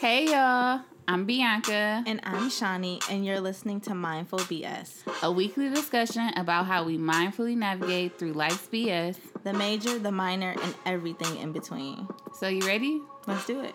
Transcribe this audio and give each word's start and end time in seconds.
Hey 0.00 0.28
y'all, 0.28 0.80
I'm 1.06 1.26
Bianca. 1.26 2.02
And 2.06 2.20
I'm 2.22 2.48
Shawnee, 2.48 3.00
and 3.10 3.26
you're 3.26 3.38
listening 3.38 3.82
to 3.82 3.94
Mindful 3.94 4.38
BS. 4.38 5.02
A 5.22 5.30
weekly 5.30 5.68
discussion 5.68 6.30
about 6.36 6.64
how 6.64 6.84
we 6.84 6.96
mindfully 6.96 7.54
navigate 7.54 8.18
through 8.18 8.32
life's 8.32 8.66
BS. 8.68 9.18
The 9.44 9.52
major, 9.52 9.98
the 9.98 10.10
minor, 10.10 10.56
and 10.62 10.74
everything 10.86 11.36
in 11.36 11.52
between. 11.52 12.08
So 12.38 12.48
you 12.48 12.66
ready? 12.66 13.02
Let's 13.26 13.44
do 13.46 13.60
it. 13.60 13.74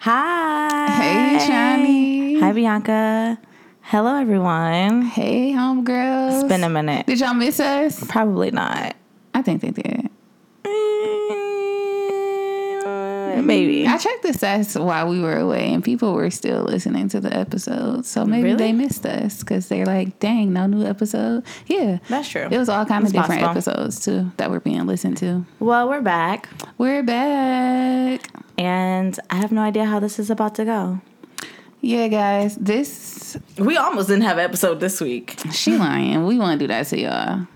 Hi. 0.00 0.90
Hey, 0.90 1.46
Shawnee. 1.46 2.40
Hi, 2.40 2.52
Bianca. 2.52 3.40
Hello, 3.80 4.16
everyone. 4.16 5.00
Hey 5.00 5.52
homegirls. 5.52 6.40
It's 6.40 6.48
been 6.48 6.62
a 6.62 6.68
minute. 6.68 7.06
Did 7.06 7.20
y'all 7.20 7.32
miss 7.32 7.58
us? 7.58 8.06
Probably 8.06 8.50
not. 8.50 8.96
I 9.32 9.40
think 9.40 9.62
they 9.62 9.70
did. 9.70 10.10
Mm, 13.39 13.39
Maybe. 13.50 13.86
I 13.86 13.98
checked 13.98 14.22
the 14.22 14.28
stats 14.30 14.82
while 14.82 15.08
we 15.08 15.20
were 15.20 15.36
away, 15.38 15.72
and 15.72 15.84
people 15.84 16.14
were 16.14 16.30
still 16.30 16.62
listening 16.64 17.08
to 17.10 17.20
the 17.20 17.36
episodes. 17.36 18.08
So 18.08 18.24
maybe 18.24 18.44
Really? 18.44 18.56
they 18.56 18.72
missed 18.72 19.04
us 19.04 19.40
because 19.40 19.68
they're 19.68 19.84
like, 19.86 20.18
"Dang, 20.20 20.52
no 20.52 20.66
new 20.66 20.84
episode." 20.86 21.44
Yeah, 21.66 21.98
That's 22.08 22.28
true. 22.28 22.48
it 22.50 22.56
was 22.58 22.68
all 22.68 22.86
kind 22.86 23.04
of 23.06 23.12
different 23.12 23.42
possible. 23.42 23.72
episodes 23.72 24.04
too 24.04 24.30
that 24.38 24.50
were 24.50 24.60
being 24.60 24.86
listened 24.86 25.16
to. 25.18 25.44
Well, 25.58 25.88
we're 25.88 26.00
back, 26.00 26.48
We're 26.78 27.02
back. 27.02 28.20
and 28.58 29.18
I 29.30 29.36
have 29.36 29.52
no 29.52 29.62
idea 29.62 29.84
how 29.84 30.00
this 30.00 30.18
is 30.18 30.30
about 30.30 30.54
to 30.56 30.64
go. 30.64 31.00
Yeah, 31.82 32.08
guys, 32.08 32.56
this 32.56 33.36
We 33.58 33.76
almost 33.78 34.08
didn't 34.08 34.24
have 34.24 34.36
an 34.38 34.44
episode 34.44 34.80
this 34.80 35.00
week. 35.00 35.38
she 35.52 35.76
lying. 35.78 36.26
We 36.26 36.38
want 36.38 36.60
to 36.60 36.64
do 36.64 36.68
that 36.68 36.86
to 36.88 37.00
y'all, 37.00 37.46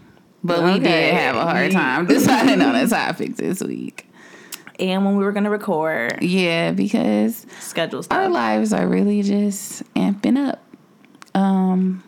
but 0.42 0.64
we 0.64 0.78
did 0.80 1.14
have 1.14 1.36
a 1.36 1.42
hard 1.44 1.72
time 1.72 2.06
deciding 2.06 2.62
on 2.62 2.74
a 2.74 2.86
topic 2.88 3.36
this 3.36 3.62
week. 3.62 4.08
And 4.80 5.04
when 5.04 5.16
we 5.16 5.24
were 5.24 5.32
going 5.32 5.44
to 5.44 5.50
record, 5.50 6.22
Yeah, 6.22 6.72
because 6.72 7.46
schedules. 7.60 8.08
our 8.10 8.28
lives 8.28 8.72
are 8.72 8.86
really 8.86 9.22
just 9.22 9.82
amping 9.94 10.36
up. 10.48 10.60
Um, 11.34 12.02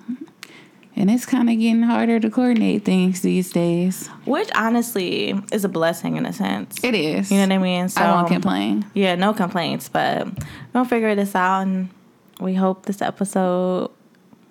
and 0.96 1.10
it's 1.10 1.26
kind 1.26 1.50
of 1.50 1.58
getting 1.58 1.82
harder 1.82 2.18
to 2.20 2.30
coordinate 2.30 2.84
things 2.84 3.20
these 3.20 3.50
days. 3.52 4.08
Which 4.24 4.48
honestly 4.56 5.34
is 5.52 5.64
a 5.64 5.68
blessing 5.68 6.16
in 6.16 6.24
a 6.26 6.32
sense. 6.32 6.82
It 6.82 6.94
is. 6.94 7.30
You 7.30 7.38
know 7.38 7.42
what 7.42 7.52
I 7.52 7.58
mean? 7.58 7.88
So 7.88 8.00
I 8.02 8.12
won't 8.14 8.28
complain. 8.28 8.86
Yeah, 8.94 9.14
no 9.14 9.32
complaints, 9.34 9.88
but 9.88 10.26
we'll 10.72 10.84
figure 10.84 11.14
this 11.14 11.34
out 11.34 11.62
and 11.62 11.91
we 12.41 12.54
hope 12.54 12.86
this 12.86 13.02
episode 13.02 13.91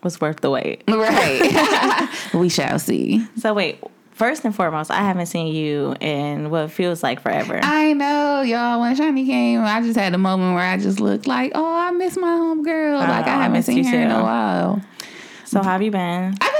was 0.03 0.21
worth 0.21 0.41
the 0.41 0.51
wait. 0.51 0.83
Right. 0.87 2.09
we 2.33 2.49
shall 2.49 2.77
see. 2.79 3.25
So 3.37 3.53
wait, 3.53 3.79
first 4.15 4.45
and 4.45 4.55
foremost, 4.55 4.89
I 4.89 5.03
haven't 5.03 5.27
seen 5.27 5.53
you 5.53 5.95
in 5.99 6.49
what 6.49 6.71
feels 6.71 7.03
like 7.03 7.19
forever. 7.19 7.59
I 7.61 7.93
know, 7.93 8.41
y'all. 8.41 8.79
When 8.79 8.95
Shawnee 8.95 9.25
came, 9.25 9.61
I 9.61 9.81
just 9.81 9.99
had 9.99 10.13
a 10.13 10.17
moment 10.17 10.55
where 10.55 10.63
I 10.63 10.77
just 10.77 10.99
looked 10.99 11.27
like, 11.27 11.51
oh, 11.53 11.77
I 11.77 11.91
miss 11.91 12.17
my 12.17 12.27
homegirl. 12.29 12.97
Like, 12.97 13.27
I 13.27 13.35
I 13.35 13.43
haven't 13.43 13.63
seen 13.63 13.83
you 13.83 13.91
her 13.91 14.01
in 14.01 14.11
a 14.11 14.23
while. 14.23 14.81
So 15.43 15.61
how 15.61 15.71
have 15.71 15.81
you 15.81 15.91
been? 15.91 16.35
I've 16.41 16.54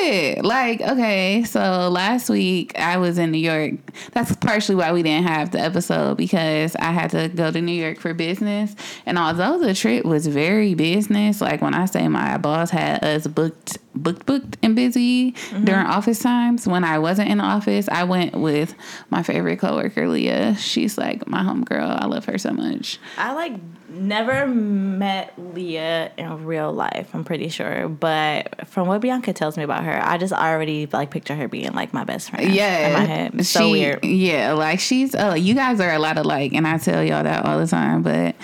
good. 0.00 0.44
Like, 0.44 0.80
okay, 0.80 1.44
so 1.44 1.88
last 1.90 2.28
week 2.28 2.78
I 2.78 2.96
was 2.98 3.18
in 3.18 3.30
New 3.30 3.38
York. 3.38 3.74
That's 4.12 4.34
partially 4.36 4.74
why 4.74 4.92
we 4.92 5.02
didn't 5.02 5.26
have 5.26 5.50
the 5.50 5.60
episode 5.60 6.16
because 6.16 6.76
I 6.76 6.92
had 6.92 7.10
to 7.10 7.28
go 7.28 7.50
to 7.50 7.60
New 7.60 7.72
York 7.72 7.98
for 7.98 8.14
business. 8.14 8.74
And 9.06 9.18
although 9.18 9.58
the 9.58 9.74
trip 9.74 10.04
was 10.04 10.26
very 10.26 10.74
business, 10.74 11.40
like 11.40 11.60
when 11.60 11.74
I 11.74 11.84
say 11.86 12.08
my 12.08 12.38
boss 12.38 12.70
had 12.70 13.04
us 13.04 13.26
booked, 13.26 13.78
booked, 13.94 14.26
booked 14.26 14.56
and 14.62 14.74
busy 14.74 15.32
mm-hmm. 15.32 15.64
during 15.64 15.86
office 15.86 16.20
times, 16.20 16.66
when 16.66 16.84
I 16.84 16.98
wasn't 16.98 17.30
in 17.30 17.38
the 17.38 17.44
office, 17.44 17.88
I 17.88 18.04
went 18.04 18.34
with 18.34 18.74
my 19.10 19.22
favorite 19.22 19.58
coworker, 19.58 20.08
Leah. 20.08 20.56
She's 20.56 20.98
like 20.98 21.26
my 21.26 21.42
homegirl. 21.42 22.00
I 22.00 22.06
love 22.06 22.24
her 22.26 22.38
so 22.38 22.52
much. 22.52 22.98
I 23.18 23.32
like 23.32 23.52
never 23.90 24.46
met 24.46 25.32
Leah 25.36 26.12
in 26.16 26.44
real 26.44 26.72
life, 26.72 27.10
I'm 27.14 27.24
pretty 27.24 27.48
sure. 27.48 27.88
But 27.88 28.66
from 28.68 28.88
what 28.88 29.00
Bianca 29.00 29.32
tells 29.32 29.56
me 29.56 29.62
about 29.64 29.84
her, 29.84 30.00
I 30.02 30.16
just 30.18 30.32
already 30.32 30.86
like 30.92 31.10
picture 31.10 31.34
her 31.34 31.48
being 31.48 31.72
like 31.72 31.92
my 31.92 32.04
best 32.04 32.30
friend. 32.30 32.52
Yeah, 32.52 32.86
In 32.88 32.92
my 32.94 33.04
head. 33.04 33.34
It's 33.34 33.48
so 33.48 33.60
She- 33.66 33.72
weird. 33.72 34.04
Yeah, 34.04 34.52
like 34.52 34.80
she's. 34.80 35.14
Uh, 35.14 35.34
you 35.38 35.54
guys 35.54 35.80
are 35.80 35.92
a 35.92 35.98
lot 35.98 36.16
alike, 36.18 36.52
and 36.54 36.66
I 36.66 36.78
tell 36.78 37.02
y'all 37.04 37.22
that 37.24 37.44
all 37.44 37.58
the 37.58 37.66
time. 37.66 38.02
But 38.02 38.36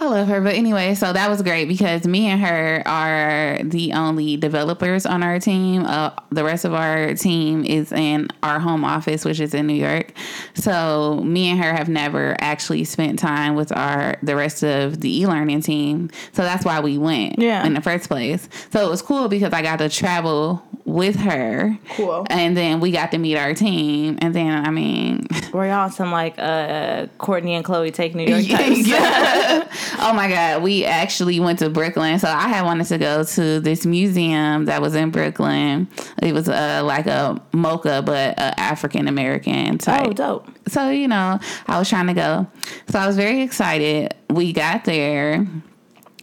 I 0.00 0.06
love 0.08 0.26
her. 0.28 0.40
But 0.40 0.54
anyway, 0.56 0.94
so 0.96 1.12
that 1.12 1.30
was 1.30 1.40
great 1.40 1.66
because 1.66 2.04
me 2.06 2.26
and 2.26 2.40
her 2.40 2.82
are 2.84 3.58
the 3.62 3.92
only 3.92 4.36
developers 4.36 5.06
on 5.06 5.22
our 5.22 5.38
team. 5.38 5.84
Uh, 5.84 6.10
the 6.30 6.42
rest 6.44 6.64
of 6.64 6.74
our 6.74 7.14
team 7.14 7.64
is 7.64 7.92
in 7.92 8.28
our 8.42 8.58
home 8.58 8.84
office, 8.84 9.24
which 9.24 9.38
is 9.40 9.54
in 9.54 9.66
New 9.68 9.74
York. 9.74 10.12
So 10.54 11.20
me 11.24 11.48
and 11.48 11.62
her 11.62 11.72
have 11.72 11.88
never 11.88 12.36
actually 12.40 12.84
spent 12.84 13.18
time 13.18 13.54
with 13.54 13.74
our 13.76 14.16
the 14.22 14.34
rest 14.36 14.64
of 14.64 15.00
the 15.00 15.20
e-learning 15.20 15.62
team. 15.62 16.10
So 16.32 16.42
that's 16.42 16.64
why 16.64 16.80
we 16.80 16.98
went 16.98 17.38
Yeah. 17.38 17.64
in 17.64 17.74
the 17.74 17.80
first 17.80 18.08
place. 18.08 18.48
So 18.72 18.84
it 18.84 18.90
was 18.90 19.00
cool 19.00 19.28
because 19.28 19.52
I 19.52 19.62
got 19.62 19.78
to 19.78 19.88
travel 19.88 20.62
with 20.84 21.16
her. 21.16 21.78
Cool. 21.90 22.26
And 22.28 22.56
then 22.56 22.80
we 22.80 22.90
got 22.90 23.10
to 23.12 23.18
meet 23.18 23.36
our 23.36 23.54
team. 23.54 24.18
And 24.20 24.34
then, 24.34 24.66
I 24.66 24.70
mean, 24.70 25.26
Were 25.52 25.66
y'all 25.66 25.90
some 25.90 26.12
like 26.12 26.38
uh 26.38 27.06
Kourtney 27.18 27.50
and 27.50 27.64
Khloé 27.64 27.92
take 27.92 28.14
New 28.14 28.24
York 28.24 28.46
types? 28.46 28.86
yeah. 28.86 29.66
oh 30.00 30.12
my 30.14 30.28
God. 30.28 30.62
We 30.62 30.84
actually 30.84 31.40
went 31.40 31.58
to 31.60 31.70
Brooklyn. 31.70 32.18
So 32.18 32.28
I 32.28 32.48
had 32.48 32.62
wanted 32.62 32.86
to 32.88 32.98
go 32.98 33.24
to 33.24 33.60
this 33.60 33.86
museum 33.86 34.66
that 34.66 34.82
was 34.82 34.94
in 34.94 35.10
Brooklyn. 35.10 35.88
It 36.22 36.32
was 36.34 36.48
uh, 36.48 36.82
like 36.84 37.06
a 37.06 37.40
mocha, 37.52 38.02
but 38.04 38.38
uh, 38.38 38.54
African 38.56 39.08
American 39.08 39.78
type. 39.78 40.06
Oh, 40.06 40.12
dope. 40.12 40.48
So, 40.68 40.90
you 40.90 41.08
know, 41.08 41.38
I 41.66 41.78
was 41.78 41.88
trying 41.88 42.08
to 42.08 42.14
go. 42.14 42.46
So 42.88 42.98
I 42.98 43.06
was 43.06 43.16
very 43.16 43.42
excited. 43.42 44.14
We 44.30 44.52
got 44.52 44.84
there. 44.84 45.46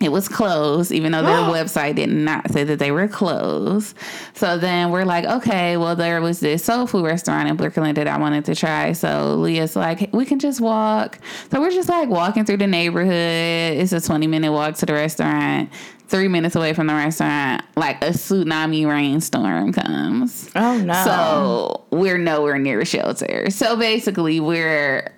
It 0.01 0.11
was 0.11 0.27
closed, 0.27 0.91
even 0.91 1.11
though 1.11 1.21
their 1.21 1.35
website 1.37 1.95
did 1.95 2.09
not 2.09 2.51
say 2.51 2.63
that 2.63 2.79
they 2.79 2.91
were 2.91 3.07
closed. 3.07 3.95
So 4.33 4.57
then 4.57 4.89
we're 4.91 5.05
like, 5.05 5.25
okay, 5.25 5.77
well, 5.77 5.95
there 5.95 6.21
was 6.21 6.39
this 6.39 6.63
soul 6.63 6.87
food 6.87 7.05
restaurant 7.05 7.49
in 7.49 7.55
Brooklyn 7.55 7.93
that 7.95 8.07
I 8.07 8.17
wanted 8.17 8.45
to 8.45 8.55
try. 8.55 8.93
So 8.93 9.35
Leah's 9.35 9.75
like, 9.75 10.09
we 10.13 10.25
can 10.25 10.39
just 10.39 10.61
walk. 10.61 11.19
So 11.51 11.59
we're 11.59 11.71
just 11.71 11.89
like 11.89 12.09
walking 12.09 12.45
through 12.45 12.57
the 12.57 12.67
neighborhood. 12.67 13.11
It's 13.11 13.91
a 13.91 14.01
20 14.01 14.27
minute 14.27 14.51
walk 14.51 14.75
to 14.77 14.85
the 14.85 14.93
restaurant. 14.93 15.69
Three 16.07 16.27
minutes 16.27 16.57
away 16.57 16.73
from 16.73 16.87
the 16.87 16.93
restaurant, 16.93 17.63
like 17.77 18.01
a 18.03 18.09
tsunami 18.09 18.85
rainstorm 18.85 19.71
comes. 19.71 20.49
Oh 20.57 20.77
no. 20.77 20.93
So 21.05 21.85
we're 21.89 22.17
nowhere 22.17 22.57
near 22.57 22.81
a 22.81 22.85
shelter. 22.85 23.49
So 23.49 23.77
basically, 23.77 24.41
we're 24.41 25.09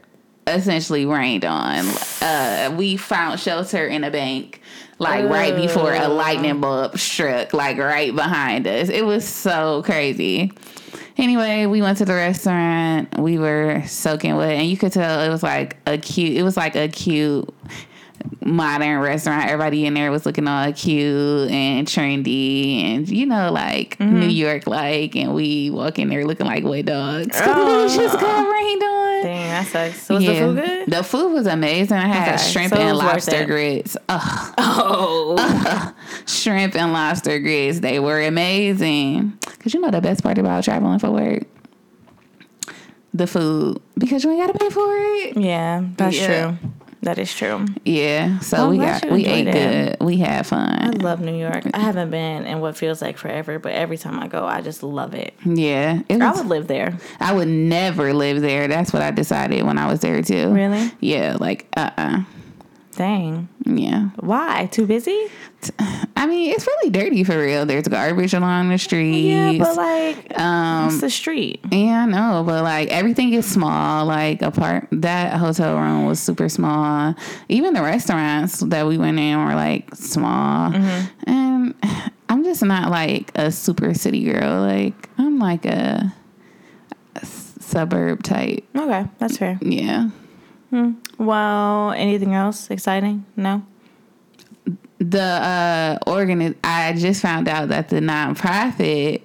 essentially 0.48 1.06
rained 1.06 1.46
on. 1.46 1.86
Uh, 2.22 2.74
we 2.78 2.98
found 2.98 3.40
shelter 3.40 3.86
in 3.88 4.04
a 4.04 4.12
bank, 4.12 4.62
like 5.00 5.30
right 5.30 5.56
before 5.56 5.94
a 5.94 6.08
lightning 6.08 6.62
bulb 6.62 6.98
struck, 6.98 7.54
like 7.54 7.78
right 7.78 8.16
behind 8.16 8.68
us. 8.68 8.90
It 8.90 9.06
was 9.06 9.28
so 9.28 9.84
crazy. 9.84 10.52
Anyway, 11.18 11.68
we 11.68 11.82
went 11.82 12.00
to 12.00 12.06
the 12.06 12.14
restaurant. 12.14 13.20
We 13.20 13.38
were 13.38 13.84
soaking 13.86 14.36
wet, 14.36 14.54
and 14.54 14.68
you 14.68 14.78
could 14.78 14.92
tell 14.92 15.22
it 15.22 15.30
was 15.30 15.44
like 15.44 15.78
a 15.86 15.98
cute. 15.98 16.36
It 16.36 16.44
was 16.44 16.58
like 16.58 16.76
a 16.76 16.88
cute 16.88 17.48
modern 18.46 19.00
restaurant. 19.00 19.50
Everybody 19.50 19.86
in 19.86 19.94
there 19.94 20.12
was 20.12 20.26
looking 20.26 20.48
all 20.48 20.72
cute 20.74 21.50
and 21.52 21.88
trendy, 21.88 22.84
and 22.84 23.08
you 23.10 23.26
know, 23.26 23.52
like 23.52 23.98
mm-hmm. 23.98 24.20
New 24.22 24.28
York 24.28 24.68
like. 24.68 25.16
And 25.16 25.34
we 25.34 25.70
walk 25.70 26.00
in 26.00 26.10
there 26.10 26.26
looking 26.26 26.46
like 26.46 26.64
wet 26.64 26.86
dogs. 26.86 27.40
Oh. 27.46 27.86
we 27.88 27.96
just 27.96 28.20
got 28.20 28.52
rained 28.52 28.84
on. 28.84 29.24
Dang, 29.24 29.50
that 29.50 29.68
sucks. 29.68 30.02
So 30.04 30.16
was 30.16 30.26
the 30.26 30.36
food 30.36 30.56
good? 30.56 30.90
The 30.92 31.04
food 31.04 31.34
was 31.34 31.48
amazing. 31.48 31.98
I 31.98 32.08
had 32.08 32.34
Okay, 32.36 32.44
shrimp 32.52 32.74
so 32.74 32.80
and 32.82 32.98
lobster 32.98 33.36
it. 33.38 33.46
grits. 33.48 33.96
Ugh, 34.10 34.54
Oh. 34.58 35.94
shrimp 36.26 36.76
and 36.76 36.92
lobster 36.94 37.40
grits. 37.40 37.80
They 37.80 38.00
were 38.00 38.22
amazing. 38.22 39.38
Cause 39.60 39.74
you 39.74 39.80
know 39.80 39.92
the 39.92 40.02
best 40.02 40.24
part 40.24 40.38
about 40.38 40.64
traveling 40.66 41.00
for 41.00 41.10
work, 41.12 41.44
the 43.14 43.28
food. 43.28 43.82
Because 43.98 44.24
you 44.24 44.32
ain't 44.32 44.46
gotta 44.46 44.58
pay 44.60 44.70
for 44.70 44.86
it. 44.88 45.38
yeah, 45.38 45.84
that's 45.96 46.18
Yeah. 46.18 46.56
true. 46.58 46.70
That 47.04 47.18
is 47.20 47.34
true. 47.34 47.66
Yeah. 47.84 48.40
So 48.40 48.58
Well, 48.58 48.70
we 48.70 48.78
got 48.78 49.12
we 49.12 49.26
ate 49.26 49.52
good. 49.52 49.98
We 50.00 50.18
had 50.18 50.48
fun. 50.48 50.80
I 50.82 50.90
love 50.92 51.20
New 51.20 51.36
York. 51.36 51.66
I 51.74 51.80
haven't 51.80 52.12
been 52.12 52.46
in 52.46 52.62
what 52.62 52.78
feels 52.78 53.02
like 53.02 53.18
forever, 53.18 53.60
but 53.60 53.74
every 53.74 53.98
time 53.98 54.20
I 54.20 54.28
go, 54.28 54.46
I 54.46 54.62
just 54.62 54.84
love 54.84 55.14
it. 55.14 55.34
Yeah. 55.44 56.02
It 56.08 56.22
I 56.22 56.32
would 56.32 56.46
live 56.46 56.68
there. 56.68 56.98
I 57.20 57.34
would 57.34 57.50
never 57.50 58.14
live 58.14 58.42
there. 58.42 58.70
That's 58.70 58.94
what 58.94 59.02
I 59.02 59.12
decided 59.12 59.64
when 59.64 59.78
I 59.78 59.88
was 59.92 60.00
there 60.00 60.22
too. 60.22 60.54
Really? 60.54 60.92
Yeah. 61.02 61.36
Like 61.40 61.68
uh 61.76 61.92
uh 61.98 62.24
Dang. 62.96 63.50
Yeah. 63.66 64.10
Why? 64.20 64.68
Too 64.72 64.86
busy? 64.86 65.30
I 66.24 66.26
mean, 66.26 66.52
it's 66.52 66.66
really 66.66 66.90
dirty 66.90 67.26
for 67.26 67.38
real. 67.38 67.66
There's 67.66 67.86
garbage 67.86 68.34
along 68.34 68.70
the 68.70 68.78
streets. 68.78 69.26
Yeah, 69.26 69.58
but 69.58 69.76
like, 69.76 70.40
um, 70.40 70.88
it's 70.88 71.02
the 71.02 71.10
street. 71.10 71.60
Yeah, 71.70 72.04
I 72.04 72.06
know, 72.06 72.46
but 72.46 72.64
like 72.64 72.88
everything 72.88 73.34
is 73.34 73.46
small. 73.46 74.06
Like 74.06 74.42
apart 74.42 74.88
that 74.94 75.38
hotel 75.38 75.78
room 75.78 76.06
was 76.06 76.22
super 76.22 76.48
small. 76.48 77.14
Even 77.50 77.74
the 77.74 77.82
restaurants 77.82 78.62
that 78.62 78.88
we 78.88 78.98
went 78.98 79.20
in 79.20 79.38
were 79.38 79.54
like 79.54 79.94
small. 79.96 80.74
And 80.74 81.76
I'm 82.30 82.46
just 82.46 82.64
not 82.64 82.90
like 82.90 83.30
a 83.36 83.52
super 83.52 83.94
city 83.94 84.24
girl. 84.24 84.62
Like 84.62 85.10
I'm 85.18 85.40
like 85.40 85.66
a 85.66 86.14
suburb 87.22 88.24
type. 88.24 88.64
Okay, 88.74 89.10
that's 89.18 89.36
fair. 89.36 89.60
Yeah. 89.62 90.08
Well, 91.18 91.92
anything 91.92 92.34
else 92.34 92.72
exciting? 92.72 93.26
No. 93.36 93.66
The 95.10 95.22
uh 95.22 95.98
organ 96.08 96.56
I 96.64 96.94
just 96.94 97.22
found 97.22 97.48
out 97.48 97.70
that 97.70 97.90
the 97.90 98.00
nonprofit 98.00 99.22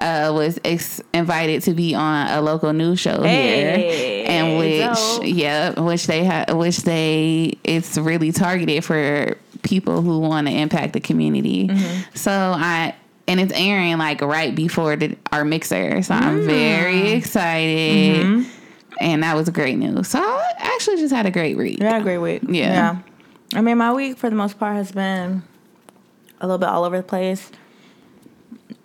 uh 0.00 0.30
was 0.34 0.58
ex- 0.64 1.00
invited 1.12 1.62
to 1.62 1.74
be 1.74 1.94
on 1.94 2.28
a 2.28 2.40
local 2.40 2.72
news 2.72 3.00
show 3.00 3.22
Hey, 3.22 4.22
here 4.22 4.26
and 4.28 4.58
which 4.58 5.28
yeah 5.34 5.78
which 5.80 6.06
they 6.06 6.24
have 6.24 6.56
which 6.56 6.78
they 6.78 7.58
it's 7.64 7.98
really 7.98 8.30
targeted 8.32 8.84
for 8.84 9.36
people 9.62 10.02
who 10.02 10.20
want 10.20 10.46
to 10.46 10.52
impact 10.52 10.92
the 10.92 11.00
community 11.00 11.66
Mm-hmm. 11.68 12.14
so 12.14 12.30
I 12.30 12.94
and 13.26 13.40
it's 13.40 13.52
airing 13.52 13.98
like 13.98 14.22
right 14.22 14.54
before 14.54 14.96
the, 14.96 15.16
our 15.32 15.44
mixer 15.44 16.00
so 16.02 16.14
I'm 16.14 16.40
Mm. 16.42 16.46
very 16.46 17.10
excited 17.12 18.24
Mm-hmm. 18.24 18.50
and 19.00 19.22
that 19.24 19.34
was 19.34 19.50
great 19.50 19.78
news 19.78 20.08
so 20.08 20.20
I 20.20 20.52
actually 20.74 20.96
just 20.98 21.12
had 21.12 21.26
a 21.26 21.30
great 21.32 21.56
week 21.56 21.78
Yeah, 21.80 22.00
great 22.00 22.18
week. 22.18 22.42
Yeah. 22.48 22.98
I 23.54 23.62
mean, 23.62 23.78
my 23.78 23.92
week 23.92 24.18
for 24.18 24.28
the 24.28 24.36
most 24.36 24.58
part 24.58 24.76
has 24.76 24.92
been 24.92 25.42
a 26.40 26.46
little 26.46 26.58
bit 26.58 26.68
all 26.68 26.84
over 26.84 26.96
the 26.96 27.02
place. 27.02 27.50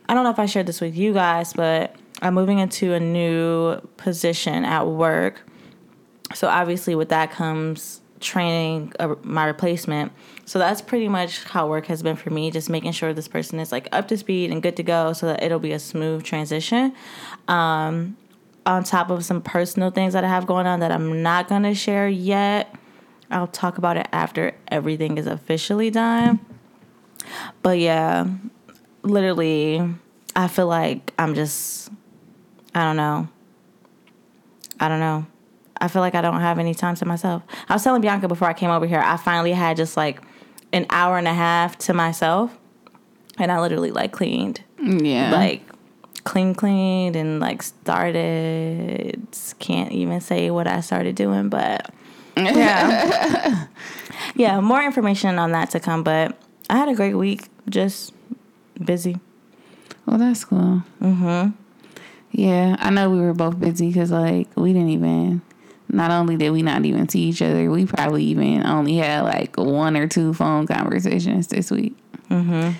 I 0.07 0.13
don't 0.13 0.23
know 0.23 0.29
if 0.29 0.39
I 0.39 0.45
shared 0.45 0.67
this 0.67 0.79
with 0.79 0.95
you 0.95 1.13
guys, 1.13 1.53
but 1.53 1.95
I'm 2.21 2.33
moving 2.33 2.59
into 2.59 2.93
a 2.93 2.99
new 2.99 3.75
position 3.97 4.63
at 4.63 4.87
work. 4.87 5.41
So 6.33 6.47
obviously, 6.47 6.95
with 6.95 7.09
that 7.09 7.31
comes 7.31 8.01
training 8.19 8.93
uh, 8.99 9.15
my 9.21 9.45
replacement. 9.45 10.13
So 10.45 10.57
that's 10.57 10.81
pretty 10.81 11.09
much 11.09 11.43
how 11.43 11.67
work 11.67 11.87
has 11.87 12.01
been 12.01 12.15
for 12.15 12.29
me, 12.29 12.49
just 12.51 12.69
making 12.69 12.93
sure 12.93 13.13
this 13.13 13.27
person 13.27 13.59
is 13.59 13.71
like 13.71 13.89
up 13.91 14.07
to 14.07 14.17
speed 14.17 14.51
and 14.51 14.63
good 14.63 14.77
to 14.77 14.83
go, 14.83 15.13
so 15.13 15.27
that 15.27 15.43
it'll 15.43 15.59
be 15.59 15.73
a 15.73 15.79
smooth 15.79 16.23
transition. 16.23 16.93
Um, 17.47 18.17
on 18.65 18.85
top 18.85 19.09
of 19.09 19.25
some 19.25 19.41
personal 19.41 19.91
things 19.91 20.13
that 20.13 20.23
I 20.23 20.29
have 20.29 20.45
going 20.45 20.67
on 20.67 20.79
that 20.79 20.91
I'm 20.91 21.21
not 21.21 21.49
gonna 21.49 21.75
share 21.75 22.07
yet. 22.07 22.73
I'll 23.33 23.47
talk 23.47 23.77
about 23.77 23.97
it 23.97 24.07
after 24.11 24.55
everything 24.69 25.17
is 25.17 25.27
officially 25.27 25.89
done. 25.89 26.39
But 27.61 27.79
yeah, 27.79 28.27
literally, 29.01 29.81
I 30.35 30.47
feel 30.47 30.67
like 30.67 31.13
I'm 31.17 31.35
just, 31.35 31.89
I 32.75 32.83
don't 32.83 32.97
know. 32.97 33.27
I 34.79 34.87
don't 34.87 34.99
know. 34.99 35.25
I 35.79 35.87
feel 35.87 36.01
like 36.01 36.15
I 36.15 36.21
don't 36.21 36.39
have 36.39 36.59
any 36.59 36.73
time 36.73 36.95
to 36.95 37.05
myself. 37.05 37.43
I 37.67 37.73
was 37.73 37.83
telling 37.83 38.01
Bianca 38.01 38.27
before 38.27 38.47
I 38.47 38.53
came 38.53 38.69
over 38.69 38.85
here, 38.85 38.99
I 38.99 39.17
finally 39.17 39.51
had 39.51 39.77
just 39.77 39.97
like 39.97 40.21
an 40.71 40.85
hour 40.89 41.17
and 41.17 41.27
a 41.27 41.33
half 41.33 41.77
to 41.79 41.93
myself. 41.93 42.57
And 43.37 43.51
I 43.51 43.59
literally 43.59 43.91
like 43.91 44.11
cleaned 44.11 44.61
yeah 44.83 45.31
like 45.31 45.61
clean 46.23 46.53
cleaned 46.53 47.15
and 47.15 47.39
like 47.39 47.63
started 47.63 49.27
can't 49.59 49.91
even 49.91 50.21
say 50.21 50.51
what 50.51 50.67
I 50.67 50.81
started 50.81 51.15
doing, 51.15 51.49
but 51.49 51.93
yeah. 52.37 53.67
yeah, 54.35 54.59
more 54.59 54.83
information 54.83 55.39
on 55.39 55.51
that 55.51 55.69
to 55.71 55.79
come, 55.79 56.03
but 56.03 56.37
I 56.69 56.77
had 56.77 56.89
a 56.89 56.95
great 56.95 57.15
week, 57.15 57.49
just 57.69 58.13
busy. 58.83 59.17
Well, 60.05 60.17
that's 60.17 60.43
cool. 60.45 60.83
Mm-hmm. 61.01 61.51
Yeah, 62.31 62.75
I 62.79 62.89
know 62.89 63.09
we 63.09 63.19
were 63.19 63.33
both 63.33 63.59
busy 63.59 63.87
because, 63.87 64.11
like, 64.11 64.49
we 64.55 64.73
didn't 64.73 64.89
even. 64.89 65.41
Not 65.89 66.09
only 66.09 66.37
did 66.37 66.49
we 66.49 66.63
not 66.63 66.83
even 66.85 67.07
see 67.07 67.21
each 67.21 67.41
other, 67.43 67.69
we 67.69 67.85
probably 67.85 68.23
even 68.23 68.65
only 68.65 68.95
had 68.95 69.21
like 69.21 69.55
one 69.57 69.95
or 69.95 70.07
two 70.07 70.33
phone 70.33 70.65
conversations 70.65 71.47
this 71.47 71.69
week. 71.69 71.95
Mm-hmm. 72.31 72.71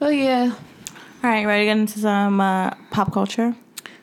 Well, 0.00 0.12
yeah, 0.12 0.54
All 1.22 1.30
right, 1.30 1.44
ready 1.44 1.62
to 1.62 1.66
get 1.66 1.76
into 1.76 1.98
some 1.98 2.40
uh, 2.40 2.70
pop 2.90 3.12
culture? 3.12 3.54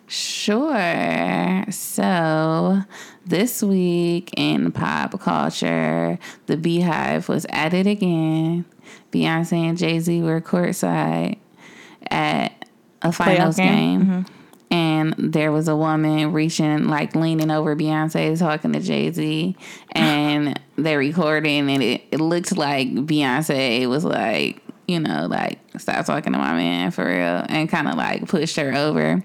Sure. 0.09 1.65
So 1.69 2.81
this 3.27 3.61
week 3.61 4.31
in 4.35 4.71
pop 4.71 5.19
culture, 5.19 6.17
the 6.47 6.57
BeyHive 6.57 7.27
was 7.27 7.45
at 7.49 7.75
it 7.75 7.85
again. 7.85 8.65
Beyonce 9.11 9.69
and 9.69 9.77
Jay 9.77 9.99
Z 9.99 10.21
were 10.23 10.41
courtside 10.41 11.37
at 12.09 12.65
a 13.03 13.11
finals 13.11 13.57
game? 13.57 13.99
game. 13.99 14.07
Mm-hmm. 14.07 14.33
And 14.71 15.15
there 15.17 15.51
was 15.51 15.67
a 15.67 15.75
woman 15.75 16.31
reaching, 16.31 16.85
like 16.87 17.15
leaning 17.15 17.51
over 17.51 17.75
Beyonce, 17.75 18.37
talking 18.37 18.73
to 18.73 18.79
Jay 18.79 19.11
Z, 19.11 19.55
and 19.91 20.59
they're 20.75 20.99
recording, 20.99 21.69
and 21.69 21.81
it, 21.81 22.03
it 22.11 22.19
looked 22.19 22.55
like 22.55 22.87
Beyonce 22.89 23.87
was 23.87 24.03
like, 24.03 24.61
you 24.89 24.99
know, 24.99 25.27
like 25.29 25.59
stop 25.77 26.05
talking 26.05 26.33
to 26.33 26.39
my 26.39 26.53
man 26.53 26.91
for 26.91 27.05
real, 27.05 27.45
and 27.47 27.69
kind 27.69 27.87
of 27.87 27.95
like 27.95 28.27
pushed 28.27 28.55
her 28.57 28.73
over. 28.75 29.23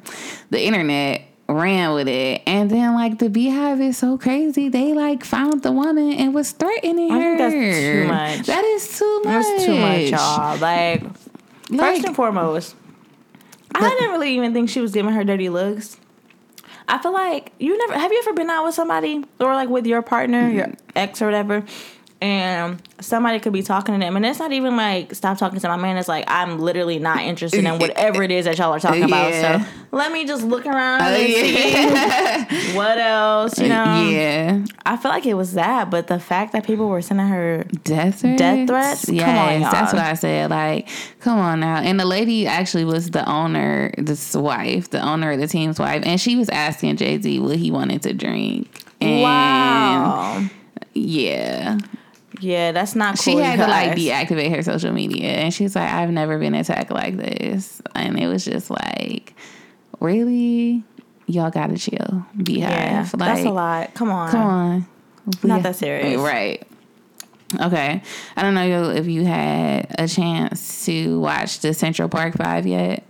The 0.51 0.63
internet 0.63 1.23
ran 1.49 1.93
with 1.95 2.09
it, 2.09 2.43
and 2.47 2.71
then 2.71 2.95
like 2.95 3.19
the 3.19 3.29
BeyHive 3.29 3.81
is 3.81 3.99
so 3.99 4.17
crazy, 4.19 4.69
they 4.69 4.93
like 4.93 5.25
found 5.25 5.63
the 5.63 5.73
woman 5.73 6.13
and 6.13 6.35
was 6.35 6.53
threatening 6.53 7.11
I 7.11 7.19
her. 7.21 7.37
think 7.37 7.39
that's 7.39 7.81
too 7.81 8.09
much. 8.09 8.47
That 8.47 8.65
is 8.65 8.99
too 8.99 9.23
much. 9.25 9.45
That's 9.45 9.65
too 9.65 9.79
much, 9.79 10.11
y'all. 10.11 10.59
Like, 10.59 11.03
Like- 11.71 11.81
first 11.97 12.05
and 12.07 12.15
foremost, 12.17 12.77
I 13.75 13.89
didn't 13.89 14.11
really 14.11 14.35
even 14.37 14.53
think 14.55 14.69
she 14.71 14.81
was 14.81 14.93
giving 14.93 15.13
her 15.13 15.25
dirty 15.25 15.49
looks. 15.49 15.97
I 16.87 16.99
feel 16.99 17.13
like 17.15 17.53
you 17.59 17.77
never 17.79 17.99
have 17.99 18.13
you 18.13 18.19
ever 18.21 18.35
been 18.35 18.51
out 18.51 18.65
with 18.65 18.75
somebody 18.75 19.25
or 19.41 19.55
like 19.55 19.69
with 19.71 19.87
your 19.87 20.03
partner, 20.03 20.49
your 20.51 20.73
ex 20.95 21.21
or 21.23 21.25
whatever, 21.27 21.65
and 22.25 22.83
somebody 23.01 23.39
could 23.39 23.53
be 23.53 23.63
talking 23.63 23.95
to 23.95 24.01
them, 24.01 24.17
and 24.17 24.25
it's 24.25 24.39
not 24.39 24.51
even 24.51 24.77
like 24.77 25.15
stop 25.15 25.37
talking 25.37 25.61
to 25.61 25.69
my 25.69 25.77
man. 25.77 25.99
It's 25.99 26.09
like 26.09 26.25
I'm 26.27 26.59
literally 26.59 26.99
not 26.99 27.21
interested 27.21 27.63
in 27.63 27.79
whatever 27.79 28.23
it 28.23 28.31
is 28.31 28.47
that 28.47 28.57
y'all 28.57 28.73
are 28.73 28.81
talking 28.81 29.03
about. 29.03 29.33
So 29.35 29.71
let 29.93 30.11
me 30.11 30.25
just 30.27 30.43
look 30.43 30.65
around 30.65 31.03
Oh, 31.03 31.05
and 31.05 31.29
yeah. 31.29 32.49
see 32.49 32.77
what 32.77 32.97
else. 32.97 33.59
You 33.59 33.67
uh, 33.67 33.69
know, 33.69 34.09
yeah. 34.09 34.65
I 34.87 34.97
feel 34.97 35.11
like 35.11 35.27
it 35.27 35.35
was 35.35 35.53
that, 35.53 35.91
but 35.91 36.07
the 36.07 36.19
fact 36.19 36.53
that 36.53 36.67
people 36.67 36.89
were 36.89 37.03
sending 37.03 37.27
her 37.27 37.65
Death 37.85 38.21
threats? 38.21 38.39
Death 38.39 38.69
threats? 38.69 39.09
Yes, 39.11 39.65
on, 39.65 39.71
that's 39.71 39.93
what 39.93 40.03
I 40.03 40.15
said. 40.15 40.49
Like, 40.49 40.89
come 41.21 41.39
on 41.39 41.61
now. 41.61 41.77
And 41.77 42.01
the 42.01 42.07
lady 42.07 42.47
actually 42.47 42.87
was 42.87 43.11
the 43.11 43.29
owner, 43.29 43.93
this 43.99 44.35
wife, 44.35 44.89
the 44.89 45.01
owner 45.01 45.33
of 45.33 45.41
the 45.41 45.47
team's 45.47 45.79
wife, 45.79 46.03
and 46.07 46.19
she 46.19 46.37
was 46.37 46.49
asking 46.49 46.97
Jay 46.97 47.21
Z 47.21 47.39
what 47.41 47.57
he 47.57 47.71
wanted 47.71 48.01
to 48.05 48.15
drink. 48.15 48.83
And 49.03 49.21
wow. 49.21 50.49
Yeah. 50.95 51.79
Yeah, 52.45 52.73
that's 52.73 52.95
not 52.95 53.17
cool. 53.19 53.35
She 53.35 53.41
had 53.41 53.59
to 53.59 53.67
like 53.67 53.93
deactivate 53.93 54.55
her 54.55 54.63
social 54.63 54.93
media, 54.93 55.31
and 55.31 55.53
she's 55.53 55.75
like, 55.75 55.91
"I've 55.91 56.11
never 56.11 56.39
been 56.39 56.55
attacked 56.55 56.91
like 56.91 57.17
this," 57.17 57.81
and 57.95 58.19
it 58.19 58.27
was 58.27 58.45
just 58.45 58.71
like, 58.71 59.35
"Really, 59.99 60.85
y'all 61.27 61.51
gotta 61.51 61.79
chill, 61.79 62.27
BeyHive." 62.37 62.59
Yeah, 62.59 63.09
like, 63.15 63.19
that's 63.19 63.47
a 63.47 63.51
lot. 63.51 63.95
Come 63.95 64.11
on. 64.11 64.31
Come 64.31 64.43
on, 64.43 64.87
Not 65.43 65.63
that 65.63 65.77
serious. 65.77 66.21
right? 66.21 66.67
Okay, 67.61 68.03
I 68.37 68.43
don't 68.43 68.55
know 68.55 68.91
if 68.91 69.07
you 69.07 69.25
had 69.25 69.95
a 69.99 70.07
chance 70.07 70.85
to 70.87 71.21
watch 71.21 71.61
the 71.61 71.73
Central 71.73 72.09
Park 72.09 72.35
Five 72.35 72.67
yet. 72.67 73.05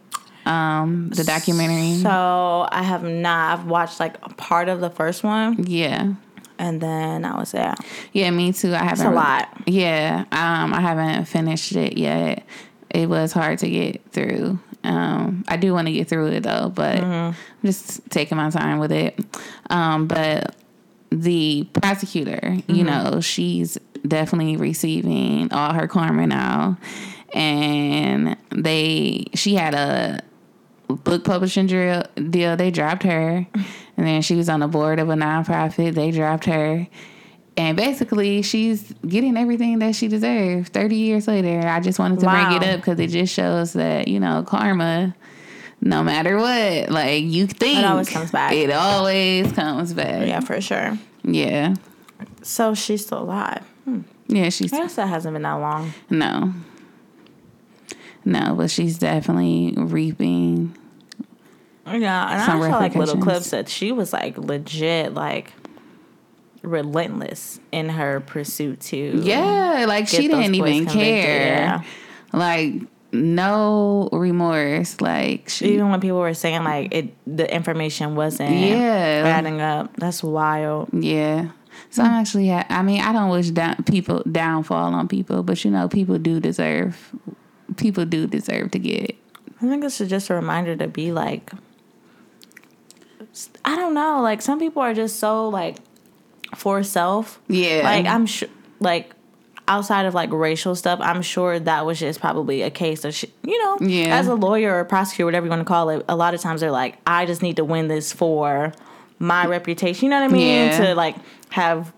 Um, 0.46 1.08
the 1.10 1.24
documentary. 1.24 1.94
So 2.02 2.68
I 2.70 2.82
have 2.82 3.02
not. 3.02 3.58
I've 3.58 3.66
watched 3.66 3.98
like 3.98 4.16
a 4.22 4.28
part 4.34 4.68
of 4.68 4.80
the 4.80 4.90
first 4.90 5.24
one, 5.24 5.64
yeah, 5.66 6.12
and 6.58 6.80
then 6.80 7.24
I 7.24 7.38
was 7.38 7.52
there. 7.52 7.74
yeah, 8.12 8.30
me 8.30 8.52
too. 8.52 8.72
I 8.74 8.78
haven't. 8.78 8.92
It's 8.92 9.00
a 9.02 9.04
really- 9.04 9.16
lot. 9.16 9.48
Yeah, 9.66 10.24
um, 10.32 10.72
I 10.74 10.80
haven't 10.80 11.24
finished 11.26 11.72
it 11.76 11.98
yet. 11.98 12.44
It 12.90 13.08
was 13.08 13.32
hard 13.32 13.58
to 13.60 13.68
get 13.68 14.02
through. 14.12 14.58
Um, 14.84 15.44
I 15.48 15.56
do 15.56 15.72
want 15.72 15.86
to 15.88 15.92
get 15.92 16.08
through 16.08 16.26
it 16.28 16.42
though, 16.42 16.68
but 16.74 16.96
Mm-hmm. 16.98 17.06
I'm 17.10 17.34
just 17.64 18.08
taking 18.10 18.36
my 18.36 18.50
time 18.50 18.78
with 18.78 18.92
it. 18.92 19.18
Um, 19.70 20.06
but 20.06 20.54
the 21.10 21.66
prosecutor, 21.72 22.56
you 22.68 22.84
Mm-hmm. 22.84 22.86
know, 23.14 23.20
she's 23.20 23.78
definitely 24.06 24.56
receiving 24.56 25.50
all 25.52 25.72
her 25.72 25.88
karma 25.88 26.26
now, 26.26 26.76
and 27.32 28.36
they 28.50 29.24
she 29.34 29.54
had 29.54 29.74
a 29.74 30.20
book 30.88 31.24
publishing 31.24 31.66
deal. 31.66 32.04
They 32.16 32.70
dropped 32.70 33.02
her, 33.04 33.46
and 33.96 34.06
then 34.06 34.22
she 34.22 34.34
was 34.34 34.48
on 34.48 34.60
the 34.60 34.68
board 34.68 34.98
of 34.98 35.08
a 35.08 35.14
nonprofit. 35.14 35.94
They 35.94 36.10
dropped 36.10 36.46
her. 36.46 36.86
And 37.56 37.76
basically, 37.76 38.42
she's 38.42 38.92
getting 39.06 39.36
everything 39.36 39.78
that 39.78 39.94
she 39.94 40.08
deserved 40.08 40.72
30 40.72 40.96
years 40.96 41.28
later. 41.28 41.60
I 41.66 41.78
just 41.78 42.00
wanted 42.00 42.18
to 42.20 42.26
bring 42.26 42.52
it 42.52 42.64
up 42.64 42.80
because 42.80 42.98
it 42.98 43.08
just 43.08 43.32
shows 43.32 43.74
that, 43.74 44.08
you 44.08 44.18
know, 44.18 44.42
karma, 44.42 45.14
no 45.80 46.02
matter 46.02 46.36
what, 46.36 46.90
like 46.90 47.22
you 47.22 47.46
think, 47.46 47.78
it 47.78 47.84
always 47.84 48.08
comes 48.08 48.32
back. 48.32 48.52
It 48.54 48.72
always 48.72 49.52
comes 49.52 49.92
back. 49.92 50.26
Yeah, 50.26 50.40
for 50.40 50.60
sure. 50.60 50.98
Yeah. 51.22 51.76
So 52.42 52.74
she's 52.74 53.06
still 53.06 53.20
alive. 53.22 53.62
Hmm. 53.84 54.00
Yeah, 54.26 54.48
she's, 54.48 54.72
I 54.72 54.78
guess 54.78 54.96
that 54.96 55.06
hasn't 55.08 55.34
been 55.34 55.42
that 55.42 55.52
long. 55.54 55.92
no. 56.10 56.52
No, 58.24 58.54
but 58.56 58.70
she's 58.70 58.98
definitely 58.98 59.74
reaping. 59.76 60.74
Yeah, 61.86 62.30
and 62.32 62.42
Some 62.44 62.62
I 62.62 62.70
saw 62.70 62.78
like 62.78 62.94
little 62.94 63.18
clips 63.20 63.50
that 63.50 63.68
she 63.68 63.92
was 63.92 64.12
like 64.12 64.38
legit, 64.38 65.12
like 65.14 65.52
relentless 66.62 67.60
in 67.72 67.88
her 67.90 68.20
pursuit 68.20 68.80
to 68.80 69.20
Yeah, 69.22 69.84
like 69.86 70.08
she 70.08 70.28
didn't 70.28 70.54
even 70.54 70.86
convicted, 70.86 70.94
care. 70.94 71.56
yeah. 71.56 71.82
Like 72.32 72.74
no 73.12 74.08
remorse. 74.12 75.00
Like 75.00 75.48
she, 75.48 75.74
Even 75.74 75.90
when 75.90 76.00
people 76.00 76.18
were 76.18 76.34
saying 76.34 76.64
like 76.64 76.94
it, 76.94 77.14
the 77.26 77.52
information 77.52 78.16
wasn't 78.16 78.56
Yeah. 78.56 79.22
adding 79.26 79.60
up. 79.60 79.94
That's 79.96 80.22
wild. 80.22 80.88
yeah. 80.92 81.50
So 81.90 82.02
I'm 82.02 82.10
hmm. 82.10 82.14
actually. 82.16 82.48
ha- 82.48 82.66
I 82.70 82.82
mean, 82.82 83.00
I 83.00 83.12
don't 83.12 83.30
wish 83.30 83.50
down 83.50 83.76
people 83.84 84.22
downfall 84.30 84.94
on 84.94 85.08
people, 85.08 85.42
but 85.42 85.64
you 85.64 85.70
know, 85.70 85.88
people 85.88 86.18
do 86.18 86.40
deserve. 86.40 87.14
People 87.76 88.04
do 88.04 88.26
deserve 88.26 88.70
to 88.72 88.78
get. 88.78 89.02
it. 89.10 89.16
I 89.60 89.68
think 89.68 89.82
this 89.82 90.00
is 90.00 90.08
just 90.08 90.30
a 90.30 90.34
reminder 90.34 90.76
to 90.76 90.88
be 90.88 91.10
like, 91.12 91.50
I 93.64 93.76
don't 93.76 93.94
know. 93.94 94.20
Like 94.22 94.42
some 94.42 94.58
people 94.58 94.82
are 94.82 94.94
just 94.94 95.18
so 95.18 95.48
like 95.48 95.76
for 96.56 96.82
self. 96.82 97.40
Yeah. 97.48 97.80
Like 97.84 98.06
I'm 98.06 98.26
sure, 98.26 98.48
like 98.80 99.12
outside 99.66 100.06
of 100.06 100.14
like 100.14 100.30
racial 100.32 100.74
stuff, 100.74 100.98
I'm 101.02 101.22
sure 101.22 101.58
that 101.58 101.86
was 101.86 101.98
just 101.98 102.20
probably 102.20 102.62
a 102.62 102.70
case 102.70 103.04
of, 103.04 103.14
sh- 103.14 103.24
you 103.42 103.58
know, 103.62 103.78
Yeah. 103.86 104.16
as 104.18 104.26
a 104.28 104.34
lawyer 104.34 104.78
or 104.78 104.84
prosecutor, 104.84 105.24
whatever 105.26 105.46
you 105.46 105.50
want 105.50 105.60
to 105.60 105.64
call 105.64 105.88
it. 105.90 106.04
A 106.08 106.14
lot 106.16 106.34
of 106.34 106.40
times 106.40 106.60
they're 106.60 106.70
like, 106.70 106.98
I 107.06 107.24
just 107.26 107.40
need 107.42 107.56
to 107.56 107.64
win 107.64 107.88
this 107.88 108.12
for 108.12 108.72
my 109.18 109.46
reputation. 109.46 110.04
You 110.06 110.10
know 110.10 110.20
what 110.20 110.30
I 110.30 110.32
mean? 110.34 110.66
Yeah. 110.68 110.84
To 110.88 110.94
like 110.94 111.16
have 111.50 111.92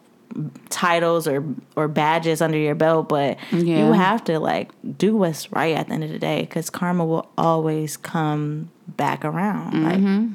titles 0.70 1.26
or 1.26 1.44
or 1.76 1.88
badges 1.88 2.40
under 2.40 2.58
your 2.58 2.74
belt, 2.74 3.08
but 3.08 3.38
Yeah. 3.52 3.86
you 3.86 3.92
have 3.92 4.22
to 4.24 4.38
like 4.38 4.70
do 4.98 5.16
what's 5.16 5.50
right 5.52 5.74
at 5.76 5.88
the 5.88 5.94
end 5.94 6.04
of 6.04 6.10
the 6.10 6.18
day 6.18 6.42
because 6.42 6.70
karma 6.70 7.04
will 7.04 7.28
always 7.36 7.96
come 7.96 8.70
back 8.86 9.24
around. 9.24 9.72
Mm-hmm. 9.72 10.20
Like, 10.20 10.30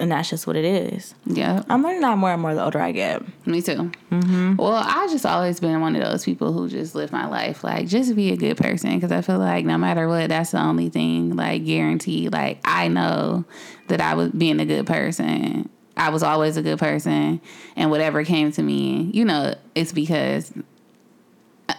and 0.00 0.10
that's 0.10 0.30
just 0.30 0.46
what 0.46 0.56
it 0.56 0.64
is. 0.64 1.14
yeah. 1.26 1.62
I'm 1.68 1.82
learning 1.82 2.00
that 2.00 2.16
more 2.16 2.32
and 2.32 2.40
more 2.40 2.54
the 2.54 2.64
older 2.64 2.80
I 2.80 2.92
get. 2.92 3.22
Me 3.46 3.60
too. 3.60 3.90
Well, 4.10 4.74
I 4.74 5.06
just 5.10 5.26
always 5.26 5.60
been 5.60 5.80
one 5.80 5.94
of 5.96 6.02
those 6.02 6.24
people 6.24 6.52
who 6.52 6.68
just 6.68 6.94
live 6.94 7.12
my 7.12 7.26
life 7.26 7.62
like 7.64 7.86
just 7.86 8.14
be 8.16 8.32
a 8.32 8.36
good 8.36 8.56
person 8.56 8.94
because 8.94 9.12
I 9.12 9.20
feel 9.20 9.38
like 9.38 9.64
no 9.64 9.76
matter 9.76 10.08
what, 10.08 10.28
that's 10.28 10.52
the 10.52 10.60
only 10.60 10.88
thing 10.88 11.36
like 11.36 11.64
guaranteed. 11.64 12.32
Like 12.32 12.60
I 12.64 12.88
know 12.88 13.44
that 13.88 14.00
I 14.00 14.14
was 14.14 14.30
being 14.30 14.60
a 14.60 14.64
good 14.64 14.86
person. 14.86 15.68
I 15.96 16.10
was 16.10 16.22
always 16.22 16.56
a 16.56 16.62
good 16.62 16.78
person, 16.80 17.40
and 17.76 17.90
whatever 17.90 18.24
came 18.24 18.50
to 18.52 18.62
me, 18.62 19.10
you 19.12 19.24
know, 19.24 19.54
it's 19.76 19.92
because 19.92 20.52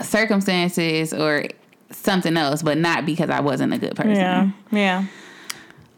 circumstances 0.01 1.13
or 1.13 1.45
something 1.91 2.37
else, 2.37 2.61
but 2.61 2.77
not 2.77 3.05
because 3.05 3.29
I 3.29 3.41
wasn't 3.41 3.73
a 3.73 3.77
good 3.77 3.95
person. 3.95 4.15
Yeah, 4.15 4.49
yeah. 4.71 5.05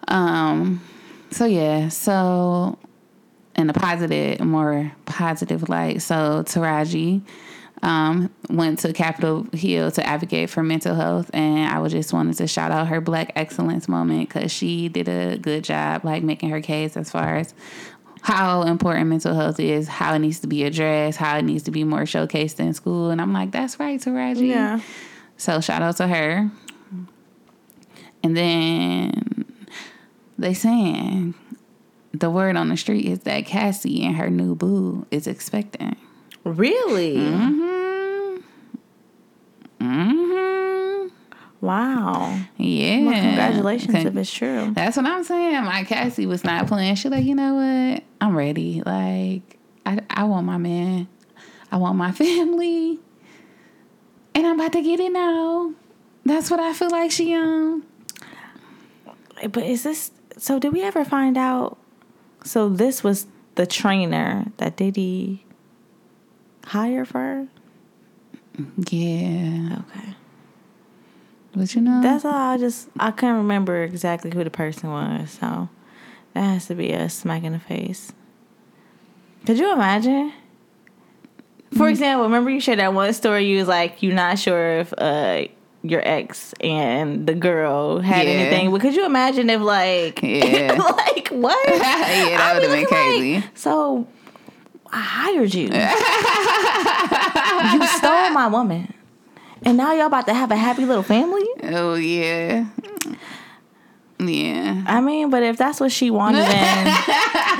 Um. 0.08 0.82
So 1.32 1.46
yeah. 1.46 1.90
So 1.90 2.78
in 3.56 3.70
a 3.70 3.74
positive, 3.74 4.40
more 4.40 4.92
positive 5.06 5.68
light. 5.68 6.02
So 6.02 6.44
Taraji 6.44 7.22
um, 7.82 8.30
went 8.50 8.80
to 8.80 8.94
Capitol 8.94 9.48
Hill 9.54 9.92
to 9.92 10.06
advocate 10.06 10.50
for 10.50 10.64
mental 10.64 10.96
health, 10.96 11.30
and 11.34 11.72
I 11.72 11.80
would 11.80 11.92
just 11.92 12.14
wanted 12.14 12.38
to 12.38 12.48
shout 12.48 12.72
out 12.72 12.88
her 12.88 13.02
Black 13.02 13.34
Excellence 13.36 13.88
moment 13.88 14.30
because 14.30 14.52
she 14.52 14.90
did 14.90 15.08
a 15.08 15.38
good 15.38 15.64
job, 15.64 16.04
like 16.06 16.24
making 16.24 16.50
her 16.50 16.62
case 16.62 16.98
as 16.98 17.12
far 17.12 17.38
as 17.38 17.54
how 18.22 18.64
important 18.64 19.08
mental 19.08 19.34
health 19.34 19.60
is, 19.60 19.88
how 19.88 20.14
it 20.14 20.20
needs 20.20 20.40
to 20.40 20.48
be 20.48 20.64
addressed, 20.64 21.18
how 21.18 21.38
it 21.38 21.44
needs 21.44 21.64
to 21.64 21.72
be 21.72 21.84
more 21.84 22.02
showcased 22.02 22.60
in 22.60 22.74
school. 22.74 23.10
And 23.10 23.22
I'm 23.22 23.32
like, 23.32 23.52
that's 23.52 23.80
right, 23.80 24.00
Taraji. 24.00 24.50
Yeah. 24.50 24.82
So 25.38 25.62
shout 25.62 25.82
out 25.82 25.98
to 25.98 26.08
her. 26.08 26.50
And 28.24 28.36
then 28.36 29.46
they 30.38 30.54
saying 30.54 31.34
the 32.14 32.30
word 32.30 32.56
on 32.56 32.70
the 32.70 32.78
street 32.78 33.06
is 33.06 33.20
that 33.20 33.46
Cassie 33.46 34.04
and 34.06 34.16
her 34.16 34.30
new 34.30 34.56
boo 34.56 35.06
is 35.12 35.28
expecting. 35.28 35.96
Really? 36.44 37.18
Mm-hmm. 37.18 38.38
Mm-hmm. 39.82 41.08
Wow. 41.60 42.40
Yeah. 42.58 43.04
Well, 43.04 43.22
congratulations 43.22 43.92
Con- 43.92 44.08
if 44.08 44.16
it's 44.16 44.32
true. 44.32 44.72
That's 44.74 44.96
what 44.96 45.06
I'm 45.06 45.24
saying. 45.24 45.64
My 45.64 45.84
Cassie 45.84 46.26
was 46.26 46.44
not 46.44 46.68
playing. 46.68 46.96
She 46.96 47.10
like, 47.10 47.26
you 47.26 47.36
know 47.36 47.56
what? 47.56 48.04
I'm 48.22 48.36
ready. 48.36 48.82
Like, 48.86 49.58
I, 49.86 50.00
I 50.10 50.24
want 50.26 50.46
my 50.46 50.58
man. 50.58 51.08
I 51.72 51.78
want 51.78 51.98
my 51.98 52.12
family. 52.14 53.00
And 54.36 54.46
I'm 54.46 54.60
about 54.60 54.74
to 54.74 54.82
get 54.82 55.00
it 55.00 55.12
now. 55.12 55.74
That's 56.26 56.52
what 56.52 56.60
I 56.60 56.74
feel 56.74 56.90
like 56.92 57.10
she 57.12 57.34
um 57.34 57.86
But 59.50 59.64
is 59.64 59.84
this 59.84 60.12
so? 60.38 60.60
Did 60.60 60.74
we 60.74 60.82
ever 60.84 61.04
find 61.06 61.38
out? 61.38 61.78
So 62.44 62.70
this 62.70 63.04
was 63.04 63.28
the 63.56 63.66
trainer 63.66 64.46
that 64.58 64.78
Diddy 64.78 65.46
hired 66.66 67.08
for 67.08 67.20
her. 67.20 67.48
Yeah. 68.90 69.80
Okay, 69.90 70.16
But 71.56 71.76
you 71.76 71.82
know 71.82 72.02
that's 72.02 72.26
all. 72.26 72.34
I 72.34 72.58
just 72.58 72.90
I 73.00 73.12
couldn't 73.12 73.38
remember 73.38 73.84
exactly 73.84 74.32
who 74.32 74.44
the 74.44 74.50
person 74.50 74.90
was. 74.90 75.32
So 75.32 75.70
that 76.34 76.42
has 76.42 76.68
to 76.68 76.76
be 76.76 76.92
a 76.92 77.10
smack 77.10 77.44
in 77.44 77.54
the 77.54 77.60
face. 77.60 78.12
Could 79.46 79.60
you 79.60 79.72
imagine? 79.74 80.34
For 81.78 81.90
example, 81.90 82.24
remember 82.26 82.50
you 82.50 82.60
shared 82.60 82.80
that 82.80 82.94
one 82.94 83.14
story. 83.14 83.46
You 83.46 83.58
was 83.60 83.68
like, 83.68 84.02
you're 84.02 84.16
not 84.16 84.40
sure 84.40 84.80
if 84.80 84.94
uh 84.98 85.44
your 85.90 86.02
ex 86.08 86.54
and 86.62 87.26
the 87.28 87.34
girl 87.36 88.00
had 88.00 88.26
Yeah. 88.28 88.34
anything. 88.34 88.78
Could 88.80 88.96
you 88.96 89.06
imagine 89.06 89.50
if 89.50 89.62
like, 89.62 90.22
Yeah. 90.24 90.74
like 90.98 91.30
what? 91.30 91.70
Yeah, 91.70 92.38
that 92.38 92.52
I'd 92.56 92.56
would've 92.62 92.72
been 92.72 92.86
crazy. 92.86 93.36
like, 93.36 93.44
so 93.58 94.08
I 94.92 95.02
hired 95.02 95.54
you. 95.54 95.66
you 97.80 97.88
stole 97.98 98.30
my 98.32 98.48
woman. 98.48 98.94
And 99.64 99.76
now 99.78 99.92
y'all 99.94 100.06
about 100.08 100.28
to 100.28 100.34
have 100.34 100.52
a 100.52 100.56
happy 100.56 100.86
little 100.86 101.04
family? 101.04 101.46
Oh 101.64 101.96
yeah. 101.96 102.66
Yeah. 104.20 104.84
I 104.88 105.00
mean, 105.00 105.30
but 105.30 105.44
if 105.44 105.58
that's 105.58 105.80
what 105.80 105.92
she 105.92 106.10
wanted, 106.10 106.40
then 106.46 106.86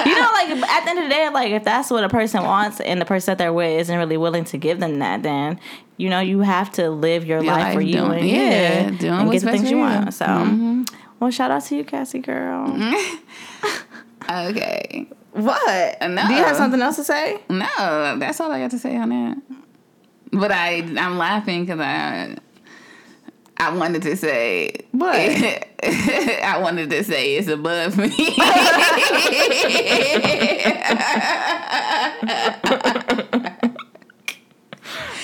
you 0.08 0.16
know, 0.16 0.30
like 0.34 0.50
at 0.70 0.84
the 0.86 0.90
end 0.90 1.00
of 1.00 1.06
the 1.06 1.10
day, 1.10 1.30
like 1.30 1.52
if 1.52 1.64
that's 1.64 1.92
what 1.92 2.04
a 2.04 2.10
person 2.10 2.44
wants 2.44 2.80
and 2.80 3.00
the 3.00 3.06
person 3.06 3.32
that 3.32 3.38
they're 3.38 3.54
with 3.54 3.80
isn't 3.82 3.96
really 3.98 4.18
willing 4.18 4.44
to 4.46 4.58
give 4.58 4.80
them 4.80 4.98
that, 5.00 5.22
then 5.22 5.60
you 5.98 6.10
know 6.10 6.20
you 6.20 6.40
have 6.40 6.72
to 6.72 6.90
live 6.90 7.26
your, 7.26 7.44
Your 7.44 7.54
life, 7.54 7.64
life 7.66 7.74
for 7.76 7.82
you 7.82 7.94
doing- 7.98 8.20
and 8.22 8.28
yeah, 8.30 8.90
doing 8.90 9.14
and 9.14 9.32
get 9.32 9.42
the 9.44 9.52
things 9.52 9.70
you. 9.70 9.78
Mm-hmm. 9.78 10.04
want. 10.04 10.14
So, 10.14 10.96
well, 11.20 11.30
shout 11.32 11.52
out 11.52 11.64
to 11.66 11.76
you, 11.76 11.84
Cassie 11.84 12.20
girl. 12.20 12.68
Okay. 14.30 15.08
What? 15.34 16.02
No. 16.02 16.28
Do 16.28 16.34
you 16.34 16.44
have 16.44 16.56
something 16.58 16.82
else 16.82 16.96
to 16.98 17.04
say? 17.04 17.40
No, 17.50 18.18
that's 18.18 18.40
all 18.42 18.52
I 18.52 18.60
got 18.60 18.72
to 18.72 18.80
say 18.80 18.98
on 18.98 19.10
that. 19.10 19.38
But 20.32 20.52
I 20.52 20.78
I'm 20.98 21.18
laughing 21.18 21.66
because 21.66 21.80
I 21.80 22.36
I 23.60 23.76
wanted 23.76 24.04
to 24.04 24.16
say 24.16 24.72
What? 24.92 25.16
I 25.84 26.60
wanted 26.62 26.90
to 26.92 27.04
say 27.04 27.36
it's 27.36 27.48
above 27.48 27.98
me. 27.98 28.14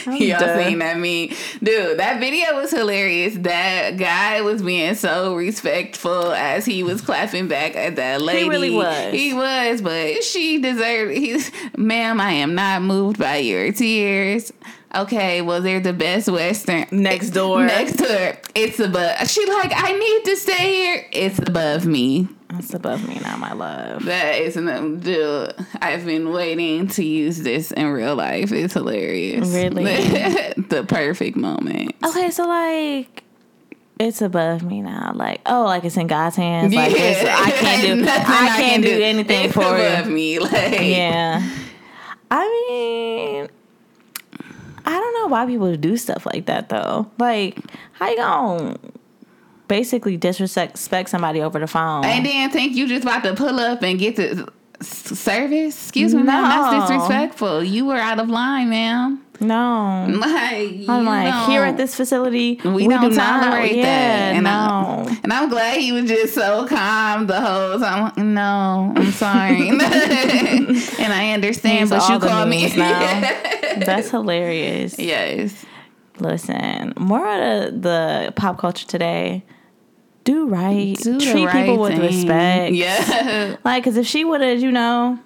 Y'all 0.05 0.39
done. 0.39 0.63
seen 0.63 0.79
that 0.79 0.99
me, 0.99 1.33
dude? 1.61 1.97
That 1.99 2.19
video 2.19 2.55
was 2.55 2.71
hilarious. 2.71 3.35
That 3.35 3.97
guy 3.97 4.41
was 4.41 4.61
being 4.61 4.95
so 4.95 5.35
respectful 5.35 6.33
as 6.33 6.65
he 6.65 6.83
was 6.83 7.01
clapping 7.01 7.47
back 7.47 7.75
at 7.75 7.95
that 7.95 8.21
lady. 8.21 8.43
He 8.43 8.49
really 8.49 8.69
was. 8.71 9.13
He 9.13 9.33
was, 9.33 9.81
but 9.81 10.23
she 10.23 10.59
deserved. 10.59 11.13
He's, 11.13 11.51
ma'am, 11.77 12.19
I 12.19 12.31
am 12.31 12.55
not 12.55 12.81
moved 12.81 13.17
by 13.17 13.37
your 13.37 13.71
tears. 13.71 14.51
Okay, 14.95 15.41
well, 15.41 15.59
they're 15.59 15.79
the 15.79 15.93
best 15.93 16.29
Western 16.29 16.85
Next 16.91 17.31
door. 17.31 17.65
Next 17.65 17.93
door, 17.93 18.37
it's 18.53 18.79
above. 18.79 19.27
She 19.27 19.43
like, 19.47 19.71
I 19.75 19.91
need 19.91 20.25
to 20.25 20.35
stay 20.37 20.73
here. 20.73 21.07
It's 21.11 21.39
above 21.39 21.85
me. 21.87 22.27
It's 22.51 22.75
above 22.75 23.07
me 23.07 23.19
now, 23.23 23.35
my 23.37 23.53
love. 23.53 24.05
That 24.05 24.35
is 24.39 24.55
an 24.55 24.99
dude. 24.99 25.55
I've 25.81 26.05
been 26.05 26.31
waiting 26.31 26.87
to 26.89 27.03
use 27.03 27.39
this 27.41 27.71
in 27.71 27.87
real 27.87 28.15
life. 28.15 28.51
It's 28.51 28.75
hilarious. 28.75 29.49
Really? 29.49 29.83
the 30.69 30.85
perfect 30.87 31.35
moment. 31.37 31.95
Okay, 32.05 32.29
so 32.29 32.45
like 32.45 33.23
it's 33.99 34.21
above 34.21 34.61
me 34.61 34.83
now. 34.83 35.13
Like, 35.15 35.41
oh, 35.47 35.63
like 35.63 35.85
it's 35.85 35.97
in 35.97 36.05
God's 36.05 36.35
hands. 36.35 36.75
Like 36.75 36.91
it's, 36.95 37.21
I 37.27 37.49
can't 37.49 37.81
do 37.99 38.05
I 38.11 38.57
can't 38.61 38.83
do, 38.83 39.01
anything 39.01 39.45
it's 39.45 39.53
for 39.55 39.61
above 39.63 40.05
you. 40.07 40.13
me. 40.13 40.37
Like, 40.39 40.79
Yeah. 40.81 41.49
I 42.29 42.67
mean 42.69 43.49
I 44.85 44.91
don't 44.91 45.13
know 45.15 45.27
why 45.27 45.45
people 45.45 45.75
do 45.75 45.97
stuff 45.97 46.25
like 46.25 46.45
that 46.47 46.69
though. 46.69 47.09
Like, 47.17 47.57
how 47.93 48.09
you 48.09 48.17
gonna 48.17 48.77
basically 49.67 50.17
disrespect 50.17 51.09
somebody 51.09 51.41
over 51.41 51.59
the 51.59 51.67
phone? 51.67 52.05
And 52.05 52.25
then 52.25 52.49
think 52.51 52.75
you 52.75 52.87
just 52.87 53.03
about 53.03 53.23
to 53.23 53.33
pull 53.33 53.59
up 53.59 53.81
and 53.81 53.97
get 53.97 54.17
the 54.17 54.51
service? 54.81 55.81
Excuse 55.81 56.13
me, 56.13 56.23
ma'am. 56.23 56.43
That's 56.43 56.89
disrespectful. 56.89 57.63
You 57.63 57.85
were 57.85 57.95
out 57.95 58.19
of 58.19 58.29
line, 58.29 58.69
ma'am. 58.69 59.22
No. 59.39 60.07
Like, 60.09 60.87
I'm 60.87 61.05
like, 61.05 61.49
here 61.49 61.63
at 61.63 61.77
this 61.77 61.95
facility, 61.95 62.59
We, 62.63 62.71
we, 62.71 62.87
don't 62.87 63.09
do 63.09 63.15
not 63.15 63.43
tolerate 63.43 63.75
yeah, 63.75 63.83
that. 63.83 64.35
And 64.35 64.43
no. 64.43 64.49
I, 64.51 65.19
and 65.23 65.33
I'm 65.33 65.49
glad 65.49 65.77
he 65.79 65.91
was 65.91 66.05
just 66.09 66.33
so 66.33 66.67
calm 66.67 67.27
the 67.27 67.39
whole 67.39 67.79
time. 67.79 68.33
No, 68.33 68.93
I'm 68.95 69.11
sorry. 69.11 69.69
and 69.69 69.81
I 71.13 71.31
understand, 71.33 71.79
He's 71.79 71.89
but 71.89 72.07
you 72.09 72.19
call 72.19 72.45
me. 72.45 72.73
now. 72.75 73.21
That's 73.85 74.09
hilarious. 74.09 74.97
yes. 74.99 75.65
Listen, 76.19 76.93
more 76.97 77.27
of 77.27 77.73
the, 77.73 77.79
the 77.79 78.33
pop 78.35 78.59
culture 78.59 78.85
today. 78.85 79.43
Do 80.23 80.47
right. 80.47 80.95
Do 81.01 81.19
Treat 81.19 81.33
people 81.33 81.45
right 81.47 81.79
with 81.79 81.91
thing. 81.93 82.01
respect. 82.01 82.73
Yeah. 82.75 83.57
Like, 83.65 83.83
because 83.83 83.97
if 83.97 84.07
she 84.07 84.23
would 84.23 84.39
have, 84.41 84.61
you 84.61 84.71
know, 84.71 85.19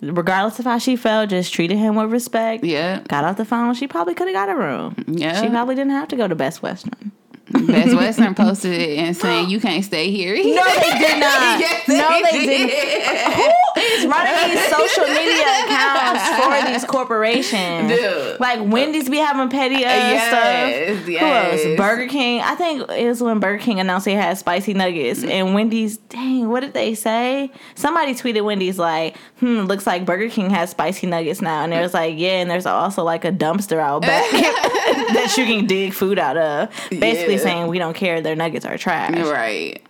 regardless 0.00 0.58
of 0.58 0.64
how 0.64 0.78
she 0.78 0.96
felt, 0.96 1.30
just 1.30 1.52
treated 1.52 1.78
him 1.78 1.94
with 1.94 2.10
respect. 2.10 2.64
Yeah. 2.64 3.00
Got 3.08 3.24
off 3.24 3.36
the 3.36 3.44
phone, 3.44 3.74
she 3.74 3.86
probably 3.86 4.14
could 4.14 4.28
have 4.28 4.34
got 4.34 4.48
a 4.48 4.56
room. 4.56 5.04
Yeah. 5.06 5.40
She 5.42 5.48
probably 5.48 5.74
didn't 5.74 5.92
have 5.92 6.08
to 6.08 6.16
go 6.16 6.28
to 6.28 6.34
Best 6.34 6.62
Western. 6.62 7.12
Best 7.50 7.94
Western 7.96 8.34
posted 8.36 8.72
it 8.72 8.98
and 8.98 9.16
saying 9.16 9.48
you 9.50 9.58
can't 9.60 9.84
stay 9.84 10.10
here. 10.10 10.34
No, 10.36 10.42
they 10.42 10.98
did 10.98 11.18
not. 11.20 11.60
Yes, 11.60 11.88
no, 11.88 12.20
they 12.30 12.44
did. 12.46 12.68
didn't. 12.68 13.34
Who 13.34 13.80
is 13.80 14.06
running 14.06 14.54
these 14.54 14.66
social 14.68 15.06
media 15.06 15.44
accounts 15.64 16.28
for 16.64 16.70
these 16.72 16.84
corporations? 16.84 17.88
Dude. 17.90 18.40
Like 18.40 18.60
Wendy's 18.70 19.08
be 19.08 19.16
having 19.18 19.48
petty 19.48 19.76
Yes, 19.76 20.28
stuff. 20.28 21.08
yes. 21.08 21.62
Who 21.64 21.70
else? 21.70 21.76
Burger 21.78 22.06
King. 22.08 22.40
I 22.42 22.54
think 22.54 22.88
it 22.90 23.06
was 23.08 23.22
when 23.22 23.40
Burger 23.40 23.62
King 23.62 23.80
announced 23.80 24.04
they 24.04 24.14
had 24.14 24.36
spicy 24.38 24.74
nuggets, 24.74 25.24
and 25.24 25.54
Wendy's. 25.54 25.98
Dang, 26.08 26.48
what 26.48 26.60
did 26.60 26.74
they 26.74 26.94
say? 26.94 27.50
Somebody 27.74 28.14
tweeted 28.14 28.44
Wendy's 28.44 28.78
like, 28.78 29.16
"Hmm, 29.40 29.60
looks 29.60 29.86
like 29.86 30.04
Burger 30.04 30.28
King 30.28 30.50
has 30.50 30.70
spicy 30.70 31.06
nuggets 31.06 31.40
now," 31.40 31.62
and 31.64 31.72
there's 31.72 31.94
like, 31.94 32.14
"Yeah," 32.18 32.40
and 32.40 32.50
there's 32.50 32.66
also 32.66 33.04
like 33.04 33.24
a 33.24 33.32
dumpster 33.32 33.78
out 33.78 34.02
back 34.02 34.30
that 34.32 35.34
you 35.36 35.44
can 35.44 35.66
dig 35.66 35.92
food 35.92 36.18
out 36.18 36.36
of. 36.36 36.68
Basically 36.90 37.34
Yeah. 37.34 37.37
Saying 37.38 37.66
we 37.68 37.78
don't 37.78 37.94
care, 37.94 38.20
their 38.20 38.36
nuggets 38.36 38.64
are 38.64 38.76
trash. 38.78 39.16
Right. 39.16 39.82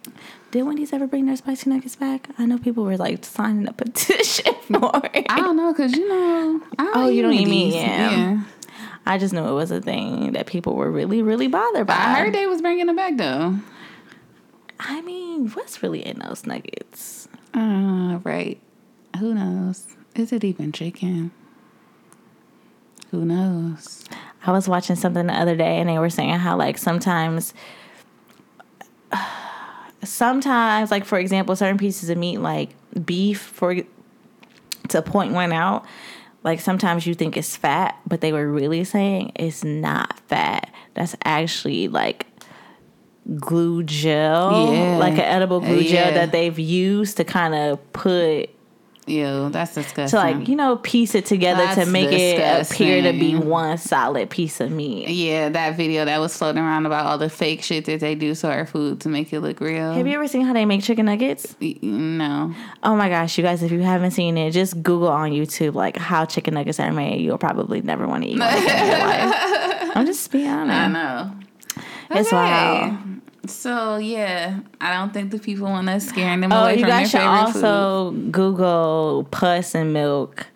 Did 0.50 0.62
Wendy's 0.62 0.93
ever 0.95 1.07
bring 1.07 1.26
their 1.26 1.37
spicy 1.37 1.69
nuggets 1.69 1.97
back? 1.97 2.28
I 2.38 2.47
know 2.47 2.59
people 2.59 2.85
were 2.85 2.97
like 2.97 3.25
signing 3.25 3.69
a 3.69 3.73
petition 3.75 4.55
for 4.67 4.90
it. 5.12 5.26
I 5.28 5.40
don't 5.40 5.57
know, 5.57 5.73
cause 5.75 5.93
you 5.93 6.09
know. 6.09 6.61
Oh, 6.78 7.09
you 7.09 7.23
don't 7.23 7.35
eat 7.35 7.47
meat, 7.49 7.75
Wendy's. 7.75 7.75
yeah. 7.75 8.43
I 9.05 9.19
just 9.19 9.33
knew 9.35 9.47
it 9.47 9.52
was 9.52 9.71
a 9.71 9.81
thing 9.81 10.33
that 10.33 10.47
people 10.47 10.75
were 10.75 10.90
really, 10.90 11.23
really 11.23 11.49
bothered 11.49 11.87
by. 11.87 11.95
I 11.95 12.21
heard 12.21 12.35
they 12.35 12.47
was 12.47 12.61
bringing 12.62 12.88
it 12.88 12.97
back 12.97 13.17
though. 13.17 13.57
I 14.81 15.00
mean, 15.02 15.49
what's 15.50 15.83
really 15.83 16.07
in 16.07 16.19
those 16.21 16.47
nuggets? 16.47 17.28
Uh, 17.55 18.19
right. 18.23 18.61
Who 19.19 19.35
knows? 19.35 19.87
Is 20.14 20.33
it 20.33 20.45
even 20.45 20.73
chicken? 20.73 21.31
Who 23.11 23.25
knows? 23.25 24.05
I 24.47 24.52
was 24.52 24.68
watching 24.68 24.97
something 24.97 25.26
the 25.26 25.33
other 25.35 25.57
day 25.57 25.78
and 25.78 25.88
they 25.88 25.99
were 25.99 26.11
saying 26.11 26.38
how 26.38 26.57
like 26.57 26.78
sometimes 26.78 27.52
sometimes 30.04 30.90
like 30.90 31.04
for 31.04 31.18
example 31.18 31.57
certain 31.57 31.78
pieces 31.78 32.09
of 32.09 32.16
meat 32.16 32.38
like 32.38 32.71
beef 33.04 33.40
for 33.40 33.75
to 34.88 35.02
point 35.02 35.33
one 35.33 35.52
out 35.52 35.85
like 36.45 36.61
sometimes 36.61 37.07
you 37.07 37.14
think 37.14 37.37
it's 37.37 37.57
fat 37.57 37.99
but 38.07 38.21
they 38.21 38.33
were 38.33 38.49
really 38.50 38.85
saying 38.85 39.33
it's 39.35 39.64
not 39.64 40.18
fat 40.28 40.73
that's 40.95 41.16
actually 41.25 41.88
like 41.88 42.26
glue 43.37 43.83
gel 43.83 44.73
Yeah. 44.73 44.97
like 44.99 45.14
an 45.14 45.21
edible 45.21 45.61
glue 45.61 45.78
Yeah. 45.80 46.04
gel 46.07 46.14
that 46.14 46.33
they've 46.33 46.59
used 46.59 47.16
to 47.16 47.25
kind 47.25 47.54
of 47.54 47.92
put 47.92 48.50
Ew, 49.09 49.49
that's 49.50 49.75
disgusting. 49.75 50.09
to 50.09 50.17
like 50.17 50.49
you 50.49 50.57
know 50.57 50.77
piece 50.77 51.15
it 51.15 51.27
together 51.27 51.67
to 51.69 51.75
That's 51.77 51.91
make 51.91 52.11
it 52.12 52.38
appear 52.71 53.03
to 53.03 53.19
be 53.19 53.35
one 53.37 53.79
solid 53.79 54.31
piece 54.31 54.61
of 54.61 54.71
meat 54.71 55.09
yeah, 55.09 55.49
that 55.49 55.77
video 55.77 56.05
that 56.05 56.19
was 56.21 56.37
floating 56.37 56.62
around 56.62 56.87
about 56.87 57.07
all 57.07 57.19
the 57.19 57.31
fake 57.31 57.62
shit 57.62 57.85
that 57.87 58.00
they 58.00 58.15
do 58.15 58.35
to 58.35 58.50
our 58.50 58.67
food 58.67 59.00
to 59.00 59.09
make 59.09 59.33
it 59.33 59.41
look 59.41 59.61
real. 59.61 59.93
Have 59.93 60.07
you 60.07 60.15
ever 60.15 60.29
seen 60.29 60.43
how 60.43 60.53
they 60.53 60.65
make 60.65 60.83
chicken 60.83 61.07
nuggets? 61.07 61.57
No. 61.61 62.55
Oh 62.83 62.97
my 62.97 63.09
gosh, 63.09 63.37
you 63.38 63.45
guys, 63.45 63.62
if 63.62 63.73
you 63.73 63.81
haven't 63.81 64.12
seen 64.12 64.37
it, 64.38 64.50
just 64.53 64.83
Google 64.83 65.09
on 65.09 65.31
YouTube 65.31 65.75
like 65.75 65.97
how 65.97 66.25
chicken 66.25 66.55
nuggets 66.55 66.81
are 66.81 66.93
made. 66.93 67.21
You'll 67.21 67.38
probably 67.38 67.81
never 67.81 68.07
want 68.07 68.25
to 68.25 68.31
eat 68.31 68.38
one 68.38 68.55
in 68.55 68.62
your 68.62 68.99
life. 68.99 69.35
I'm 69.97 70.07
just 70.07 70.31
being 70.31 70.49
honest. 70.49 70.75
I 70.75 70.88
know. 70.88 71.33
It's 72.11 72.33
wild. 72.33 73.18
So 73.47 73.97
yeah, 73.97 74.61
I 74.80 74.92
don't 74.95 75.12
think 75.14 75.30
the 75.30 75.38
people 75.38 75.66
want 75.68 75.88
us 75.88 76.07
scaring 76.09 76.40
them 76.40 76.52
Oh, 76.52 76.64
away 76.64 76.80
from 76.80 76.88
their 76.90 77.07
favorite 77.07 77.11
food. 77.11 77.18
you 77.18 77.25
guys 77.25 77.52
should 77.52 77.61
also 77.62 78.11
Google 78.30 79.26
pus 79.30 79.75
and 79.75 79.92
milk. 79.92 80.47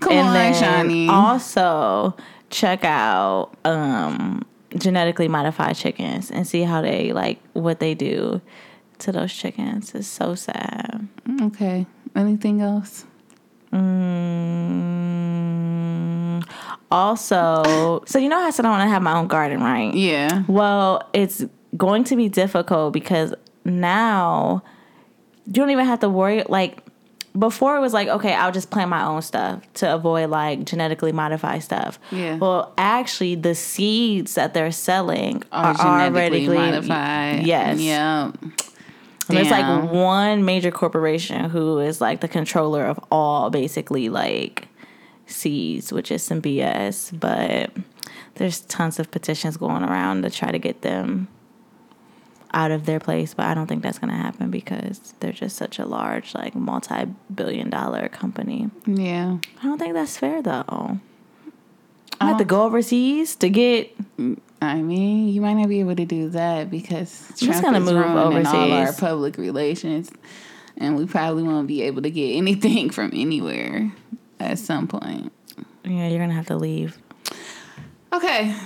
Come 0.00 0.12
and 0.12 0.28
on, 0.28 0.34
then 0.34 0.54
Shawnee. 0.54 1.08
also 1.08 2.14
check 2.50 2.84
out 2.84 3.50
um, 3.64 4.44
genetically 4.76 5.26
modified 5.28 5.74
chickens 5.76 6.30
and 6.30 6.46
see 6.46 6.62
how 6.62 6.80
they 6.82 7.12
like 7.12 7.40
what 7.54 7.80
they 7.80 7.94
do 7.94 8.40
to 8.98 9.12
those 9.12 9.32
chickens. 9.32 9.94
It's 9.94 10.06
so 10.06 10.34
sad. 10.34 11.08
okay. 11.42 11.86
Anything 12.14 12.60
else? 12.60 13.04
Mm, 15.16 16.42
also, 16.90 18.02
so 18.06 18.18
you 18.18 18.28
know 18.28 18.38
how 18.40 18.46
I 18.46 18.50
said 18.50 18.64
I 18.64 18.70
want 18.70 18.82
to 18.82 18.88
have 18.88 19.02
my 19.02 19.14
own 19.14 19.26
garden, 19.26 19.60
right? 19.60 19.92
Yeah. 19.94 20.44
Well, 20.48 21.08
it's 21.12 21.44
going 21.76 22.04
to 22.04 22.16
be 22.16 22.28
difficult 22.28 22.92
because 22.92 23.34
now 23.64 24.62
you 25.46 25.52
don't 25.52 25.70
even 25.70 25.86
have 25.86 26.00
to 26.00 26.08
worry. 26.08 26.42
Like 26.48 26.82
before, 27.38 27.76
it 27.76 27.80
was 27.80 27.92
like, 27.92 28.08
okay, 28.08 28.34
I'll 28.34 28.52
just 28.52 28.70
plant 28.70 28.90
my 28.90 29.04
own 29.04 29.22
stuff 29.22 29.60
to 29.74 29.94
avoid 29.94 30.30
like 30.30 30.64
genetically 30.64 31.12
modified 31.12 31.62
stuff. 31.62 31.98
Yeah. 32.10 32.36
Well, 32.36 32.72
actually, 32.78 33.34
the 33.34 33.54
seeds 33.54 34.34
that 34.34 34.54
they're 34.54 34.72
selling 34.72 35.42
Are 35.52 35.74
are, 35.78 36.08
genetically 36.08 36.48
already 36.48 36.72
modified. 36.72 37.46
Yes. 37.46 37.80
Yeah. 37.80 38.32
And 39.28 39.36
There's 39.36 39.50
like 39.50 39.90
one 39.90 40.44
major 40.44 40.70
corporation 40.70 41.50
who 41.50 41.80
is 41.80 42.00
like 42.00 42.20
the 42.20 42.28
controller 42.28 42.86
of 42.86 43.00
all 43.10 43.50
basically 43.50 44.08
like 44.08 44.68
seeds, 45.26 45.92
which 45.92 46.12
is 46.12 46.22
some 46.22 46.40
BS. 46.40 47.18
But 47.18 47.72
there's 48.36 48.60
tons 48.60 49.00
of 49.00 49.10
petitions 49.10 49.56
going 49.56 49.82
around 49.82 50.22
to 50.22 50.30
try 50.30 50.52
to 50.52 50.58
get 50.58 50.82
them 50.82 51.26
out 52.56 52.70
of 52.70 52.86
their 52.86 52.98
place. 52.98 53.34
But 53.34 53.46
I 53.46 53.54
don't 53.54 53.66
think 53.66 53.82
that's 53.82 53.98
gonna 53.98 54.16
happen 54.16 54.50
because 54.50 55.14
they're 55.20 55.30
just 55.30 55.56
such 55.56 55.78
a 55.78 55.84
large, 55.84 56.34
like 56.34 56.54
multi 56.56 57.06
billion 57.32 57.70
dollar 57.70 58.08
company. 58.08 58.70
Yeah. 58.86 59.36
I 59.60 59.62
don't 59.62 59.78
think 59.78 59.92
that's 59.94 60.16
fair 60.16 60.42
though. 60.42 60.98
I 62.18 62.28
have 62.28 62.38
to 62.38 62.46
go 62.46 62.62
overseas 62.62 63.36
to 63.36 63.50
get 63.50 63.94
I 64.62 64.80
mean, 64.80 65.28
you 65.28 65.42
might 65.42 65.52
not 65.52 65.68
be 65.68 65.80
able 65.80 65.96
to 65.96 66.06
do 66.06 66.30
that 66.30 66.70
because 66.70 67.28
just 67.36 67.60
Trump 67.60 67.62
gonna 67.62 67.78
is 67.78 67.84
move 67.92 68.04
ruining 68.04 68.46
all 68.46 68.72
our 68.72 68.92
public 68.94 69.36
relations, 69.36 70.10
and 70.78 70.96
we 70.96 71.04
probably 71.04 71.42
won't 71.42 71.68
be 71.68 71.82
able 71.82 72.00
to 72.02 72.10
get 72.10 72.32
anything 72.36 72.88
from 72.88 73.10
anywhere 73.12 73.92
at 74.40 74.58
some 74.58 74.88
point. 74.88 75.30
yeah, 75.84 76.08
you're 76.08 76.18
gonna 76.18 76.32
have 76.32 76.46
to 76.46 76.56
leave. 76.56 76.96
Okay, 78.14 78.56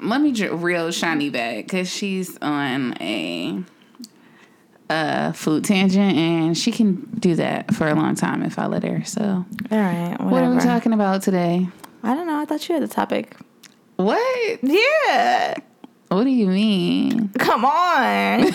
let 0.00 0.20
me 0.20 0.32
reel 0.48 0.90
Shawnee 0.90 1.30
back 1.30 1.64
because 1.64 1.88
she's 1.88 2.36
on 2.38 2.94
a 3.00 3.62
uh, 4.88 5.32
food 5.32 5.64
tangent, 5.64 6.16
and 6.16 6.56
she 6.56 6.70
can 6.70 6.96
do 7.18 7.34
that 7.36 7.74
for 7.74 7.88
a 7.88 7.94
long 7.94 8.14
time 8.14 8.42
if 8.42 8.58
I 8.58 8.66
let 8.66 8.84
her. 8.84 9.04
So, 9.04 9.44
All 9.70 9.78
right, 9.78 10.16
what 10.20 10.44
are 10.44 10.50
we 10.50 10.58
talking 10.60 10.92
about 10.92 11.22
today? 11.22 11.68
I 12.02 12.14
don't 12.14 12.26
know. 12.26 12.40
I 12.40 12.44
thought 12.44 12.68
you 12.68 12.74
had 12.74 12.82
the 12.82 12.88
topic. 12.88 13.36
What? 13.96 14.58
Yeah. 14.62 15.54
What 16.08 16.24
do 16.24 16.30
you 16.30 16.46
mean? 16.46 17.30
Come 17.30 17.64
on. 17.64 17.70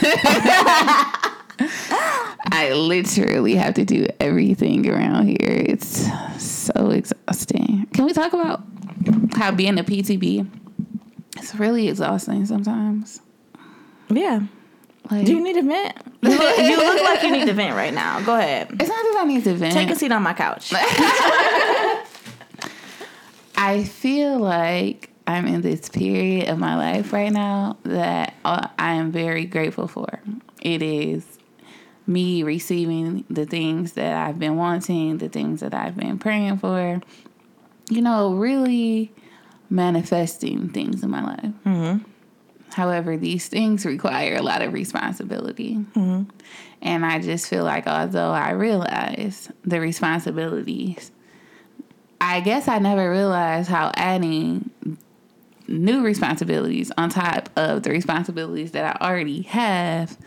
I 2.53 2.71
literally 2.73 3.55
have 3.55 3.73
to 3.73 3.83
do 3.83 4.07
everything 4.19 4.89
around 4.89 5.27
here. 5.27 5.37
It's 5.41 6.07
so 6.41 6.91
exhausting. 6.91 7.87
Can 7.93 8.05
we 8.05 8.13
talk 8.13 8.31
about 8.33 8.63
how 9.33 9.51
being 9.51 9.77
a 9.77 9.83
PTB? 9.83 10.60
It's 11.41 11.55
really 11.55 11.87
exhausting 11.89 12.45
sometimes. 12.45 13.21
yeah. 14.09 14.41
Like, 15.09 15.25
Do 15.25 15.33
you 15.33 15.43
need 15.43 15.57
a 15.57 15.63
vent? 15.63 15.97
You 16.23 16.37
look, 16.37 16.57
you 16.59 16.77
look 16.77 17.01
like 17.03 17.23
you 17.23 17.31
need 17.31 17.49
a 17.49 17.53
vent 17.53 17.75
right 17.75 17.93
now. 17.93 18.21
Go 18.21 18.35
ahead. 18.35 18.67
it's 18.79 18.87
not 18.87 19.03
that 19.03 19.17
I 19.21 19.23
need 19.25 19.43
to 19.45 19.55
vent. 19.55 19.73
Take 19.73 19.89
a 19.89 19.95
seat 19.95 20.11
on 20.11 20.21
my 20.21 20.33
couch. 20.33 20.71
I 23.57 23.83
feel 23.83 24.39
like 24.39 25.09
I'm 25.27 25.47
in 25.47 25.61
this 25.61 25.89
period 25.89 26.47
of 26.49 26.57
my 26.59 26.75
life 26.75 27.11
right 27.13 27.31
now 27.31 27.77
that 27.83 28.35
uh, 28.45 28.67
I 28.77 28.93
am 28.93 29.11
very 29.11 29.45
grateful 29.45 29.87
for. 29.87 30.19
It 30.61 30.81
is 30.83 31.25
me 32.07 32.43
receiving 32.43 33.25
the 33.29 33.45
things 33.45 33.93
that 33.93 34.13
I've 34.27 34.37
been 34.39 34.57
wanting, 34.57 35.17
the 35.17 35.29
things 35.29 35.59
that 35.61 35.73
I've 35.73 35.95
been 35.97 36.17
praying 36.19 36.57
for. 36.57 37.01
You 37.89 38.01
know, 38.01 38.33
really 38.33 39.11
manifesting 39.71 40.69
things 40.69 41.01
in 41.01 41.09
my 41.09 41.23
life. 41.23 41.53
Mm-hmm. 41.65 42.03
However, 42.73 43.17
these 43.17 43.47
things 43.47 43.85
require 43.85 44.35
a 44.35 44.41
lot 44.41 44.61
of 44.61 44.73
responsibility. 44.73 45.75
Mm-hmm. 45.75 46.23
And 46.81 47.05
I 47.05 47.19
just 47.19 47.47
feel 47.47 47.63
like, 47.63 47.87
although 47.87 48.31
I 48.31 48.51
realize 48.51 49.51
the 49.63 49.79
responsibilities, 49.79 51.11
I 52.19 52.41
guess 52.41 52.67
I 52.67 52.79
never 52.79 53.09
realized 53.09 53.69
how 53.69 53.91
adding 53.95 54.69
new 55.67 56.03
responsibilities 56.03 56.91
on 56.97 57.09
top 57.09 57.49
of 57.55 57.83
the 57.83 57.89
responsibilities 57.91 58.71
that 58.71 58.95
I 59.01 59.05
already 59.05 59.43
have 59.43 60.17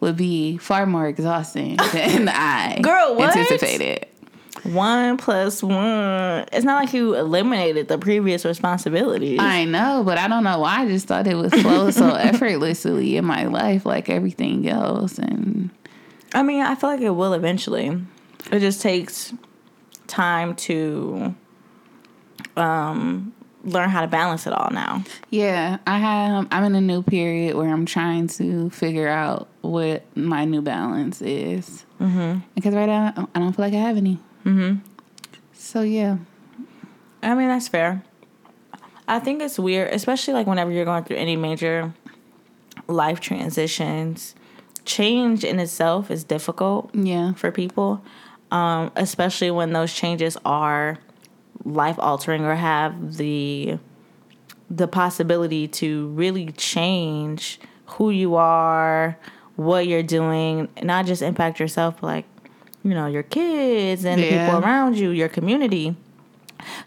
would 0.00 0.16
be 0.16 0.56
far 0.58 0.86
more 0.86 1.06
exhausting 1.06 1.76
than 1.92 2.28
I 2.28 2.80
Girl, 2.80 3.16
what? 3.16 3.36
anticipated. 3.36 4.06
One 4.64 5.16
plus 5.16 5.62
one. 5.62 6.46
It's 6.52 6.64
not 6.64 6.82
like 6.84 6.92
you 6.92 7.14
eliminated 7.14 7.88
the 7.88 7.98
previous 7.98 8.44
responsibilities. 8.44 9.38
I 9.40 9.64
know, 9.64 10.02
but 10.04 10.18
I 10.18 10.28
don't 10.28 10.44
know 10.44 10.60
why. 10.60 10.82
I 10.82 10.88
just 10.88 11.06
thought 11.06 11.26
it 11.26 11.36
would 11.36 11.52
flow 11.52 11.90
so 11.90 12.08
effortlessly 12.14 13.16
in 13.16 13.24
my 13.24 13.44
life, 13.44 13.86
like 13.86 14.08
everything 14.08 14.68
else. 14.68 15.18
And 15.18 15.70
I 16.34 16.42
mean, 16.42 16.62
I 16.62 16.74
feel 16.74 16.90
like 16.90 17.00
it 17.00 17.10
will 17.10 17.34
eventually. 17.34 18.00
It 18.50 18.60
just 18.60 18.80
takes 18.80 19.32
time 20.06 20.54
to 20.56 21.34
um, 22.56 23.32
learn 23.64 23.90
how 23.90 24.00
to 24.00 24.06
balance 24.06 24.46
it 24.46 24.52
all 24.52 24.70
now. 24.70 25.04
yeah, 25.30 25.78
I 25.86 25.98
have. 25.98 26.48
I'm 26.50 26.64
in 26.64 26.74
a 26.74 26.80
new 26.80 27.02
period 27.02 27.56
where 27.56 27.68
I'm 27.68 27.86
trying 27.86 28.28
to 28.28 28.70
figure 28.70 29.08
out 29.08 29.48
what 29.60 30.04
my 30.16 30.44
new 30.44 30.62
balance 30.62 31.20
is. 31.22 31.84
Mm-hmm. 32.00 32.40
Because 32.54 32.74
right 32.74 32.86
now, 32.86 33.28
I 33.34 33.38
don't 33.38 33.52
feel 33.54 33.64
like 33.64 33.74
I 33.74 33.78
have 33.78 33.96
any. 33.96 34.18
Mm-hmm. 34.48 34.78
So 35.52 35.82
yeah, 35.82 36.16
I 37.22 37.34
mean, 37.34 37.48
that's 37.48 37.68
fair. 37.68 38.02
I 39.06 39.18
think 39.18 39.42
it's 39.42 39.58
weird, 39.58 39.92
especially 39.92 40.34
like 40.34 40.46
whenever 40.46 40.70
you're 40.70 40.84
going 40.86 41.04
through 41.04 41.16
any 41.16 41.36
major 41.36 41.92
life 42.86 43.20
transitions. 43.20 44.34
Change 44.86 45.44
in 45.44 45.60
itself 45.60 46.10
is 46.10 46.24
difficult 46.24 46.94
yeah, 46.94 47.34
for 47.34 47.52
people, 47.52 48.02
um, 48.50 48.90
especially 48.96 49.50
when 49.50 49.74
those 49.74 49.92
changes 49.92 50.38
are 50.46 50.98
life 51.64 51.98
altering 51.98 52.44
or 52.44 52.54
have 52.54 53.16
the 53.16 53.78
the 54.70 54.88
possibility 54.88 55.68
to 55.68 56.08
really 56.08 56.52
change 56.52 57.60
who 57.86 58.10
you 58.10 58.34
are, 58.34 59.18
what 59.56 59.86
you're 59.86 60.02
doing, 60.02 60.68
not 60.82 61.04
just 61.04 61.20
impact 61.20 61.60
yourself, 61.60 61.96
but 62.00 62.06
like 62.06 62.26
you 62.88 62.94
know 62.94 63.06
your 63.06 63.22
kids 63.22 64.04
and 64.04 64.20
the 64.22 64.28
people 64.30 64.56
around 64.64 64.96
you, 64.96 65.10
your 65.10 65.28
community. 65.28 65.94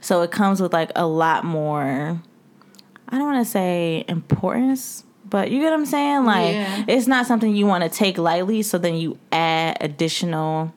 So 0.02 0.22
it 0.24 0.32
comes 0.32 0.62
with 0.62 0.74
like 0.74 0.92
a 0.96 1.06
lot 1.06 1.46
more. 1.46 2.20
I 3.10 3.18
don't 3.18 3.26
want 3.32 3.46
to 3.46 3.50
say 3.52 4.04
importance, 4.08 5.04
but 5.30 5.52
you 5.52 5.60
get 5.60 5.66
what 5.66 5.74
I'm 5.74 5.86
saying. 5.86 6.26
Like 6.26 6.54
Yeah. 6.56 6.86
it's 6.88 7.08
not 7.08 7.28
something 7.28 7.56
you 7.56 7.68
want 7.68 7.84
to 7.84 7.90
take 7.90 8.18
lightly. 8.18 8.64
So 8.64 8.78
then 8.78 8.96
you 8.96 9.18
add 9.32 9.78
additional 9.80 10.74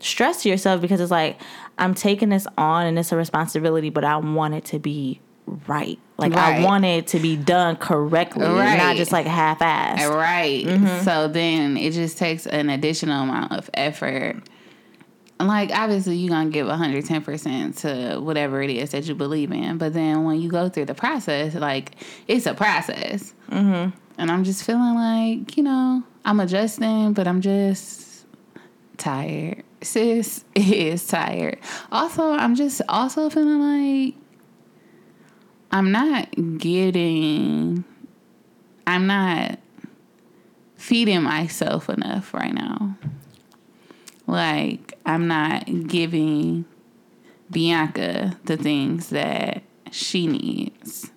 stress 0.00 0.42
to 0.42 0.48
yourself 0.48 0.80
because 0.80 1.00
it's 1.00 1.10
like 1.10 1.40
I'm 1.78 1.94
taking 1.94 2.28
this 2.30 2.46
on 2.56 2.86
and 2.86 2.98
it's 2.98 3.12
a 3.12 3.16
responsibility, 3.16 3.90
but 3.90 4.04
I 4.04 4.16
want 4.16 4.54
it 4.54 4.64
to 4.66 4.78
be 4.78 5.20
right. 5.46 5.98
Like 6.16 6.34
I 6.34 6.62
want 6.64 6.84
it 6.84 7.08
to 7.08 7.18
be 7.18 7.36
done 7.36 7.76
correctly, 7.76 8.46
Right. 8.46 8.76
not 8.76 8.96
just 8.96 9.10
like 9.12 9.26
half 9.26 9.58
assed. 9.58 10.08
Right. 10.08 10.64
So 11.04 11.26
then 11.28 11.76
it 11.76 11.92
just 11.92 12.18
takes 12.18 12.46
an 12.46 12.70
additional 12.70 13.24
amount 13.24 13.52
of 13.52 13.68
effort. 13.74 14.36
Like 15.40 15.70
obviously 15.72 16.16
you're 16.16 16.30
gonna 16.30 16.50
give 16.50 16.68
110% 16.68 17.76
to 17.80 18.20
whatever 18.20 18.62
it 18.62 18.70
is 18.70 18.90
that 18.92 19.04
you 19.08 19.14
believe 19.16 19.50
in, 19.50 19.78
but 19.78 19.92
then 19.92 20.22
when 20.24 20.40
you 20.40 20.48
go 20.48 20.68
through 20.68 20.84
the 20.86 20.94
process, 20.94 21.54
like 21.54 21.96
it's 22.28 22.46
a 22.46 22.54
process. 22.54 23.34
Mm-hmm. 23.50 23.90
And 24.16 24.30
I'm 24.30 24.44
just 24.44 24.62
feeling 24.64 24.94
like 24.94 25.56
you 25.56 25.64
know 25.64 26.04
I'm 26.24 26.38
adjusting, 26.38 27.12
but 27.12 27.26
I'm 27.26 27.40
just 27.40 28.24
tired. 28.96 29.64
Sis 29.82 30.44
is 30.54 31.04
tired. 31.06 31.58
Also, 31.90 32.30
I'm 32.30 32.54
just 32.54 32.80
also 32.88 33.28
feeling 33.28 33.58
like 33.60 34.14
I'm 35.74 35.90
not 35.90 36.28
getting. 36.58 37.84
I'm 38.86 39.08
not 39.08 39.58
feeding 40.76 41.20
myself 41.24 41.88
enough 41.88 42.32
right 42.32 42.54
now. 42.54 42.96
Like, 44.28 44.96
I'm 45.04 45.26
not 45.26 45.66
giving 45.88 46.64
Bianca 47.50 48.38
the 48.44 48.56
things 48.56 49.08
that 49.08 49.64
she 49.90 50.28
needs 50.28 51.10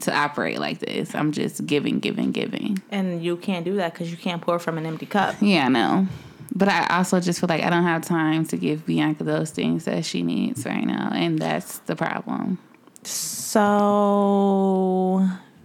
to 0.00 0.16
operate 0.16 0.58
like 0.60 0.78
this. 0.78 1.14
I'm 1.14 1.30
just 1.30 1.66
giving, 1.66 1.98
giving, 1.98 2.32
giving. 2.32 2.82
And 2.90 3.22
you 3.22 3.36
can't 3.36 3.66
do 3.66 3.76
that 3.76 3.92
because 3.92 4.10
you 4.10 4.16
can't 4.16 4.40
pour 4.40 4.58
from 4.58 4.78
an 4.78 4.86
empty 4.86 5.04
cup. 5.04 5.34
Yeah, 5.42 5.66
I 5.66 5.68
know. 5.68 6.06
But 6.54 6.68
I 6.68 6.86
also 6.96 7.20
just 7.20 7.38
feel 7.38 7.48
like 7.48 7.62
I 7.62 7.68
don't 7.68 7.84
have 7.84 8.00
time 8.00 8.46
to 8.46 8.56
give 8.56 8.86
Bianca 8.86 9.24
those 9.24 9.50
things 9.50 9.84
that 9.84 10.06
she 10.06 10.22
needs 10.22 10.64
right 10.64 10.86
now. 10.86 11.10
And 11.12 11.38
that's 11.38 11.80
the 11.80 11.96
problem. 11.96 12.58
So 13.02 14.06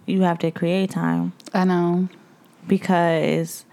you 0.05 0.21
have 0.21 0.39
to 0.39 0.51
create 0.51 0.91
time 0.91 1.33
I 1.53 1.65
know. 1.65 2.07
because 2.67 3.65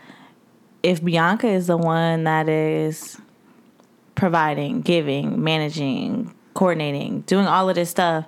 if 0.82 1.02
Bianca 1.04 1.46
is 1.48 1.66
the 1.68 1.76
one 1.76 2.24
that 2.24 2.48
is 2.48 3.18
providing, 4.14 4.80
giving, 4.82 5.42
managing, 5.42 6.32
coordinating, 6.54 7.20
doing 7.22 7.46
all 7.46 7.68
of 7.68 7.74
this 7.76 7.90
stuff, 7.90 8.26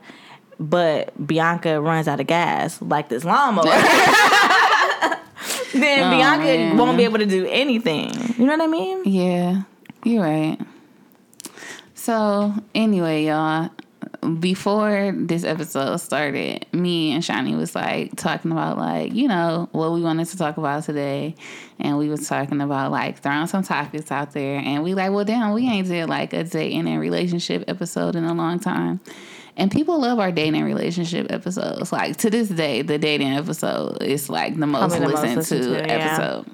but 0.60 1.12
Bianca 1.26 1.80
runs 1.80 2.06
out 2.08 2.20
of 2.20 2.26
gas 2.26 2.80
like 2.80 3.08
this 3.08 3.24
lawnmower, 3.24 3.64
then 5.72 6.04
Oh, 6.04 6.10
Bianca 6.16 6.44
man. 6.44 6.76
won't 6.76 6.96
be 6.96 7.04
able 7.04 7.18
to 7.18 7.26
do 7.26 7.46
anything. 7.50 8.12
You 8.38 8.46
know 8.46 8.56
what 8.56 8.62
I 8.62 8.66
mean? 8.68 9.02
Yeah, 9.04 9.62
you're 10.04 10.22
right. 10.22 10.58
So, 11.94 12.52
anyway, 12.74 13.24
y'all, 13.24 13.70
before 14.40 15.12
this 15.14 15.44
episode 15.44 15.96
started, 15.98 16.66
me 16.72 17.12
and 17.12 17.24
Shawnee 17.24 17.54
was 17.54 17.74
like 17.74 18.16
talking 18.16 18.52
about 18.52 18.78
like, 18.78 19.12
you 19.12 19.28
know, 19.28 19.68
what 19.72 19.92
we 19.92 20.00
wanted 20.00 20.26
to 20.28 20.38
talk 20.38 20.56
about 20.56 20.84
today. 20.84 21.34
And 21.78 21.98
we 21.98 22.08
was 22.08 22.28
talking 22.28 22.60
about 22.60 22.90
like 22.90 23.18
throwing 23.18 23.46
some 23.46 23.62
topics 23.62 24.10
out 24.10 24.32
there. 24.32 24.60
And 24.60 24.82
we 24.82 24.94
like, 24.94 25.12
well, 25.12 25.24
damn, 25.24 25.52
we 25.52 25.68
ain't 25.68 25.88
did 25.88 26.08
like 26.08 26.32
a 26.32 26.44
dating 26.44 26.88
and 26.88 27.00
relationship 27.00 27.64
episode 27.68 28.16
in 28.16 28.24
a 28.24 28.34
long 28.34 28.58
time. 28.58 29.00
And 29.56 29.70
people 29.70 30.00
love 30.00 30.18
our 30.18 30.32
dating 30.32 30.56
and 30.56 30.64
relationship 30.64 31.30
episodes. 31.30 31.92
Like 31.92 32.16
to 32.18 32.30
this 32.30 32.48
day, 32.48 32.82
the 32.82 32.98
dating 32.98 33.32
episode 33.32 34.02
is 34.02 34.28
like 34.28 34.58
the 34.58 34.66
most 34.66 34.94
the 34.94 35.00
most 35.00 35.22
listened 35.22 35.37
listened 35.37 35.62
to, 35.62 35.68
to, 35.68 35.87
yeah. 35.87 35.94
episode. 35.94 36.46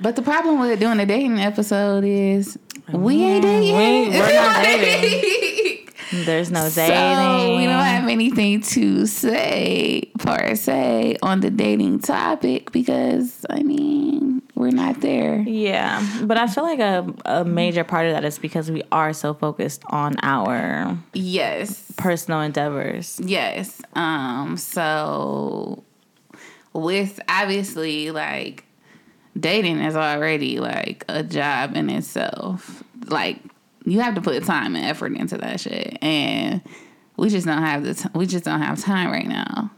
But 0.00 0.16
the 0.16 0.22
problem 0.22 0.58
with 0.58 0.80
doing 0.80 0.98
a 0.98 1.06
dating 1.06 1.38
episode 1.38 2.02
is 2.02 2.58
we 2.92 3.22
ain't 3.22 3.44
mm, 3.44 3.60
dating. 3.60 4.12
we- 4.12 4.18
we're 4.18 4.32
not 4.34 5.78
There's 6.12 6.50
no 6.50 6.68
dating. 6.68 7.16
So 7.16 7.56
we 7.56 7.64
don't 7.64 7.84
have 7.84 8.08
anything 8.08 8.60
to 8.60 9.06
say 9.06 10.10
per 10.18 10.54
se 10.54 11.16
on 11.22 11.40
the 11.40 11.50
dating 11.50 12.00
topic 12.00 12.70
because 12.72 13.44
I 13.48 13.62
mean 13.62 14.42
we're 14.54 14.70
not 14.70 15.00
there. 15.00 15.40
Yeah, 15.40 16.06
but 16.24 16.36
I 16.36 16.46
feel 16.46 16.64
like 16.64 16.78
a, 16.78 17.12
a 17.24 17.44
major 17.44 17.82
part 17.82 18.06
of 18.06 18.12
that 18.12 18.24
is 18.24 18.38
because 18.38 18.70
we 18.70 18.82
are 18.92 19.12
so 19.12 19.32
focused 19.34 19.82
on 19.88 20.14
our 20.22 20.96
Yes. 21.14 21.90
personal 21.96 22.40
endeavors. 22.42 23.18
Yes. 23.24 23.80
Um 23.94 24.56
so 24.58 25.82
with 26.74 27.20
obviously 27.28 28.10
like 28.10 28.64
dating 29.38 29.78
is 29.80 29.96
already 29.96 30.60
like 30.60 31.04
a 31.08 31.22
job 31.22 31.74
in 31.74 31.88
itself. 31.90 32.82
Like 33.06 33.38
you 33.84 34.00
have 34.00 34.14
to 34.14 34.20
put 34.20 34.42
time 34.44 34.76
and 34.76 34.84
effort 34.84 35.12
into 35.16 35.36
that 35.38 35.60
shit 35.60 35.98
and 36.02 36.60
we 37.16 37.28
just 37.28 37.46
don't 37.46 37.62
have 37.62 37.84
the 37.84 37.94
t- 37.94 38.08
we 38.14 38.26
just 38.26 38.44
don't 38.44 38.60
have 38.62 38.80
time 38.80 39.10
right 39.10 39.26
now. 39.26 39.70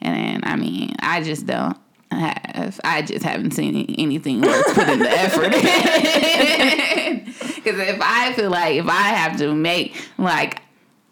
And 0.00 0.44
I 0.44 0.56
mean, 0.56 0.94
I 1.00 1.22
just 1.22 1.46
don't 1.46 1.76
have 2.10 2.80
I 2.84 3.02
just 3.02 3.24
haven't 3.24 3.52
seen 3.52 3.94
anything 3.98 4.40
worth 4.42 4.74
putting 4.74 4.98
the 4.98 5.10
effort 5.10 5.54
in. 5.54 7.24
Cuz 7.62 7.78
if 7.78 7.98
I 8.02 8.32
feel 8.32 8.50
like 8.50 8.76
if 8.76 8.86
I 8.88 9.02
have 9.14 9.38
to 9.38 9.54
make 9.54 9.94
like 10.18 10.60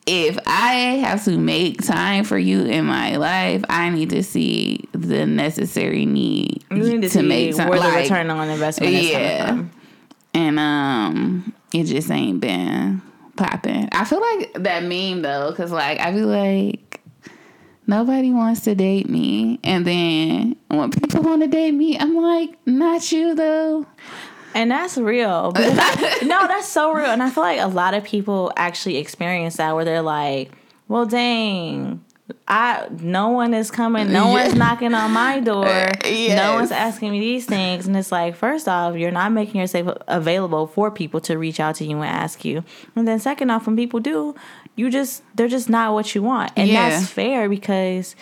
if 0.06 0.38
I 0.46 0.72
have 1.04 1.24
to 1.26 1.38
make 1.38 1.82
time 1.86 2.24
for 2.24 2.38
you 2.38 2.64
in 2.64 2.84
my 2.86 3.16
life, 3.16 3.62
I 3.68 3.90
need 3.90 4.10
to 4.10 4.22
see 4.24 4.88
the 4.92 5.24
necessary 5.26 6.04
need 6.04 6.64
You 6.70 6.78
need 6.78 7.02
to, 7.02 7.08
to 7.08 7.10
see 7.10 7.22
make 7.22 7.56
time. 7.56 7.68
where 7.68 7.78
the 7.78 7.96
return 7.96 8.28
on 8.30 8.48
investment 8.48 8.92
is 8.92 9.10
yeah. 9.10 9.62
and 10.34 10.58
um, 10.58 11.52
it 11.72 11.84
just 11.84 12.10
ain't 12.10 12.40
been 12.40 13.02
popping. 13.36 13.88
I 13.92 14.04
feel 14.04 14.20
like 14.20 14.52
that 14.54 14.82
meme 14.84 15.22
though, 15.22 15.50
because 15.50 15.72
like 15.72 15.98
I 16.00 16.12
feel 16.12 16.26
like 16.26 17.00
nobody 17.86 18.30
wants 18.30 18.62
to 18.62 18.74
date 18.74 19.08
me, 19.08 19.58
and 19.64 19.86
then 19.86 20.56
when 20.68 20.90
people 20.90 21.22
want 21.28 21.42
to 21.42 21.48
date 21.48 21.72
me, 21.72 21.98
I'm 21.98 22.16
like, 22.16 22.56
not 22.66 23.10
you 23.12 23.34
though. 23.34 23.86
And 24.54 24.70
that's 24.70 24.98
real. 24.98 25.52
No, 26.22 26.46
that's 26.46 26.68
so 26.68 26.92
real. 26.92 27.06
And 27.06 27.22
I 27.22 27.30
feel 27.30 27.42
like 27.42 27.60
a 27.60 27.66
lot 27.66 27.94
of 27.94 28.04
people 28.04 28.52
actually 28.56 28.96
experience 28.98 29.56
that 29.56 29.74
where 29.74 29.84
they're 29.84 30.02
like, 30.02 30.50
well, 30.88 31.06
dang. 31.06 32.04
I 32.48 32.86
no 33.00 33.28
one 33.28 33.54
is 33.54 33.70
coming, 33.70 34.12
no 34.12 34.26
Yeah. 34.28 34.44
one's 34.44 34.54
knocking 34.54 34.94
on 34.94 35.10
my 35.12 35.40
door, 35.50 35.64
no 36.04 36.54
one's 36.54 36.70
asking 36.72 37.12
me 37.12 37.20
these 37.20 37.46
things, 37.46 37.86
and 37.86 37.96
it's 37.96 38.10
like 38.12 38.34
first 38.36 38.68
off, 38.68 38.96
you're 38.96 39.10
not 39.10 39.32
making 39.32 39.60
yourself 39.60 39.96
available 40.08 40.66
for 40.66 40.90
people 40.90 41.20
to 41.22 41.36
reach 41.38 41.60
out 41.60 41.76
to 41.76 41.84
you 41.84 41.96
and 41.96 42.04
ask 42.06 42.44
you, 42.44 42.64
and 42.96 43.06
then 43.08 43.18
second 43.18 43.50
off, 43.50 43.66
when 43.66 43.76
people 43.76 44.00
do, 44.00 44.34
you 44.76 44.90
just 44.90 45.22
they're 45.34 45.48
just 45.48 45.68
not 45.68 45.92
what 45.92 46.14
you 46.14 46.22
want, 46.22 46.52
and 46.56 46.68
Yeah. 46.68 46.88
that's 46.90 47.06
fair 47.10 47.48
because 47.48 48.14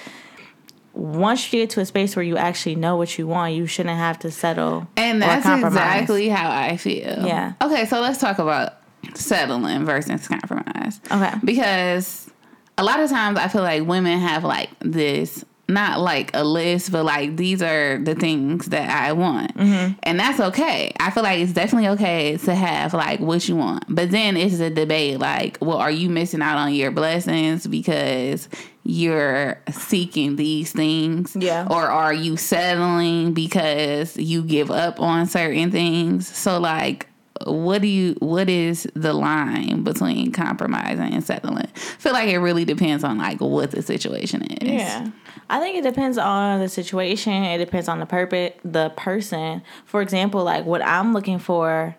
once 0.95 1.53
you 1.53 1.61
get 1.61 1.71
to 1.71 1.81
a 1.81 1.87
space 1.87 2.17
where 2.17 2.25
you 2.25 2.37
actually 2.37 2.75
know 2.75 2.97
what 2.97 3.19
you 3.19 3.27
want, 3.27 3.55
you 3.55 3.67
shouldn't 3.67 3.97
have 3.97 4.19
to 4.19 4.31
settle 4.31 4.89
And 4.97 5.23
that's 5.23 5.45
compromise. 5.45 5.73
exactly 6.03 6.29
how 6.29 6.51
I 6.51 6.77
feel. 6.77 7.25
Yeah. 7.25 7.53
Okay, 7.63 7.87
so 7.87 8.01
let's 8.01 8.19
talk 8.19 8.39
about 8.41 8.75
settling 9.15 9.85
versus 9.85 10.27
compromise. 10.27 11.01
Okay. 11.13 11.33
Because 11.45 12.29
a 12.79 12.85
lot 12.85 13.01
of 13.01 13.11
times 13.11 13.39
I 13.39 13.49
feel 13.49 13.63
like 13.63 13.87
women 13.87 14.19
have 14.19 14.45
like 14.45 14.71
this 14.81 15.45
not 15.71 16.01
like 16.01 16.31
a 16.35 16.43
list, 16.43 16.91
but 16.91 17.05
like 17.05 17.37
these 17.37 17.61
are 17.61 17.99
the 17.99 18.15
things 18.15 18.67
that 18.67 18.89
I 18.89 19.13
want. 19.13 19.55
Mm-hmm. 19.55 19.99
And 20.03 20.19
that's 20.19 20.41
okay. 20.41 20.95
I 20.99 21.11
feel 21.11 21.23
like 21.23 21.41
it's 21.41 21.53
definitely 21.53 21.89
okay 21.89 22.39
to 22.39 22.55
have 22.55 22.95
like 22.95 23.21
what 23.21 23.47
you 23.49 23.57
want. 23.57 23.85
But 23.89 24.11
then 24.11 24.39
it's 24.39 24.61
a 24.61 24.71
debate 24.71 25.19
like, 25.19 25.59
well, 25.61 25.77
are 25.77 25.91
you 25.91 26.09
missing 26.09 26.41
out 26.41 26.57
on 26.57 26.73
your 26.73 26.91
blessings 26.91 27.67
because 27.67 28.49
you're 28.83 29.61
seeking 29.71 30.37
these 30.37 30.73
things? 30.73 31.37
Yeah. 31.39 31.67
Or 31.71 31.83
are 31.83 32.15
you 32.15 32.39
settling 32.39 33.35
because 33.35 34.17
you 34.17 34.43
give 34.43 34.71
up 34.71 35.01
on 35.01 35.27
certain 35.27 35.71
things? 35.71 36.27
So 36.27 36.59
like 36.59 37.09
what 37.47 37.83
do 37.83 37.89
you 37.89 38.15
what 38.21 38.49
is 38.49 38.89
the 38.95 39.13
line 39.13 39.83
between 39.83 40.33
compromising 40.33 41.13
and 41.15 41.25
settling? 41.25 41.69
I 41.75 41.79
feel 41.79 42.13
like 42.13 42.29
it 42.29 42.39
really 42.39 42.65
depends 42.65 43.05
on 43.05 43.19
like 43.19 43.41
what 43.41 43.71
the 43.71 43.83
situation 43.83 44.43
is. 44.43 44.69
Yeah. 44.69 45.11
I 45.51 45.61
think 45.61 45.77
it 45.77 45.83
depends 45.83 46.19
on 46.19 46.61
the 46.61 46.69
situation. 46.69 47.33
It 47.45 47.59
depends 47.59 47.89
on 47.89 48.01
the 48.01 48.07
purpose, 48.07 48.53
the 48.65 48.91
person. 48.91 49.63
For 49.87 50.03
example, 50.03 50.45
like 50.45 50.67
what 50.67 50.83
I'm 50.83 51.15
looking 51.15 51.39
for 51.39 51.97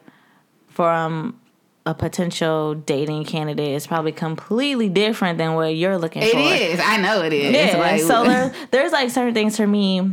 from 0.68 1.40
a 1.86 1.94
potential 1.94 2.76
dating 2.76 3.26
candidate 3.26 3.72
is 3.72 3.88
probably 3.88 4.12
completely 4.12 4.90
different 4.90 5.38
than 5.38 5.56
what 5.56 5.76
you're 5.76 5.98
looking 5.98 6.22
It 6.22 6.32
for. 6.32 6.38
It 6.38 6.62
is. 6.62 6.80
I 6.80 6.98
know 6.98 7.24
it 7.24 7.34
is. 7.34 7.54
Yeah. 7.54 7.78
Like, 7.78 8.02
so 8.02 8.24
there, 8.28 8.54
there's 8.72 8.92
like 8.92 9.10
certain 9.10 9.34
things 9.34 9.58
for 9.58 9.66
me. 9.66 10.12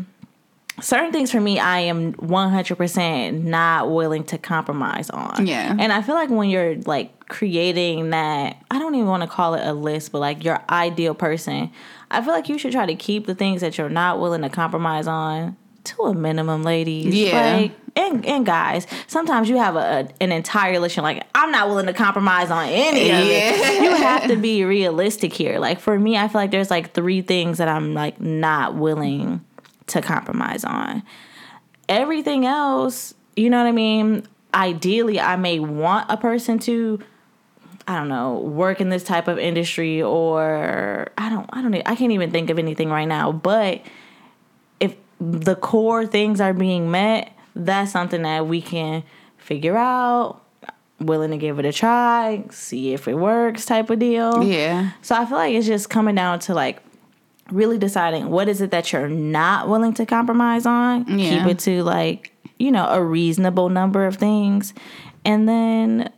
Certain 0.81 1.11
things 1.13 1.31
for 1.31 1.41
me, 1.41 1.59
I 1.59 1.79
am 1.81 2.13
100% 2.15 3.43
not 3.45 3.91
willing 3.91 4.25
to 4.25 4.39
compromise 4.39 5.11
on. 5.11 5.47
Yeah. 5.47 5.75
And 5.79 5.93
I 5.93 6.03
feel 6.03 6.15
like 6.15 6.31
when 6.31 6.51
you're 6.51 6.77
like 6.83 7.29
creating 7.29 8.11
that, 8.11 8.63
I 8.71 8.79
don't 8.79 8.95
even 8.95 9.07
want 9.09 9.23
to 9.23 9.29
call 9.29 9.55
it 9.55 9.67
a 9.67 9.73
list, 9.73 10.13
but 10.13 10.19
like 10.21 10.45
your 10.45 10.63
ideal 10.69 11.15
person, 11.15 11.71
I 12.11 12.23
feel 12.23 12.33
like 12.33 12.49
you 12.49 12.59
should 12.59 12.73
try 12.73 12.87
to 12.87 12.95
keep 12.95 13.27
the 13.27 13.35
things 13.35 13.61
that 13.63 13.79
you're 13.79 13.89
not 13.89 14.21
willing 14.21 14.43
to 14.43 14.49
compromise 14.51 15.07
on 15.07 15.57
to 15.85 16.03
a 16.03 16.15
minimum, 16.15 16.63
ladies. 16.63 17.15
Yeah. 17.15 17.57
Like, 17.57 17.73
and, 17.95 18.27
and 18.27 18.45
guys, 18.45 18.87
sometimes 19.07 19.49
you 19.49 19.57
have 19.57 19.77
a, 19.77 20.09
an 20.21 20.31
entire 20.31 20.79
list. 20.79 20.97
You're 20.97 21.03
like, 21.03 21.25
I'm 21.35 21.51
not 21.51 21.69
willing 21.69 21.87
to 21.87 21.95
compromise 21.95 22.51
on 22.51 22.69
any 22.69 23.03
of 23.11 23.25
Yeah. 23.25 23.53
it. 23.55 23.83
You 23.83 23.91
have 23.97 24.29
to 24.29 24.37
be 24.37 24.65
realistic 24.65 25.33
here. 25.33 25.59
Like 25.59 25.81
for 25.81 25.99
me, 25.99 26.19
I 26.19 26.29
feel 26.29 26.41
like 26.41 26.51
there's 26.51 26.71
like 26.71 26.93
three 26.93 27.23
things 27.23 27.57
that 27.59 27.69
I'm 27.69 27.95
like 27.95 28.21
not 28.21 28.75
willing 28.75 29.43
to 29.89 30.03
compromise 30.03 30.65
on. 30.65 31.03
Everything 31.89 32.47
else, 32.47 33.15
you 33.37 33.51
know 33.51 33.59
what 33.59 33.69
I 33.69 33.73
mean? 33.73 34.27
Ideally, 34.55 35.21
I 35.21 35.37
may 35.37 35.59
want 35.59 36.07
a 36.11 36.17
person 36.17 36.59
to 36.61 37.01
I 37.89 37.97
don't 37.97 38.09
know, 38.09 38.39
work 38.41 38.81
in 38.81 38.89
this 38.89 39.05
type 39.05 39.29
of 39.29 39.39
industry 39.39 40.03
or 40.03 41.09
I 41.17 41.29
don't 41.29 41.49
I 41.53 41.63
don't 41.63 41.75
I 41.87 41.95
can't 41.95 42.13
even 42.13 42.33
think 42.33 42.51
of 42.51 42.59
anything 42.59 42.91
right 42.91 43.05
now, 43.05 43.31
but 43.31 43.83
if 44.81 44.97
the 45.21 45.55
core 45.55 46.05
things 46.07 46.41
are 46.41 46.53
being 46.53 46.91
met, 46.91 47.33
that's 47.55 47.93
something 47.93 48.23
that 48.23 48.47
we 48.49 48.61
can 48.61 49.05
figure 49.39 49.77
out, 49.77 50.43
willing 50.99 51.31
to 51.31 51.37
give 51.37 51.59
it 51.59 51.65
a 51.65 51.73
try, 51.73 52.45
see 52.51 52.93
if 52.93 53.07
it 53.07 53.15
works 53.15 53.65
type 53.65 53.89
of 53.91 54.01
deal. 54.01 54.43
Yeah. 54.43 54.91
So 55.03 55.15
I 55.15 55.25
feel 55.25 55.39
like 55.39 55.55
it's 55.55 55.67
just 55.67 55.89
coming 55.89 56.17
down 56.17 56.41
to 56.41 56.55
like 56.55 56.83
really 57.51 57.79
deciding 57.79 58.31
what 58.31 58.49
is 58.49 58.61
it 58.61 58.71
that 58.71 58.93
you're 58.93 59.09
not 59.09 59.69
willing 59.69 59.95
to 59.95 60.07
compromise 60.07 60.67
on. 60.67 61.19
Yeah. 61.19 61.39
Keep 61.39 61.47
it 61.49 61.59
to 61.61 61.83
like, 61.83 62.33
you 62.59 62.73
know, 62.73 62.87
a 62.89 63.03
reasonable 63.03 63.69
number 63.69 64.07
of 64.07 64.17
things. 64.17 64.75
And 65.25 65.49
then 65.49 66.13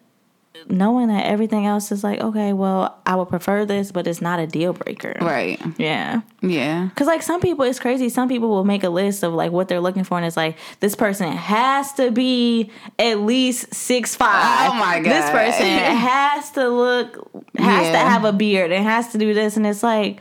knowing 0.69 1.09
that 1.09 1.25
everything 1.25 1.67
else 1.67 1.91
is 1.93 2.05
like, 2.05 2.21
okay, 2.21 2.53
well, 2.53 3.01
I 3.07 3.15
would 3.15 3.29
prefer 3.29 3.65
this, 3.65 3.93
but 3.93 4.07
it's 4.07 4.21
not 4.21 4.39
a 4.41 4.47
deal 4.47 4.73
breaker. 4.73 5.15
Right. 5.21 5.61
Yeah. 5.79 6.23
Yeah. 6.43 6.91
Cause 6.95 7.07
like 7.07 7.23
some 7.23 7.41
people, 7.41 7.65
it's 7.65 7.79
crazy. 7.79 8.09
Some 8.09 8.29
people 8.29 8.49
will 8.49 8.65
make 8.65 8.85
a 8.85 8.91
list 8.91 9.23
of 9.23 9.33
like 9.33 9.53
what 9.53 9.69
they're 9.69 9.81
looking 9.81 10.05
for, 10.05 10.19
and 10.19 10.27
it's 10.27 10.37
like 10.37 10.59
this 10.81 10.95
person 10.95 11.33
has 11.33 11.93
to 11.95 12.11
be 12.11 12.71
at 12.99 13.21
least 13.21 13.73
six 13.73 14.15
five. 14.15 14.71
Oh 14.71 14.75
my 14.75 15.01
god. 15.01 15.11
This 15.11 15.31
person 15.31 15.67
has 15.67 16.51
to 16.53 16.69
look, 16.69 17.31
has 17.57 17.93
to 17.93 17.99
have 17.99 18.25
a 18.25 18.33
beard, 18.33 18.73
and 18.73 18.85
has 18.85 19.13
to 19.13 19.19
do 19.19 19.35
this, 19.35 19.57
and 19.57 19.67
it's 19.67 19.83
like, 19.83 20.21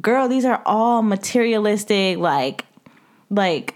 girl, 0.00 0.28
these 0.28 0.44
are 0.44 0.62
all 0.66 1.02
materialistic. 1.02 2.18
Like, 2.18 2.64
like 3.30 3.74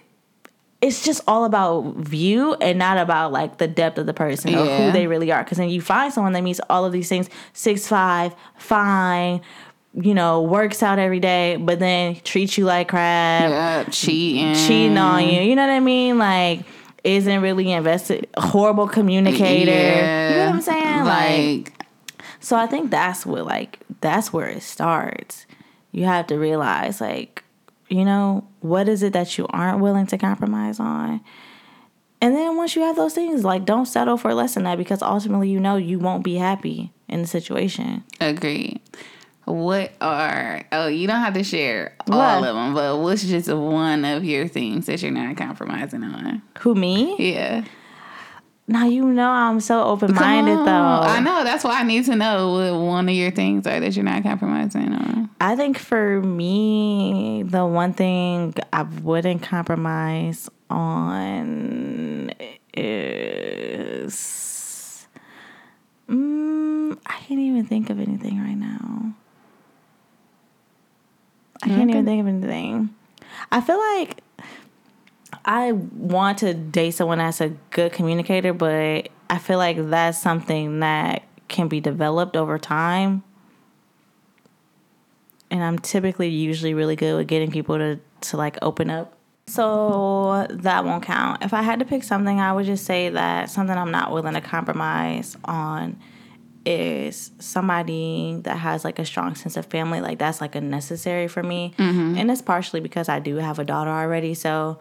it's 0.83 1.05
just 1.05 1.23
all 1.27 1.45
about 1.45 1.97
view 1.97 2.55
and 2.55 2.79
not 2.79 2.99
about 2.99 3.33
like 3.33 3.59
the 3.59 3.67
depth 3.67 3.99
of 3.99 4.07
the 4.07 4.15
person 4.15 4.55
or 4.55 4.65
Yeah. 4.65 4.87
who 4.87 4.93
they 4.93 5.07
really 5.07 5.33
are. 5.33 5.43
Because 5.43 5.59
then 5.59 5.69
you 5.71 5.81
find 5.81 6.13
someone 6.13 6.33
that 6.35 6.43
meets 6.43 6.61
all 6.69 6.85
of 6.85 6.93
these 6.93 7.09
things, 7.09 7.29
six 7.55 7.87
five, 7.89 8.35
fine, 8.57 9.41
you 9.95 10.13
know, 10.15 10.43
works 10.43 10.83
out 10.83 10.99
every 10.99 11.21
day, 11.21 11.57
but 11.57 11.79
then 11.79 12.17
treats 12.25 12.59
you 12.59 12.67
like 12.67 12.89
crap, 12.89 13.51
Yep. 13.87 13.93
Cheating. 13.95 14.55
cheating 14.55 14.99
on 14.99 15.27
you. 15.27 15.41
You 15.41 15.57
know 15.57 15.63
what 15.67 15.73
I 15.73 15.81
mean? 15.81 16.19
Like 16.19 16.61
isn't 17.05 17.41
really 17.41 17.71
invested, 17.73 18.27
horrible 18.37 18.89
communicator. 18.89 19.71
Yeah. 19.71 20.31
You 20.31 20.37
know 20.37 20.47
what 20.47 20.55
I'm 20.57 20.61
saying? 20.61 21.05
like 21.05 21.73
Like, 21.73 21.87
so 22.41 22.57
I 22.57 22.67
think 22.67 22.91
that's 22.91 23.25
what 23.25 23.47
like 23.47 23.79
that's 24.03 24.33
where 24.33 24.49
it 24.49 24.63
starts. 24.63 25.46
You 25.97 26.05
have 26.05 26.27
to 26.27 26.37
realize 26.37 27.01
like, 27.01 27.43
you 27.89 28.05
know, 28.05 28.47
what 28.61 28.87
is 28.89 29.03
it 29.03 29.15
that 29.15 29.39
you 29.39 29.47
aren't 29.49 29.81
willing 29.81 30.07
to 30.09 30.19
compromise 30.19 30.79
on? 30.79 31.23
And 32.21 32.35
then 32.35 32.57
once 32.57 32.77
you 32.77 32.83
have 32.83 32.97
those 32.97 33.15
things, 33.15 33.45
like 33.45 33.65
don't 33.65 33.87
settle 33.87 34.17
for 34.19 34.35
less 34.35 34.55
than 34.55 34.65
that 34.65 34.77
because 34.77 35.01
ultimately 35.01 35.49
you 35.49 35.59
know 35.59 35.77
you 35.77 35.99
won't 35.99 36.23
be 36.23 36.35
happy 36.37 36.93
in 37.09 37.23
the 37.23 37.27
situation. 37.27 38.05
agreed. 38.21 38.81
What 39.45 39.93
are, 40.01 40.65
oh, 40.73 40.89
you 40.89 41.07
don't 41.07 41.21
have 41.21 41.35
to 41.35 41.45
share 41.45 41.95
all 42.11 42.41
What? 42.41 42.49
of 42.49 42.57
them, 42.57 42.75
but 42.75 42.99
what's 42.99 43.23
just 43.25 43.49
one 43.49 44.05
of 44.05 44.25
your 44.25 44.49
things 44.49 44.87
that 44.87 45.01
you're 45.03 45.13
not 45.13 45.37
compromising 45.37 46.03
on? 46.03 46.43
Who 46.61 46.75
me? 46.75 47.15
Yeah. 47.33 47.65
Now 48.69 48.87
you 48.87 49.05
know 49.05 49.31
I'm 49.31 49.61
so 49.61 49.85
open 49.85 50.13
minded 50.13 50.59
though. 50.59 50.73
I 50.73 51.21
know. 51.21 51.45
That's 51.45 51.63
why 51.63 51.81
I 51.81 51.85
need 51.85 52.05
to 52.07 52.17
know 52.17 52.53
what 52.53 52.75
one 52.81 53.09
of 53.09 53.15
your 53.15 53.31
things 53.31 53.65
are 53.67 53.79
that 53.79 53.95
you're 53.95 54.05
not 54.05 54.25
compromising 54.25 54.93
on. 54.93 55.31
I 55.41 55.55
think 55.55 55.79
for 55.79 56.21
me, 56.21 57.45
the 57.47 57.65
one 57.65 57.93
thing 57.93 58.55
I 58.73 58.83
wouldn't 58.83 59.43
compromise 59.43 60.49
on 60.69 62.33
is. 62.75 64.17
Mm, 66.09 66.99
I 67.07 67.13
can't 67.21 67.41
even 67.41 67.67
think 67.67 67.91
of 67.91 68.01
anything 68.01 68.41
right 68.41 68.57
now. 68.57 69.13
I 71.63 71.69
can't 71.69 71.91
even 71.91 72.05
think 72.05 72.21
of 72.21 72.27
anything. 72.27 72.91
I 73.51 73.61
feel 73.61 73.79
like 73.79 74.23
I 75.47 75.73
want 75.73 76.39
to 76.39 76.53
date 76.53 76.91
someone 76.91 77.19
that's 77.19 77.41
a 77.41 77.51
good 77.71 77.93
communicator, 77.93 78.53
but 78.53 79.09
I 79.31 79.39
feel 79.39 79.59
like 79.59 79.91
that's 79.91 80.21
something 80.21 80.81
that 80.81 81.23
can 81.49 81.69
be 81.69 81.81
developed 81.81 82.37
over 82.37 82.59
time 82.59 83.23
and 85.51 85.63
I'm 85.63 85.79
typically 85.79 86.29
usually 86.29 86.75
really 86.75 86.97
good 86.97 87.17
with 87.17 87.29
getting 87.29 87.51
people 87.51 87.79
to 87.79 87.99
to 88.23 88.37
like 88.37 88.59
open 88.63 88.91
up. 88.91 89.15
So 89.47 90.47
that 90.51 90.85
won't 90.85 91.05
count. 91.05 91.45
If 91.45 91.55
I 91.55 91.63
had 91.63 91.79
to 91.79 91.85
pick 91.85 92.03
something, 92.03 92.41
I 92.41 92.53
would 92.53 92.67
just 92.67 92.85
say 92.85 93.11
that 93.11 93.49
something 93.49 93.77
I'm 93.77 93.93
not 93.93 94.13
willing 94.13 94.35
to 94.35 94.41
compromise 94.41 95.37
on 95.45 96.01
is 96.65 97.31
somebody 97.39 98.41
that 98.43 98.57
has 98.57 98.85
like 98.85 98.99
a 98.99 99.05
strong 99.05 99.37
sense 99.37 99.57
of 99.57 99.67
family. 99.67 100.01
Like 100.01 100.19
that's 100.19 100.41
like 100.41 100.57
a 100.57 100.61
necessary 100.61 101.29
for 101.29 101.45
me. 101.45 101.75
Mm-hmm. 101.79 102.19
And 102.19 102.31
it's 102.31 102.43
partially 102.43 102.81
because 102.81 103.09
I 103.09 103.21
do 103.21 103.37
have 103.37 103.61
a 103.61 103.65
daughter 103.65 103.91
already. 103.91 104.35
So 104.35 104.81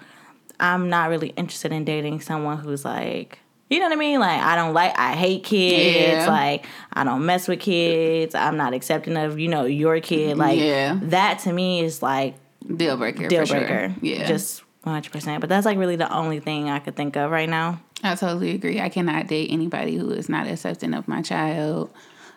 I'm 0.60 0.90
not 0.90 1.10
really 1.10 1.30
interested 1.30 1.72
in 1.72 1.86
dating 1.86 2.22
someone 2.22 2.58
who's 2.58 2.86
like, 2.86 3.40
you 3.70 3.80
know 3.80 3.86
what 3.88 3.94
I 3.94 3.96
mean? 4.00 4.20
Like 4.20 4.40
I 4.42 4.56
don't 4.56 4.74
like, 4.74 4.98
I 4.98 5.14
hate 5.14 5.44
kids. 5.44 6.26
Yeah. 6.26 6.28
Like 6.30 6.66
I 6.94 7.04
don't 7.04 7.26
mess 7.26 7.48
with 7.48 7.60
kids. 7.60 8.36
I'm 8.36 8.58
not 8.58 8.74
accepting 8.74 9.18
of 9.18 9.40
you 9.40 9.48
know 9.48 9.66
your 9.66 10.00
kid. 10.02 10.32
Mm-hmm. 10.32 10.40
Like 10.40 10.60
Yeah. 10.60 11.00
that 11.04 11.40
to 11.40 11.52
me 11.54 11.82
is 11.84 12.02
like 12.02 12.36
Deal 12.76 12.98
breaker. 12.98 13.28
deal 13.28 13.42
for 13.42 13.46
sure. 13.48 13.60
breaker. 13.60 13.96
Yeah. 14.02 14.28
just 14.28 14.64
100. 14.84 15.12
percent 15.12 15.42
But 15.42 15.50
that's 15.50 15.66
like 15.66 15.78
really 15.78 15.96
the 15.96 16.12
only 16.14 16.40
thing 16.40 16.70
I 16.70 16.80
could 16.80 16.96
think 16.96 17.16
of 17.16 17.32
right 17.32 17.50
now. 17.50 17.82
I 18.04 18.14
totally 18.16 18.52
agree. 18.52 18.80
I 18.80 18.90
cannot 18.90 19.26
date 19.28 19.50
anybody 19.52 19.96
who 19.96 20.12
is 20.12 20.30
not 20.30 20.46
accepting 20.48 20.94
of 20.94 21.08
my 21.08 21.22
child. 21.24 21.90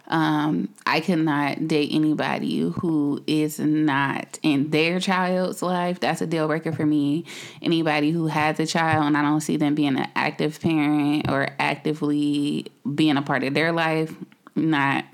Um, 0.09 0.71
I 0.87 1.01
cannot 1.01 1.69
date 1.69 1.91
anybody 1.93 2.61
who 2.61 3.23
is 3.27 3.59
not 3.59 4.39
in 4.43 4.71
their 4.71 5.01
child's 5.01 5.63
life. 5.63 6.01
That's 6.01 6.23
a 6.23 6.27
deal 6.27 6.47
breaker 6.47 6.73
for 6.73 6.87
me. 6.87 7.27
Anybody 7.61 8.11
who 8.11 8.27
has 8.27 8.59
a 8.59 8.67
child 8.67 9.05
and 9.05 9.17
I 9.17 9.23
don't 9.23 9.43
see 9.43 9.59
them 9.59 9.75
being 9.75 9.99
an 9.99 10.09
active 10.17 10.61
parent 10.61 11.31
or 11.31 11.49
actively 11.59 12.67
being 12.95 13.19
a 13.19 13.23
part 13.23 13.45
of 13.45 13.53
their 13.53 13.71
life, 13.71 14.15
not 14.57 15.05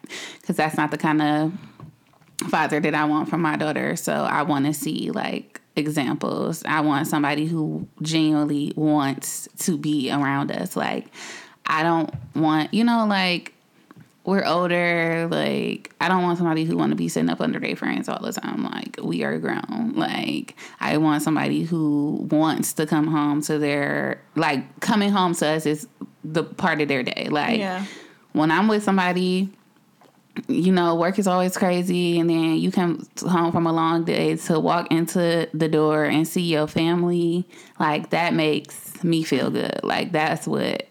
because 0.41 0.57
that's 0.57 0.77
not 0.77 0.93
the 0.93 0.99
kind 0.99 1.21
of 1.21 1.53
father 2.49 2.79
that 2.79 2.95
I 2.95 3.05
want 3.05 3.29
for 3.29 3.39
my 3.39 3.57
daughter. 3.57 3.97
So 3.97 4.13
I 4.13 4.43
want 4.43 4.67
to 4.67 4.75
see 4.75 5.11
like 5.11 5.61
examples. 5.77 6.63
I 6.65 6.81
want 6.81 7.09
somebody 7.09 7.47
who 7.47 7.89
genuinely 8.01 8.73
wants 8.77 9.49
to 9.61 9.77
be 9.77 10.11
around 10.11 10.53
us. 10.53 10.77
Like 10.77 11.07
I 11.67 11.83
don't 11.83 12.15
want, 12.35 12.73
you 12.73 12.85
know, 12.85 13.07
like 13.07 13.54
we're 14.25 14.45
older. 14.45 15.29
Like, 15.31 15.93
I 16.01 16.09
don't 16.09 16.23
want 16.23 16.39
somebody 16.39 16.65
who 16.65 16.77
want 16.77 16.91
to 16.91 16.97
be 16.97 17.09
sitting 17.09 17.29
up 17.31 17.41
under 17.41 17.59
their 17.61 17.77
friends 17.77 18.09
all 18.09 18.21
the 18.23 18.33
time. 18.33 18.65
Like, 18.65 18.99
we 19.03 19.23
are 19.23 19.39
grown. 19.39 19.93
Like, 19.95 20.57
I 20.81 20.97
want 20.97 21.23
somebody 21.23 21.63
who 21.65 22.27
wants 22.31 22.73
to 22.75 22.87
come 22.87 23.07
home 23.07 23.43
to 23.43 23.59
their 23.59 24.21
like 24.35 24.81
coming 24.81 25.11
home 25.11 25.35
to 25.35 25.47
us 25.47 25.67
is 25.67 25.87
the 26.25 26.43
part 26.43 26.81
of 26.81 26.89
their 26.89 27.03
day. 27.03 27.29
Like, 27.31 27.59
Yeah. 27.59 27.85
when 28.33 28.51
I'm 28.51 28.67
with 28.67 28.83
somebody, 28.83 29.51
you 30.49 30.73
know, 30.73 30.95
work 30.97 31.19
is 31.19 31.27
always 31.29 31.57
crazy, 31.57 32.19
and 32.19 32.29
then 32.29 32.57
you 32.57 32.73
come 32.73 33.07
home 33.21 33.53
from 33.53 33.67
a 33.69 33.73
long 33.73 34.05
day 34.05 34.35
to 34.37 34.59
walk 34.59 34.91
into 34.91 35.49
the 35.55 35.69
door 35.69 36.05
and 36.05 36.27
see 36.27 36.43
your 36.43 36.67
family. 36.67 37.47
Like 37.79 38.11
that 38.11 38.35
makes 38.35 39.05
me 39.05 39.23
feel 39.23 39.51
good. 39.51 39.79
Like 39.85 40.11
that's 40.13 40.47
what 40.49 40.89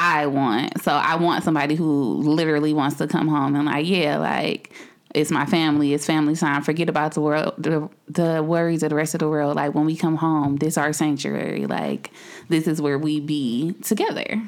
I 0.00 0.26
want. 0.26 0.82
So 0.82 0.92
I 0.92 1.16
want 1.16 1.44
somebody 1.44 1.74
who 1.74 2.14
literally 2.22 2.72
wants 2.72 2.96
to 2.96 3.06
come 3.06 3.28
home 3.28 3.54
and 3.54 3.66
like, 3.66 3.86
yeah, 3.86 4.16
like 4.16 4.72
it's 5.14 5.30
my 5.30 5.44
family, 5.44 5.92
it's 5.92 6.06
family 6.06 6.34
time. 6.34 6.62
Forget 6.62 6.88
about 6.88 7.12
the 7.12 7.20
world, 7.20 7.52
the, 7.58 7.86
the 8.08 8.42
worries 8.42 8.82
of 8.82 8.88
the 8.88 8.94
rest 8.96 9.14
of 9.14 9.18
the 9.18 9.28
world. 9.28 9.56
Like 9.56 9.74
when 9.74 9.84
we 9.84 9.94
come 9.94 10.16
home, 10.16 10.56
this 10.56 10.78
our 10.78 10.94
sanctuary. 10.94 11.66
Like 11.66 12.12
this 12.48 12.66
is 12.66 12.80
where 12.80 12.98
we 12.98 13.20
be 13.20 13.74
together. 13.82 14.42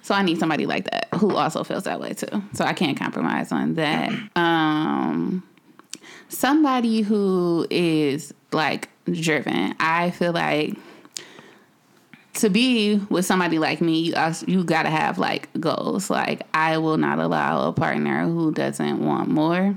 So 0.00 0.14
I 0.14 0.22
need 0.22 0.38
somebody 0.38 0.64
like 0.64 0.90
that 0.90 1.08
who 1.16 1.36
also 1.36 1.62
feels 1.62 1.84
that 1.84 2.00
way 2.00 2.14
too. 2.14 2.42
So 2.54 2.64
I 2.64 2.72
can't 2.72 2.98
compromise 2.98 3.52
on 3.52 3.74
that. 3.74 4.10
Um, 4.36 5.42
somebody 6.30 7.02
who 7.02 7.66
is 7.70 8.32
like 8.52 8.88
driven. 9.04 9.74
I 9.80 10.12
feel 10.12 10.32
like 10.32 10.78
to 12.34 12.50
be 12.50 12.96
with 13.10 13.24
somebody 13.24 13.58
like 13.58 13.80
me, 13.80 14.00
you, 14.00 14.14
also- 14.14 14.46
you 14.46 14.64
gotta 14.64 14.90
have 14.90 15.18
like 15.18 15.48
goals. 15.58 16.10
Like 16.10 16.42
I 16.52 16.78
will 16.78 16.96
not 16.96 17.18
allow 17.18 17.68
a 17.68 17.72
partner 17.72 18.24
who 18.24 18.52
doesn't 18.52 19.04
want 19.04 19.28
more. 19.28 19.74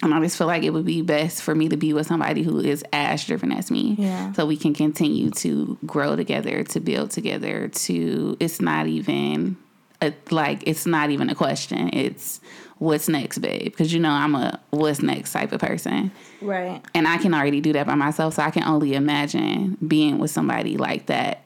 And 0.00 0.14
I 0.14 0.20
just 0.20 0.38
feel 0.38 0.46
like 0.46 0.62
it 0.62 0.70
would 0.70 0.84
be 0.84 1.02
best 1.02 1.42
for 1.42 1.56
me 1.56 1.68
to 1.70 1.76
be 1.76 1.92
with 1.92 2.06
somebody 2.06 2.42
who 2.44 2.60
is 2.60 2.84
as 2.92 3.24
driven 3.24 3.50
as 3.50 3.68
me. 3.68 3.96
Yeah. 3.98 4.32
So 4.34 4.46
we 4.46 4.56
can 4.56 4.72
continue 4.72 5.30
to 5.30 5.76
grow 5.84 6.14
together, 6.14 6.62
to 6.62 6.78
build 6.78 7.10
together, 7.10 7.66
to 7.66 8.36
it's 8.38 8.60
not 8.60 8.86
even 8.86 9.56
a, 10.00 10.12
like 10.30 10.62
it's 10.66 10.86
not 10.86 11.10
even 11.10 11.30
a 11.30 11.34
question. 11.34 11.90
It's 11.92 12.40
what's 12.78 13.08
next, 13.08 13.38
babe? 13.38 13.64
Because 13.64 13.92
you 13.92 13.98
know 13.98 14.10
I'm 14.12 14.36
a 14.36 14.60
what's 14.70 15.02
next 15.02 15.32
type 15.32 15.50
of 15.50 15.60
person. 15.60 16.12
Right. 16.40 16.80
And 16.94 17.08
I 17.08 17.18
can 17.18 17.34
already 17.34 17.60
do 17.60 17.72
that 17.72 17.86
by 17.88 17.96
myself, 17.96 18.34
so 18.34 18.42
I 18.42 18.50
can 18.52 18.62
only 18.62 18.94
imagine 18.94 19.78
being 19.84 20.18
with 20.18 20.30
somebody 20.30 20.76
like 20.76 21.06
that 21.06 21.42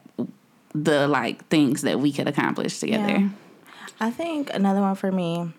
the 0.74 1.06
like 1.08 1.46
things 1.48 1.82
that 1.82 2.00
we 2.00 2.12
could 2.12 2.28
accomplish 2.28 2.78
together. 2.80 3.08
Yeah. 3.18 3.28
I 4.00 4.10
think 4.10 4.50
another 4.52 4.80
one 4.80 4.94
for 4.94 5.12
me, 5.12 5.52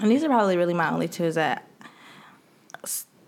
and 0.00 0.10
these 0.10 0.22
are 0.24 0.28
probably 0.28 0.56
really 0.56 0.74
my 0.74 0.90
only 0.90 1.08
two, 1.08 1.24
is 1.24 1.36
that 1.36 1.66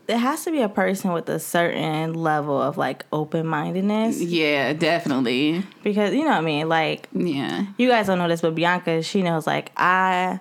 it 0.06 0.18
has 0.18 0.44
to 0.44 0.50
be 0.50 0.60
a 0.60 0.68
person 0.68 1.12
with 1.12 1.28
a 1.30 1.38
certain 1.38 2.12
level 2.12 2.60
of 2.60 2.76
like 2.76 3.06
open 3.12 3.46
mindedness. 3.46 4.20
Yeah, 4.20 4.74
definitely. 4.74 5.64
Because 5.82 6.12
you 6.12 6.20
know 6.24 6.30
what 6.30 6.38
I 6.38 6.40
mean? 6.42 6.68
Like, 6.68 7.08
Yeah. 7.12 7.66
you 7.78 7.88
guys 7.88 8.06
don't 8.08 8.18
know 8.18 8.28
this, 8.28 8.42
but 8.42 8.54
Bianca, 8.54 9.02
she 9.02 9.22
knows 9.22 9.46
like 9.46 9.72
I 9.76 10.40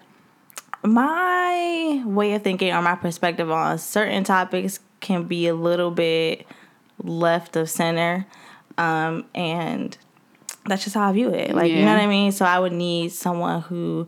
my 0.85 2.03
way 2.05 2.33
of 2.33 2.41
thinking 2.43 2.73
or 2.73 2.81
my 2.81 2.95
perspective 2.95 3.49
on 3.49 3.77
certain 3.77 4.25
topics 4.25 4.79
can 4.99 5.23
be 5.23 5.47
a 5.47 5.55
little 5.55 5.91
bit 5.91 6.45
left 7.01 7.55
of 7.55 7.69
center. 7.69 8.25
Um, 8.77 9.25
and 9.33 9.97
that's 10.65 10.83
just 10.83 10.95
how 10.95 11.09
I 11.09 11.13
view 11.13 11.29
it. 11.29 11.53
Like, 11.53 11.71
you 11.71 11.79
know 11.83 11.93
what 11.93 12.01
I 12.01 12.07
mean? 12.07 12.31
So 12.31 12.45
I 12.45 12.59
would 12.59 12.71
need 12.73 13.11
someone 13.11 13.61
who 13.61 14.07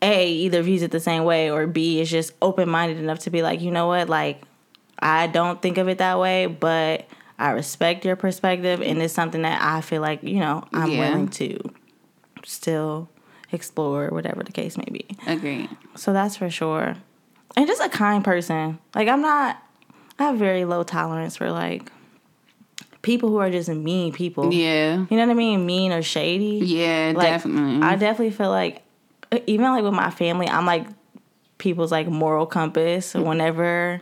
A 0.00 0.28
either 0.28 0.62
views 0.62 0.82
it 0.82 0.90
the 0.90 1.00
same 1.00 1.24
way 1.24 1.50
or 1.50 1.66
B 1.66 2.00
is 2.00 2.10
just 2.10 2.32
open 2.42 2.68
minded 2.68 2.98
enough 2.98 3.20
to 3.20 3.30
be 3.30 3.42
like, 3.42 3.60
you 3.60 3.70
know 3.70 3.86
what, 3.86 4.08
like 4.08 4.42
I 4.98 5.26
don't 5.28 5.60
think 5.62 5.78
of 5.78 5.88
it 5.88 5.98
that 5.98 6.18
way, 6.18 6.46
but 6.46 7.06
I 7.38 7.50
respect 7.50 8.04
your 8.04 8.16
perspective 8.16 8.80
and 8.82 9.00
it's 9.02 9.14
something 9.14 9.42
that 9.42 9.60
I 9.62 9.80
feel 9.80 10.00
like, 10.02 10.22
you 10.22 10.40
know, 10.40 10.64
I'm 10.72 10.90
Yeah. 10.92 10.98
willing 10.98 11.28
to 11.28 11.58
still 12.44 13.08
explore, 13.50 14.08
whatever 14.08 14.42
the 14.42 14.52
case 14.52 14.76
may 14.76 14.86
be. 14.90 15.04
Agreed. 15.26 15.68
So 15.96 16.12
that's 16.12 16.36
for 16.36 16.50
sure. 16.50 16.96
And 17.56 17.66
just 17.66 17.82
a 17.82 17.88
kind 17.88 18.24
person. 18.24 18.78
Like 18.94 19.08
I'm 19.08 19.20
not 19.22 19.62
I 20.18 20.24
have 20.24 20.36
very 20.36 20.64
low 20.64 20.82
tolerance 20.82 21.36
for 21.36 21.50
like 21.50 21.90
people 23.02 23.28
who 23.28 23.38
are 23.38 23.50
just 23.50 23.68
mean 23.68 24.12
people. 24.12 24.52
Yeah. 24.52 25.06
You 25.10 25.16
know 25.16 25.26
what 25.26 25.30
I 25.30 25.34
mean? 25.34 25.66
Mean 25.66 25.92
or 25.92 26.02
shady. 26.02 26.64
Yeah, 26.64 27.12
Like, 27.14 27.28
definitely. 27.28 27.82
I 27.86 27.96
definitely 27.96 28.30
feel 28.30 28.50
like 28.50 28.82
even 29.46 29.66
like 29.66 29.82
with 29.82 29.94
my 29.94 30.10
family, 30.10 30.48
I'm 30.48 30.66
like 30.66 30.86
people's 31.58 31.92
like 31.92 32.08
moral 32.08 32.46
compass 32.46 33.12
mm-hmm. 33.12 33.26
whenever 33.26 34.00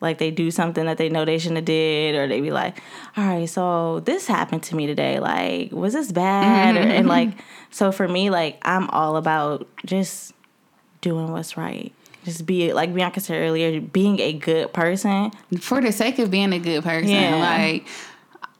like 0.00 0.18
they 0.18 0.30
do 0.30 0.50
something 0.50 0.84
that 0.86 0.98
they 0.98 1.08
know 1.08 1.24
they 1.24 1.38
shouldn't 1.38 1.56
have 1.56 1.64
did 1.64 2.14
or 2.14 2.28
they 2.28 2.40
be 2.40 2.50
like 2.50 2.82
all 3.16 3.24
right 3.24 3.48
so 3.48 4.00
this 4.00 4.26
happened 4.26 4.62
to 4.62 4.76
me 4.76 4.86
today 4.86 5.18
like 5.20 5.72
was 5.72 5.94
this 5.94 6.12
bad 6.12 6.76
or, 6.76 6.80
and 6.80 7.08
like 7.08 7.30
mm-hmm. 7.30 7.40
so 7.70 7.90
for 7.90 8.06
me 8.06 8.28
like 8.28 8.58
i'm 8.62 8.90
all 8.90 9.16
about 9.16 9.66
just 9.86 10.34
doing 11.00 11.30
what's 11.32 11.56
right 11.56 11.92
just 12.24 12.44
be 12.44 12.72
like 12.74 12.92
bianca 12.92 13.20
said 13.20 13.36
earlier 13.36 13.80
being 13.80 14.18
a 14.20 14.32
good 14.32 14.72
person 14.72 15.30
for 15.60 15.80
the 15.80 15.92
sake 15.92 16.18
of 16.18 16.30
being 16.30 16.52
a 16.52 16.58
good 16.58 16.82
person. 16.82 17.08
Yeah. 17.08 17.36
Like, 17.36 17.86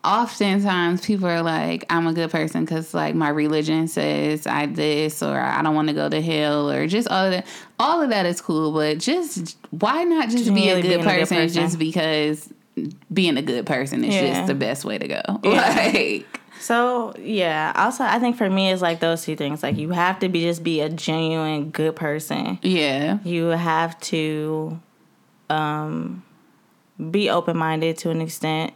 oftentimes 0.06 1.04
people 1.04 1.26
are 1.26 1.42
like, 1.42 1.84
I'm 1.90 2.06
a 2.06 2.12
good 2.12 2.30
person 2.30 2.64
because, 2.64 2.94
like, 2.94 3.14
my 3.14 3.28
religion 3.28 3.88
says 3.88 4.46
I 4.46 4.66
this, 4.66 5.22
or 5.22 5.38
I 5.38 5.60
don't 5.62 5.74
want 5.74 5.88
to 5.88 5.94
go 5.94 6.08
to 6.08 6.22
hell, 6.22 6.70
or 6.70 6.86
just 6.86 7.08
all 7.08 7.26
of 7.26 7.32
that. 7.32 7.46
All 7.78 8.00
of 8.00 8.10
that 8.10 8.24
is 8.24 8.40
cool, 8.40 8.72
but 8.72 8.98
just 8.98 9.58
why 9.70 10.04
not 10.04 10.30
just 10.30 10.54
be 10.54 10.70
a 10.70 10.76
good, 10.76 10.82
being 10.82 10.94
a 10.94 10.96
good 10.98 11.04
person, 11.04 11.36
person. 11.38 11.62
just 11.62 11.78
because 11.78 12.48
being 13.12 13.36
a 13.36 13.42
good 13.42 13.66
person 13.66 14.04
is 14.04 14.14
Yeah. 14.14 14.34
just 14.34 14.46
the 14.46 14.54
best 14.54 14.84
way 14.84 14.98
to 14.98 15.08
go? 15.08 15.22
Yeah. 15.44 15.90
Like, 15.92 16.40
So 16.60 17.14
yeah, 17.18 17.72
also 17.76 18.02
I 18.04 18.18
think 18.18 18.36
for 18.36 18.48
me 18.48 18.70
it's 18.70 18.80
like 18.82 19.00
those 19.00 19.24
two 19.24 19.36
things. 19.36 19.62
Like 19.62 19.76
you 19.76 19.90
have 19.90 20.18
to 20.20 20.28
be 20.28 20.42
just 20.42 20.62
be 20.62 20.80
a 20.80 20.88
genuine 20.88 21.70
good 21.70 21.96
person. 21.96 22.58
yeah. 22.62 23.18
You 23.24 23.46
have 23.48 23.98
to 24.12 24.80
um 25.50 26.22
be 27.10 27.28
open 27.30 27.56
minded 27.56 27.98
to 27.98 28.10
an 28.10 28.20
extent. 28.22 28.72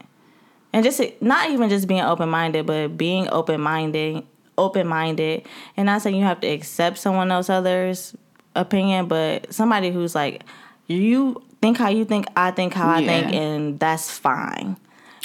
And 0.73 0.85
just 0.85 1.01
not 1.21 1.51
even 1.51 1.69
just 1.69 1.89
being 1.89 2.03
open 2.03 2.29
minded, 2.29 2.67
but 2.67 2.97
being 2.97 3.29
open 3.31 3.61
minded 3.61 4.25
open 4.61 4.87
minded. 4.87 5.47
And 5.77 5.87
not 5.87 6.03
saying 6.03 6.17
you 6.17 6.25
have 6.25 6.41
to 6.41 6.47
accept 6.47 6.99
someone 6.99 7.33
else 7.33 7.51
other's 7.51 8.15
opinion, 8.55 9.07
but 9.07 9.53
somebody 9.53 9.91
who's 9.91 10.15
like, 10.15 10.45
you 10.87 11.43
think 11.61 11.79
how 11.79 11.89
you 11.89 12.05
think, 12.05 12.27
I 12.37 12.51
think 12.51 12.75
how 12.75 12.89
I 12.89 13.05
think, 13.05 13.33
and 13.33 13.81
that's 13.81 14.17
fine. 14.17 14.77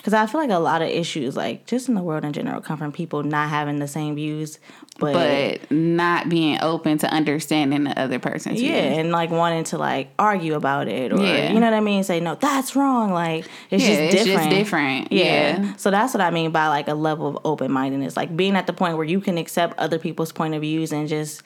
Because 0.06 0.14
I 0.14 0.28
feel 0.28 0.40
like 0.40 0.52
a 0.52 0.60
lot 0.60 0.84
of 0.84 0.88
issues, 0.90 1.36
like 1.36 1.66
just 1.66 1.90
in 1.90 1.96
the 1.96 2.04
world 2.04 2.24
in 2.24 2.32
general, 2.32 2.62
come 2.62 2.78
from 2.78 2.92
people 2.92 3.24
not 3.24 3.50
having 3.50 3.80
the 3.80 3.88
same 3.88 4.14
views, 4.14 4.60
but, 5.00 5.14
But 5.14 5.72
not 5.72 6.30
being 6.30 6.60
open 6.62 7.00
to 7.00 7.08
understanding 7.12 7.86
the 7.86 8.00
other 8.00 8.20
person's 8.20 8.62
yeah, 8.62 8.84
views. 8.84 8.98
and 9.00 9.12
like 9.12 9.32
wanting 9.32 9.64
to 9.64 9.80
like 9.80 10.10
argue 10.20 10.54
about 10.54 10.88
it, 10.88 11.12
or 11.12 11.20
Yeah. 11.24 11.52
you 11.52 11.60
know 11.60 11.66
what 11.66 11.74
I 11.74 11.80
mean? 11.80 12.04
Say 12.04 12.20
no, 12.20 12.36
that's 12.36 12.76
wrong. 12.76 13.14
Like 13.14 13.48
it's 13.72 13.84
Yeah, 13.84 13.90
just 13.90 14.00
it's 14.02 14.14
just 14.14 14.26
different. 14.28 14.50
different. 14.52 15.12
Yeah. 15.12 15.24
Yeah. 15.60 15.74
So 15.78 15.90
that's 15.90 16.14
what 16.14 16.22
I 16.22 16.30
mean 16.30 16.52
by 16.52 16.68
like 16.68 16.88
a 16.88 16.94
level 16.94 17.26
of 17.26 17.40
open 17.44 17.72
mindedness, 17.72 18.16
like 18.16 18.38
being 18.38 18.56
at 18.56 18.68
the 18.68 18.74
point 18.74 18.98
where 18.98 19.08
you 19.08 19.20
can 19.20 19.40
accept 19.40 19.74
other 19.80 19.98
people's 19.98 20.32
point 20.32 20.54
of 20.54 20.62
views 20.62 20.92
and 20.92 21.10
just 21.10 21.42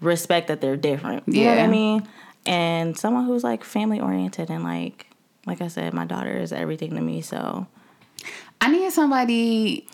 respect 0.00 0.46
that 0.46 0.60
they're 0.60 0.76
different. 0.76 1.24
You 1.26 1.46
know 1.46 1.50
what 1.50 1.58
I 1.58 1.66
mean? 1.66 2.08
And 2.46 2.96
someone 2.96 3.24
who's 3.24 3.42
like 3.42 3.64
family 3.64 3.98
oriented 3.98 4.50
and 4.50 4.62
like 4.62 5.08
like 5.46 5.60
I 5.60 5.66
said, 5.66 5.92
my 5.94 6.04
daughter 6.04 6.36
is 6.38 6.52
everything 6.52 6.94
to 6.94 7.00
me. 7.00 7.20
So 7.20 7.66
I 8.60 8.70
need 8.70 8.92
somebody 8.92 9.86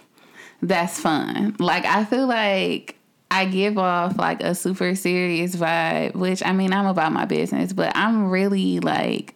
that's 0.63 1.01
fun. 1.01 1.57
Like 1.59 1.85
I 1.85 2.05
feel 2.05 2.27
like 2.27 2.97
I 3.31 3.45
give 3.45 3.79
off 3.79 4.19
like 4.19 4.43
a 4.43 4.55
super 4.55 4.95
serious 4.95 5.55
vibe, 5.57 6.15
which 6.15 6.43
I 6.45 6.53
mean 6.53 6.73
I'm 6.73 6.87
about 6.87 7.13
my 7.13 7.25
business, 7.25 7.73
but 7.73 7.93
I'm 7.97 8.31
really 8.31 8.81
like 8.81 9.35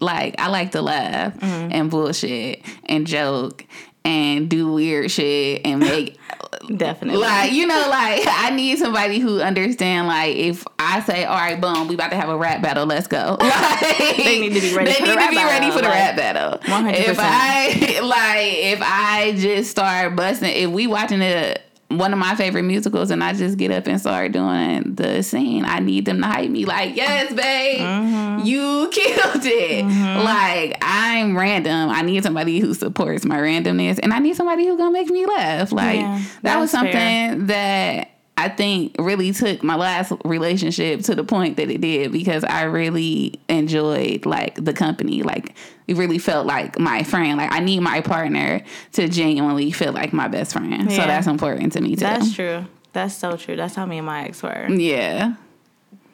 like 0.00 0.34
I 0.38 0.48
like 0.48 0.72
to 0.72 0.82
laugh 0.82 1.34
mm-hmm. 1.34 1.72
and 1.72 1.90
bullshit 1.90 2.62
and 2.84 3.06
joke 3.06 3.64
and 4.04 4.48
do 4.48 4.72
weird 4.72 5.10
shit 5.10 5.62
and 5.64 5.80
make 5.80 6.18
definitely. 6.76 7.20
like 7.20 7.52
you 7.52 7.66
know 7.66 7.86
like 7.90 8.22
I 8.26 8.50
need 8.50 8.78
somebody 8.78 9.18
who 9.18 9.40
understand 9.40 10.06
like 10.06 10.36
if 10.36 10.64
I 10.78 11.00
say 11.00 11.24
all 11.24 11.36
right 11.36 11.60
boom 11.60 11.88
we 11.88 11.94
about 11.94 12.10
to 12.10 12.16
have 12.16 12.28
a 12.28 12.36
rap 12.36 12.62
battle 12.62 12.86
let's 12.86 13.06
go 13.06 13.36
like, 13.40 14.16
They 14.16 14.40
need 14.40 14.54
to 14.54 14.60
be 14.60 14.74
ready 14.74 14.92
they 14.92 14.96
for 14.98 15.06
the 15.06 15.10
need 15.10 15.16
rap 15.16 15.30
to 15.30 15.36
be 15.36 15.42
ready 15.44 15.66
battle, 15.66 15.72
for 15.76 15.82
the 15.82 15.88
like, 15.88 15.94
rap 15.98 16.16
battle 16.16 16.58
100%. 16.60 16.94
if 16.94 17.18
I 17.20 18.00
like 18.02 18.54
if 18.58 18.78
I 18.82 19.34
just 19.36 19.70
start 19.70 20.16
busting 20.16 20.50
if 20.50 20.70
we 20.70 20.86
watching 20.86 21.20
it 21.22 21.62
one 21.88 22.12
of 22.12 22.18
my 22.18 22.34
favorite 22.34 22.64
musicals 22.64 23.10
and 23.10 23.24
I 23.24 23.32
just 23.32 23.56
get 23.56 23.70
up 23.70 23.86
and 23.86 23.98
start 23.98 24.32
doing 24.32 24.94
the 24.94 25.22
scene. 25.22 25.64
I 25.64 25.78
need 25.78 26.04
them 26.04 26.20
to 26.20 26.26
hype 26.26 26.50
me. 26.50 26.64
Like 26.66 26.94
yes 26.96 27.32
babe 27.32 27.80
Mm-hmm. 27.80 28.44
you 28.44 28.88
killed 28.92 29.42
it. 29.44 29.84
Like 30.22 30.76
I'm 30.82 31.36
random. 31.36 31.88
I 31.90 32.02
need 32.02 32.22
somebody 32.22 32.58
who 32.60 32.74
supports 32.74 33.24
my 33.24 33.36
randomness 33.38 33.98
and 34.02 34.12
I 34.12 34.18
need 34.18 34.36
somebody 34.36 34.66
who's 34.66 34.76
gonna 34.76 34.90
make 34.90 35.08
me 35.08 35.24
laugh. 35.26 35.72
Like 35.72 36.00
Yeah, 36.00 36.22
that 36.42 36.58
was 36.58 36.70
something 36.70 36.92
fair. 36.92 37.34
that 37.36 38.10
I 38.38 38.48
think 38.48 38.94
really 39.00 39.32
took 39.32 39.64
my 39.64 39.74
last 39.74 40.12
relationship 40.24 41.00
to 41.02 41.16
the 41.16 41.24
point 41.24 41.56
that 41.56 41.68
it 41.68 41.80
did 41.80 42.12
because 42.12 42.44
I 42.44 42.62
really 42.62 43.40
enjoyed 43.48 44.26
like 44.26 44.54
the 44.64 44.72
company. 44.72 45.24
Like 45.24 45.56
it 45.88 45.96
really 45.96 46.18
felt 46.18 46.46
like 46.46 46.78
my 46.78 47.02
friend. 47.02 47.36
Like 47.36 47.52
I 47.52 47.58
need 47.58 47.80
my 47.80 48.00
partner 48.00 48.62
to 48.92 49.08
genuinely 49.08 49.72
feel 49.72 49.92
like 49.92 50.12
my 50.12 50.28
best 50.28 50.52
friend. 50.52 50.88
So 50.88 50.98
that's 50.98 51.26
important 51.26 51.72
to 51.72 51.80
me 51.80 51.96
too. 51.96 52.04
That's 52.04 52.32
true. 52.32 52.64
That's 52.92 53.16
so 53.16 53.36
true. 53.36 53.56
That's 53.56 53.74
how 53.74 53.86
me 53.86 53.98
and 53.98 54.06
my 54.06 54.26
ex 54.26 54.40
were. 54.40 54.68
yeah. 54.70 55.34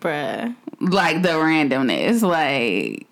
Bruh. 0.00 0.56
Like 0.80 1.20
the 1.20 1.28
randomness. 1.28 2.22
Like 2.22 3.06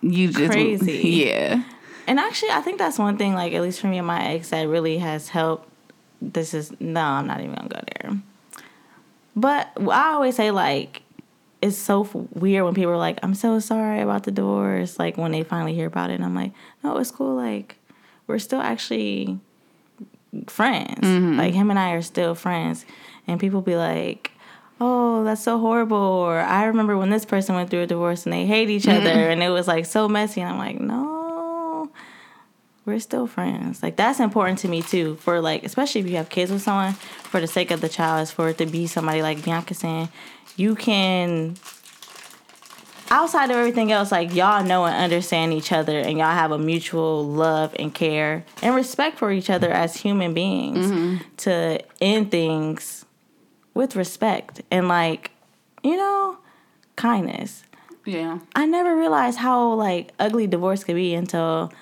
you 0.00 0.28
just 0.28 0.52
Crazy. 0.52 1.02
Yeah. 1.26 1.62
And 2.06 2.18
actually, 2.18 2.52
I 2.52 2.62
think 2.62 2.78
that's 2.78 2.98
one 2.98 3.18
thing, 3.18 3.34
like, 3.34 3.52
at 3.52 3.60
least 3.60 3.80
for 3.80 3.86
me 3.86 3.98
and 3.98 4.06
my 4.06 4.28
ex, 4.28 4.48
that 4.48 4.66
really 4.66 4.96
has 4.96 5.28
helped. 5.28 5.68
This 6.22 6.54
is, 6.54 6.72
no, 6.80 7.02
I'm 7.02 7.26
not 7.26 7.40
even 7.40 7.54
gonna 7.54 7.68
go 7.68 7.80
there. 8.00 8.22
But 9.38 9.70
I 9.80 10.14
always 10.14 10.34
say, 10.34 10.50
like, 10.50 11.02
it's 11.62 11.76
so 11.76 12.02
f- 12.02 12.14
weird 12.34 12.64
when 12.64 12.74
people 12.74 12.90
are 12.90 12.96
like, 12.96 13.20
I'm 13.22 13.34
so 13.34 13.60
sorry 13.60 14.00
about 14.00 14.24
the 14.24 14.32
divorce. 14.32 14.98
Like, 14.98 15.16
when 15.16 15.30
they 15.30 15.44
finally 15.44 15.74
hear 15.74 15.86
about 15.86 16.10
it, 16.10 16.14
and 16.14 16.24
I'm 16.24 16.34
like, 16.34 16.52
no, 16.82 16.96
it's 16.98 17.12
cool. 17.12 17.36
Like, 17.36 17.76
we're 18.26 18.40
still 18.40 18.60
actually 18.60 19.38
friends. 20.48 21.06
Mm-hmm. 21.06 21.38
Like, 21.38 21.54
him 21.54 21.70
and 21.70 21.78
I 21.78 21.92
are 21.92 22.02
still 22.02 22.34
friends. 22.34 22.84
And 23.28 23.38
people 23.38 23.60
be 23.60 23.76
like, 23.76 24.32
oh, 24.80 25.22
that's 25.22 25.42
so 25.42 25.58
horrible. 25.58 25.96
Or 25.96 26.40
I 26.40 26.64
remember 26.64 26.96
when 26.96 27.10
this 27.10 27.24
person 27.24 27.54
went 27.54 27.70
through 27.70 27.82
a 27.82 27.86
divorce 27.86 28.24
and 28.24 28.32
they 28.32 28.46
hate 28.46 28.70
each 28.70 28.84
mm-hmm. 28.84 29.06
other 29.06 29.28
and 29.30 29.42
it 29.42 29.50
was 29.50 29.68
like 29.68 29.86
so 29.86 30.08
messy. 30.08 30.40
And 30.40 30.50
I'm 30.50 30.58
like, 30.58 30.80
no, 30.80 31.17
we're 32.88 32.98
still 32.98 33.26
friends. 33.26 33.82
Like, 33.82 33.96
that's 33.96 34.18
important 34.18 34.58
to 34.60 34.68
me 34.68 34.82
too. 34.82 35.16
For 35.16 35.40
like, 35.40 35.62
especially 35.62 36.00
if 36.00 36.08
you 36.08 36.16
have 36.16 36.28
kids 36.30 36.50
with 36.50 36.62
someone, 36.62 36.94
for 36.94 37.40
the 37.40 37.46
sake 37.46 37.70
of 37.70 37.80
the 37.80 37.88
child, 37.88 38.22
is 38.22 38.32
for 38.32 38.48
it 38.48 38.58
to 38.58 38.66
be 38.66 38.86
somebody 38.86 39.22
like 39.22 39.44
Bianca 39.44 39.74
saying, 39.74 40.08
you 40.56 40.74
can. 40.74 41.56
Outside 43.10 43.50
of 43.50 43.56
everything 43.56 43.90
else, 43.90 44.12
like 44.12 44.34
y'all 44.34 44.62
know 44.62 44.84
and 44.84 44.94
understand 44.94 45.54
each 45.54 45.72
other, 45.72 45.98
and 45.98 46.18
y'all 46.18 46.32
have 46.32 46.50
a 46.52 46.58
mutual 46.58 47.24
love 47.26 47.74
and 47.78 47.94
care 47.94 48.44
and 48.60 48.74
respect 48.74 49.18
for 49.18 49.30
each 49.32 49.48
other 49.48 49.70
as 49.70 49.96
human 49.96 50.34
beings 50.34 50.90
mm-hmm. 50.90 51.16
to 51.38 51.80
end 52.02 52.30
things 52.30 53.06
with 53.72 53.94
respect 53.96 54.60
and 54.72 54.88
like 54.88 55.30
you 55.84 55.96
know 55.96 56.36
kindness 56.96 57.62
Yeah. 58.04 58.40
i 58.56 58.66
never 58.66 58.96
realized 58.96 59.38
how 59.38 59.72
like 59.74 60.12
ugly 60.18 60.48
divorce 60.48 60.82
could 60.82 60.96
be 60.96 61.14
until 61.14 61.72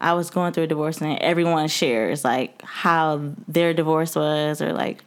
i 0.00 0.12
was 0.12 0.30
going 0.30 0.52
through 0.52 0.64
a 0.64 0.66
divorce 0.66 1.00
and 1.00 1.18
everyone 1.20 1.68
shares 1.68 2.24
like 2.24 2.60
how 2.62 3.20
their 3.48 3.72
divorce 3.74 4.14
was 4.16 4.60
or 4.62 4.72
like 4.72 5.02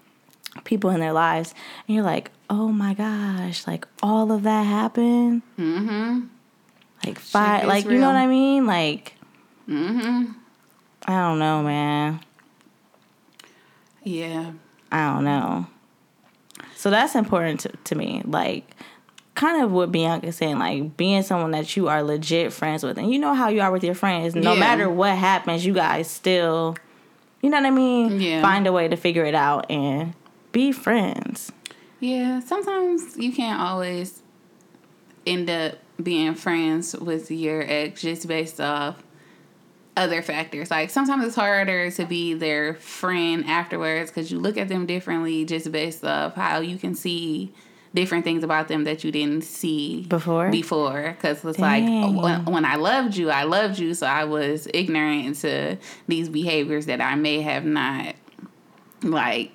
people 0.63 0.89
in 0.91 0.99
their 0.99 1.13
lives 1.13 1.53
and 1.87 1.95
you're 1.95 2.03
like 2.03 2.31
oh 2.49 2.67
my 2.69 2.93
gosh 2.93 3.65
like 3.65 3.87
all 4.03 4.31
of 4.31 4.43
that 4.43 4.63
happened 4.63 5.41
mm-hmm 5.57 6.21
like 7.05 7.19
five 7.19 7.65
like 7.65 7.85
you 7.85 7.97
know 7.97 8.07
what 8.07 8.15
i 8.15 8.27
mean 8.27 8.65
like 8.65 9.13
mm-hmm 9.67 10.31
i 11.07 11.13
don't 11.13 11.39
know 11.39 11.63
man 11.63 12.19
Yeah. 14.03 14.51
I 14.91 15.13
don't 15.13 15.23
know. 15.23 15.65
So 16.75 16.89
that's 16.89 17.15
important 17.15 17.61
to, 17.61 17.69
to 17.85 17.95
me. 17.95 18.21
Like, 18.25 18.75
kind 19.35 19.63
of 19.63 19.71
what 19.71 19.91
Bianca's 19.91 20.35
saying, 20.35 20.59
like 20.59 20.95
being 20.95 21.23
someone 21.23 21.51
that 21.51 21.75
you 21.75 21.87
are 21.87 22.03
legit 22.03 22.53
friends 22.53 22.83
with. 22.83 22.97
And 22.97 23.11
you 23.11 23.17
know 23.19 23.33
how 23.33 23.49
you 23.49 23.61
are 23.61 23.71
with 23.71 23.83
your 23.83 23.95
friends. 23.95 24.35
No 24.35 24.53
Yeah. 24.53 24.59
matter 24.59 24.89
what 24.89 25.17
happens, 25.17 25.65
you 25.65 25.73
guys 25.73 26.09
still, 26.09 26.75
you 27.41 27.49
know 27.49 27.57
what 27.57 27.65
I 27.65 27.71
mean? 27.71 28.19
Yeah. 28.21 28.41
Find 28.41 28.67
a 28.67 28.71
way 28.71 28.87
to 28.87 28.95
figure 28.95 29.25
it 29.25 29.35
out 29.35 29.69
and 29.71 30.13
be 30.51 30.71
friends. 30.71 31.51
Yeah, 31.99 32.41
sometimes 32.41 33.17
you 33.17 33.31
can't 33.31 33.59
always 33.59 34.21
end 35.25 35.49
up 35.49 35.75
being 36.01 36.35
friends 36.35 36.95
with 36.95 37.31
your 37.31 37.63
ex 37.65 38.01
just 38.01 38.27
based 38.27 38.59
off 38.59 39.01
other 39.95 40.21
factors. 40.21 40.69
Like 40.69 40.89
sometimes 40.89 41.23
it's 41.25 41.35
harder 41.35 41.89
to 41.91 42.05
be 42.05 42.33
their 42.33 42.73
friend 42.75 43.45
afterwards 43.47 44.09
because 44.11 44.31
you 44.31 44.39
look 44.39 44.57
at 44.57 44.67
them 44.67 44.85
differently 44.85 45.45
just 45.45 45.71
based 45.71 46.03
off 46.03 46.35
how 46.35 46.59
you 46.59 46.77
can 46.77 46.93
see 46.95 47.53
different 47.93 48.23
things 48.25 48.43
about 48.43 48.67
them 48.67 48.83
that 48.85 49.03
you 49.03 49.11
didn't 49.11 49.43
see 49.43 50.03
Before? 50.07 50.49
Before, 50.49 51.15
because 51.15 51.43
it's 51.45 51.59
like 51.59 51.83
when, 51.83 52.45
when 52.45 52.65
I 52.65 52.75
loved 52.75 53.15
you, 53.15 53.29
I 53.29 53.43
loved 53.43 53.77
you, 53.79 53.93
so 53.93 54.07
I 54.07 54.23
was 54.23 54.67
ignorant 54.73 55.35
to 55.41 55.77
these 56.07 56.29
behaviors 56.29 56.87
that 56.87 57.01
I 57.01 57.15
may 57.15 57.41
have 57.41 57.65
not 57.65 58.15
like 59.03 59.51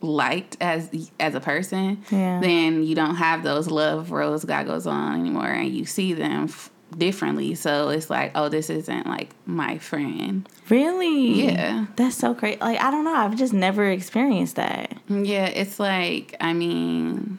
liked 0.00 0.56
as 0.60 0.90
as 1.20 1.34
a 1.34 1.40
person, 1.40 2.02
Yeah. 2.10 2.40
then 2.40 2.82
you 2.82 2.94
don't 2.94 3.14
have 3.16 3.42
those 3.44 3.68
love 3.70 4.10
rose 4.10 4.44
goggles 4.44 4.86
on 4.86 5.20
anymore, 5.20 5.46
and 5.46 5.68
you 5.72 5.84
see 5.84 6.12
them 6.12 6.44
f- 6.44 6.70
differently. 6.96 7.54
So 7.54 7.90
it's 7.90 8.10
like, 8.10 8.32
oh, 8.34 8.48
this 8.48 8.68
isn't 8.68 9.06
like 9.06 9.30
my 9.46 9.78
friend. 9.78 10.48
Really? 10.68 11.44
Yeah. 11.44 11.86
That's 11.96 12.16
so 12.16 12.34
great. 12.34 12.60
Like, 12.60 12.80
I 12.80 12.90
don't 12.90 13.04
know. 13.04 13.14
I've 13.14 13.36
just 13.36 13.52
never 13.52 13.88
experienced 13.88 14.56
that. 14.56 14.92
Yeah, 15.08 15.46
it's 15.46 15.78
like 15.78 16.34
I 16.40 16.52
mean, 16.52 17.38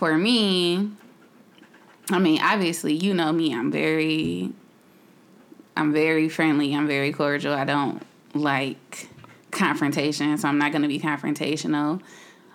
for 0.00 0.16
me, 0.16 0.90
I 2.10 2.18
mean, 2.18 2.40
obviously, 2.40 2.94
you 2.94 3.12
know 3.12 3.32
me. 3.32 3.54
I'm 3.54 3.70
very, 3.70 4.50
I'm 5.76 5.92
very 5.92 6.30
friendly. 6.30 6.74
I'm 6.74 6.86
very 6.86 7.12
cordial. 7.12 7.52
I 7.52 7.66
don't 7.66 8.02
like 8.32 9.10
confrontation, 9.50 10.38
so 10.38 10.48
I'm 10.48 10.56
not 10.56 10.72
going 10.72 10.80
to 10.80 10.88
be 10.88 10.98
confrontational. 10.98 12.00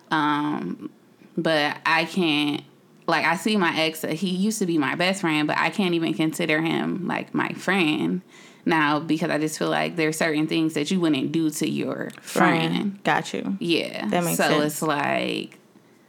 Um, 0.09 0.89
but 1.37 1.77
I 1.85 2.05
can't. 2.05 2.63
Like 3.05 3.25
I 3.25 3.35
see 3.35 3.57
my 3.57 3.79
ex. 3.79 4.01
He 4.01 4.31
used 4.31 4.57
to 4.57 4.65
be 4.65 4.79
my 4.79 4.95
best 4.95 5.21
friend, 5.21 5.47
but 5.47 5.59
I 5.59 5.69
can't 5.69 5.93
even 5.93 6.15
consider 6.15 6.61
him 6.61 7.07
like 7.07 7.35
my 7.35 7.49
friend 7.49 8.23
now 8.65 8.99
because 8.99 9.29
I 9.29 9.37
just 9.37 9.59
feel 9.59 9.69
like 9.69 9.97
there's 9.97 10.17
certain 10.17 10.47
things 10.47 10.73
that 10.73 10.89
you 10.89 10.99
wouldn't 10.99 11.31
do 11.31 11.51
to 11.51 11.69
your 11.69 12.09
friend. 12.21 13.03
Got 13.03 13.35
you. 13.35 13.55
Yeah. 13.59 14.07
That 14.07 14.23
makes 14.23 14.37
so 14.37 14.49
sense. 14.49 14.63
it's 14.63 14.81
like 14.81 15.59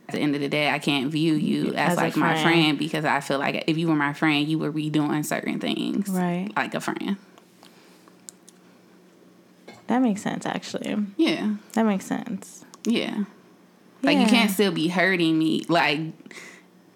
at 0.09 0.15
the 0.15 0.21
end 0.21 0.35
of 0.35 0.41
the 0.41 0.49
day, 0.49 0.71
I 0.71 0.79
can't 0.79 1.11
view 1.11 1.35
you 1.35 1.75
as, 1.75 1.93
As 1.93 1.97
like 1.97 2.17
my 2.17 2.35
friend. 2.35 2.43
friend 2.43 2.79
because 2.79 3.05
I 3.05 3.21
feel 3.21 3.39
like 3.39 3.65
if 3.67 3.77
you 3.77 3.89
were 3.89 3.97
my 3.97 4.13
friend, 4.13 4.47
you 4.47 4.59
would 4.59 4.75
be 4.75 4.89
doing 4.91 5.23
certain 5.23 5.59
things. 5.59 6.09
Right. 6.09 6.51
Like 6.55 6.75
a 6.75 6.81
friend. 6.81 7.17
That 9.89 10.01
makes 10.01 10.23
sense, 10.23 10.47
actually. 10.47 10.97
Yeah. 11.17 11.57
That 11.73 11.87
makes 11.87 12.07
sense. 12.07 12.65
Yeah. 12.85 13.25
Like 14.03 14.19
you 14.19 14.27
can't 14.27 14.51
still 14.51 14.73
be 14.73 14.89
hurting 14.89 15.37
me, 15.39 15.65
like 15.69 16.01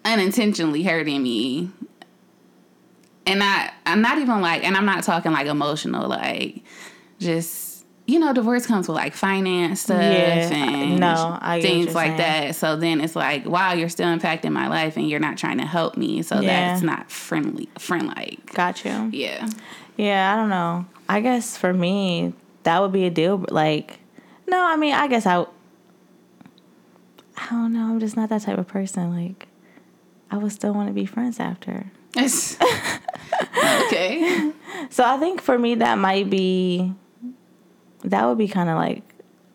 unintentionally 0.05 0.83
hurting 0.83 1.21
me. 1.21 1.69
And 3.25 3.43
I 3.43 3.71
I'm 3.85 4.01
not 4.01 4.17
even 4.17 4.39
like 4.41 4.63
and 4.63 4.77
I'm 4.77 4.85
not 4.85 5.03
talking 5.03 5.31
like 5.33 5.47
emotional, 5.47 6.07
like 6.07 6.63
just 7.19 7.70
you 8.11 8.19
know, 8.19 8.33
divorce 8.33 8.65
comes 8.65 8.87
with 8.87 8.95
like 8.97 9.13
finance 9.13 9.81
stuff 9.81 10.01
Yeah. 10.01 10.53
and 10.53 10.99
No, 10.99 11.37
I 11.41 11.61
things 11.61 11.95
like 11.95 12.17
saying. 12.17 12.47
that. 12.47 12.55
So 12.55 12.75
then 12.75 12.99
it's 13.01 13.15
like, 13.15 13.45
wow, 13.45 13.73
you're 13.73 13.89
still 13.89 14.07
impacting 14.07 14.51
my 14.51 14.67
life 14.67 14.97
and 14.97 15.09
you're 15.09 15.19
not 15.19 15.37
trying 15.37 15.59
to 15.59 15.65
help 15.65 15.95
me. 15.97 16.21
So 16.21 16.39
Yeah. 16.41 16.71
that's 16.71 16.81
not 16.83 17.09
friendly 17.09 17.69
friend 17.79 18.07
like. 18.07 18.53
Got 18.53 18.83
you. 18.83 19.09
Yeah. 19.13 19.47
Yeah, 19.97 20.33
I 20.33 20.35
don't 20.35 20.49
know. 20.49 20.85
I 21.07 21.21
guess 21.21 21.57
for 21.57 21.73
me, 21.73 22.33
that 22.63 22.79
would 22.81 22.91
be 22.91 23.05
a 23.05 23.09
deal. 23.09 23.45
Like, 23.49 23.99
no, 24.47 24.61
I 24.63 24.75
mean, 24.75 24.93
I 24.93 25.07
guess 25.07 25.25
I. 25.25 25.45
I 27.37 27.47
don't 27.49 27.73
know. 27.73 27.85
I'm 27.89 27.99
just 27.99 28.15
not 28.15 28.29
that 28.29 28.41
type 28.43 28.57
of 28.57 28.67
person. 28.67 29.15
Like, 29.15 29.47
I 30.29 30.37
would 30.37 30.51
still 30.51 30.73
want 30.73 30.87
to 30.89 30.93
be 30.93 31.05
friends 31.05 31.39
after. 31.39 31.85
Okay. 33.87 34.51
So 34.89 35.05
I 35.05 35.17
think 35.17 35.41
for 35.41 35.57
me, 35.57 35.75
that 35.75 35.97
might 35.99 36.29
be. 36.29 36.93
That 38.03 38.25
would 38.25 38.37
be 38.37 38.47
kind 38.47 38.69
of 38.69 38.77
like 38.77 39.03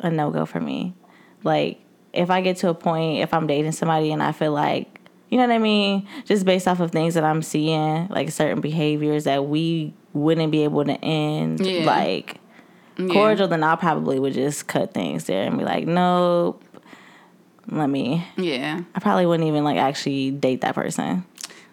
a 0.00 0.10
no 0.10 0.30
go 0.30 0.46
for 0.46 0.60
me. 0.60 0.94
Like, 1.42 1.80
if 2.12 2.30
I 2.30 2.40
get 2.40 2.56
to 2.58 2.68
a 2.70 2.74
point, 2.74 3.20
if 3.22 3.34
I'm 3.34 3.46
dating 3.46 3.72
somebody 3.72 4.12
and 4.12 4.22
I 4.22 4.32
feel 4.32 4.52
like, 4.52 5.00
you 5.30 5.38
know 5.38 5.46
what 5.46 5.54
I 5.54 5.58
mean? 5.58 6.06
Just 6.24 6.44
based 6.46 6.66
off 6.68 6.80
of 6.80 6.90
things 6.92 7.14
that 7.14 7.24
I'm 7.24 7.42
seeing, 7.42 8.06
like 8.08 8.30
certain 8.30 8.60
behaviors 8.60 9.24
that 9.24 9.46
we 9.46 9.92
wouldn't 10.12 10.50
be 10.52 10.64
able 10.64 10.84
to 10.84 10.94
end, 11.04 11.60
Yeah. 11.66 11.84
like 11.84 12.38
Yeah. 12.98 13.08
cordial, 13.12 13.48
then 13.48 13.62
I 13.62 13.74
probably 13.76 14.18
would 14.18 14.32
just 14.34 14.66
cut 14.68 14.94
things 14.94 15.24
there 15.24 15.42
and 15.46 15.58
be 15.58 15.64
like, 15.64 15.86
nope. 15.86 16.62
Let 17.68 17.90
me. 17.90 18.24
Yeah. 18.36 18.82
I 18.94 19.00
probably 19.00 19.26
wouldn't 19.26 19.48
even 19.48 19.64
like 19.64 19.76
actually 19.76 20.30
date 20.30 20.60
that 20.60 20.74
person. 20.76 21.24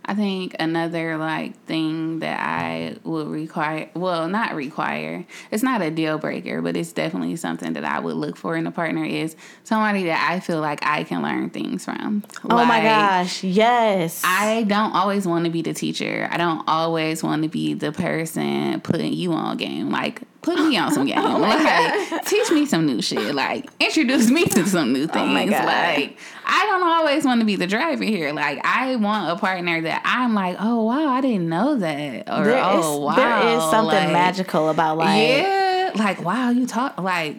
I 0.06 0.16
think 0.16 0.56
another 0.60 1.18
like 1.18 1.56
thing 1.66 2.20
that 2.20 2.39
I 2.39 2.97
would 3.04 3.28
require, 3.28 3.89
well, 3.93 4.28
not 4.28 4.54
require, 4.54 5.26
it's 5.49 5.64
not 5.64 5.82
a 5.82 5.89
deal 5.89 6.18
breaker, 6.18 6.62
but 6.62 6.76
it's 6.76 6.91
definitely 6.91 7.38
something 7.38 7.74
that 7.74 7.86
I 7.86 7.99
would 7.99 8.16
look 8.16 8.36
for 8.36 8.58
in 8.58 8.68
a 8.68 8.72
partner 8.72 9.06
is 9.06 9.36
somebody 9.64 10.04
that 10.06 10.30
I 10.30 10.41
feel 10.41 10.60
like 10.60 10.84
I 10.84 11.04
can 11.06 11.22
learn 11.22 11.49
things 11.51 11.86
from. 11.86 12.24
oh 12.49 12.66
my 12.66 12.82
gosh. 12.82 13.43
Yes. 13.43 14.22
I 14.26 14.64
don't 14.64 14.93
always 14.93 15.26
want 15.26 15.45
to 15.45 15.51
be 15.51 15.62
the 15.62 15.74
teacher. 15.74 16.28
I 16.30 16.38
don't 16.38 16.68
always 16.68 17.24
want 17.24 17.43
to 17.43 17.49
be 17.49 17.74
the 17.74 17.91
person 17.91 18.82
putting 18.82 19.14
you 19.14 19.32
on 19.32 19.56
game. 19.58 19.89
Like 19.89 20.24
put 20.44 20.56
me 20.60 20.78
on 20.78 20.91
some 20.94 21.08
game. 21.08 21.18
Oh 21.24 21.38
like, 21.39 22.26
teach 22.26 22.52
me 22.52 22.66
some 22.66 22.86
new 22.86 23.02
shit. 23.02 23.34
Like, 23.34 23.70
introduce 23.80 24.30
me 24.30 24.46
to 24.46 24.66
some 24.68 24.94
new 24.94 25.08
things. 25.18 25.54
Oh. 25.54 25.66
Like, 25.66 26.18
I 26.46 26.66
don't 26.66 26.84
always 26.84 27.26
want 27.26 27.39
to 27.41 27.46
be 27.46 27.56
the 27.56 27.68
driver 27.68 28.04
here. 28.04 28.32
Like, 28.34 28.60
I 28.64 28.96
want 28.98 29.32
a 29.32 29.39
partner 29.39 29.82
that 29.82 30.02
I'm 30.06 30.34
like, 30.34 30.58
oh 30.60 30.84
wow, 30.84 31.08
I 31.08 31.22
didn't 31.22 31.50
know 31.50 31.76
that, 31.78 32.30
or 32.30 32.44
There 32.44 32.58
is 32.58 32.86
oh 32.86 33.00
wow, 33.00 33.16
there 33.16 33.58
is 33.58 33.64
something 33.72 33.88
like, 34.06 34.12
magical 34.12 34.70
about 34.70 34.98
like 34.98 35.18
yeah, 35.28 35.91
like 35.96 36.22
wow, 36.24 36.50
you 36.50 36.68
talk 36.68 37.00
like 37.00 37.38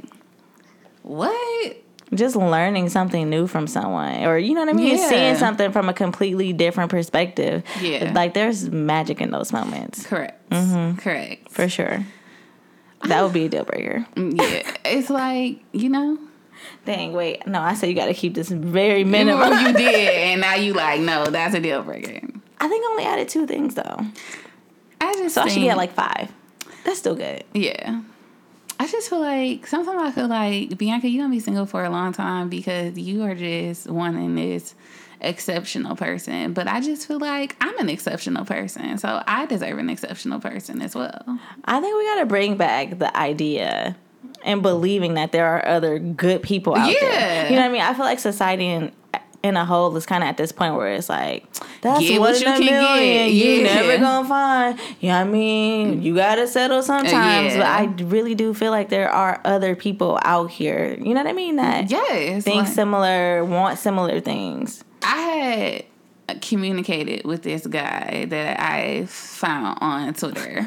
what? 1.03 1.77
just 2.15 2.37
learning 2.37 2.89
something 2.89 3.29
new 3.29 3.47
from 3.49 3.67
someone 3.67 4.23
or 4.25 4.39
you 4.39 4.55
know 4.55 4.61
what 4.61 4.69
I 4.69 4.73
mean 4.73 4.97
Yeah. 4.97 5.09
seeing 5.09 5.37
something 5.37 5.73
from 5.73 5.89
a 5.89 5.93
completely 5.95 6.53
different 6.53 6.91
perspective. 6.91 7.65
Yeah. 7.81 8.13
Like 8.15 8.35
there's 8.35 8.71
magic 8.71 9.21
in 9.21 9.31
those 9.33 9.53
moments 9.53 10.07
Correct, 10.07 10.49
Mm-hmm. 10.51 10.99
correct. 10.99 11.51
for 11.51 11.69
sure. 11.69 12.05
That 13.09 13.23
would 13.23 13.33
be 13.33 13.47
a 13.47 13.49
deal 13.49 13.65
breaker. 13.65 14.07
Mm, 14.17 14.41
yeah, 14.41 14.77
it's 14.85 15.11
like 15.11 15.61
you 15.73 15.89
know. 15.89 16.19
Dang, 16.87 17.13
wait. 17.13 17.47
No, 17.47 17.61
I 17.61 17.75
said 17.75 17.89
you 17.89 17.95
got 17.95 18.07
to 18.07 18.15
keep 18.15 18.35
this 18.35 18.49
very 18.49 19.05
minimal. 19.05 19.49
Minimum 19.51 19.67
you 19.67 19.73
did, 19.79 19.95
and 20.15 20.41
now 20.41 20.55
you 20.55 20.73
like, 20.73 21.01
no, 21.01 21.27
that's 21.27 21.55
a 21.55 21.61
deal 21.61 21.83
breaker. 21.83 22.27
I 22.59 22.69
think 22.69 22.85
I 22.85 22.89
only 22.91 23.05
added 23.05 23.29
two 23.29 23.47
things 23.47 23.75
though. 23.75 23.99
I 25.01 25.13
just 25.15 25.35
So 25.35 25.43
I 25.43 25.45
should 25.49 25.55
think, 25.55 25.65
get 25.67 25.77
like 25.77 25.93
five. 25.93 26.33
That's 26.85 26.99
still 26.99 27.15
good. 27.17 27.45
yeah. 27.53 28.01
I 28.81 28.87
just 28.89 29.09
feel 29.09 29.21
like 29.21 29.67
sometimes 29.69 30.03
I 30.03 30.11
feel 30.11 30.27
like 30.27 30.77
Bianca, 30.77 31.09
you're 31.09 31.23
gonna 31.25 31.33
be 31.35 31.41
single 31.41 31.65
for 31.65 31.85
a 31.85 31.91
long 31.91 32.13
time 32.13 32.49
because 32.49 32.99
you 32.99 33.23
are 33.23 33.35
just 33.35 33.89
wanting 33.89 34.35
this 34.35 34.75
exceptional 35.29 35.97
person. 35.97 36.53
But 36.53 36.69
I 36.69 36.81
just 36.81 37.07
feel 37.07 37.19
like 37.19 37.57
I'm 37.61 37.79
an 37.79 37.89
exceptional 37.89 38.45
person, 38.45 38.99
so 38.99 39.23
I 39.27 39.47
deserve 39.47 39.79
an 39.79 39.91
exceptional 39.91 40.41
person 40.41 40.81
as 40.83 40.95
well. 40.95 41.23
I 41.65 41.81
think 41.81 41.97
we 41.97 42.05
got 42.07 42.21
to 42.21 42.27
bring 42.27 42.57
back 42.57 42.99
the 42.99 43.17
idea 43.17 43.97
and 44.45 44.63
believing 44.63 45.15
that 45.15 45.33
there 45.33 45.47
are 45.47 45.67
other 45.67 45.99
good 45.99 46.43
people 46.43 46.75
out 46.77 46.91
Yeah. 46.93 46.99
there. 47.01 47.45
You 47.51 47.57
know 47.57 47.63
what 47.63 47.69
I 47.69 47.73
mean? 47.73 47.83
I 47.83 47.95
feel 47.95 48.05
like 48.05 48.19
society 48.19 48.67
in 48.69 48.93
in 49.43 49.59
a 49.59 49.65
whole 49.67 49.95
is 49.95 50.07
kind 50.07 50.23
of 50.25 50.29
at 50.31 50.39
this 50.39 50.53
point 50.53 50.75
where 50.75 50.95
it's 50.95 51.11
like 51.11 51.45
that's 51.83 52.01
Get 52.01 52.19
one 52.19 52.31
what 52.33 52.41
in 52.43 52.63
you 52.63 52.69
a 52.69 52.71
million. 52.81 53.27
get. 53.27 53.33
You 53.33 53.51
Yeah. 53.57 53.75
never 53.75 53.99
gonna 53.99 54.27
find. 54.27 54.79
You 55.01 55.11
know 55.11 55.15
what 55.19 55.21
I 55.21 55.31
mean? 55.31 56.03
You 56.03 56.15
gotta 56.15 56.47
settle 56.47 56.83
sometimes. 56.83 57.55
Yeah. 57.55 57.59
But 57.59 57.67
I 57.67 58.05
really 58.07 58.35
do 58.35 58.55
feel 58.55 58.71
like 58.71 58.89
there 58.89 59.11
are 59.11 59.43
other 59.45 59.77
people 59.77 60.19
out 60.25 60.51
here. 60.51 60.97
You 60.99 61.13
know 61.13 61.21
what 61.23 61.27
I 61.29 61.35
mean? 61.35 61.57
That 61.57 61.91
Yes, 61.91 62.43
think 62.45 62.65
like- 62.65 62.69
similar, 62.73 63.45
want 63.45 63.79
similar 63.79 64.19
things. 64.21 64.83
I 65.05 65.85
had 66.29 66.43
communicated 66.43 67.25
with 67.25 67.43
this 67.43 67.67
guy 67.67 68.27
that 68.29 68.61
I 68.61 69.07
found 69.07 69.79
on 69.81 70.15
Twitter. 70.15 70.67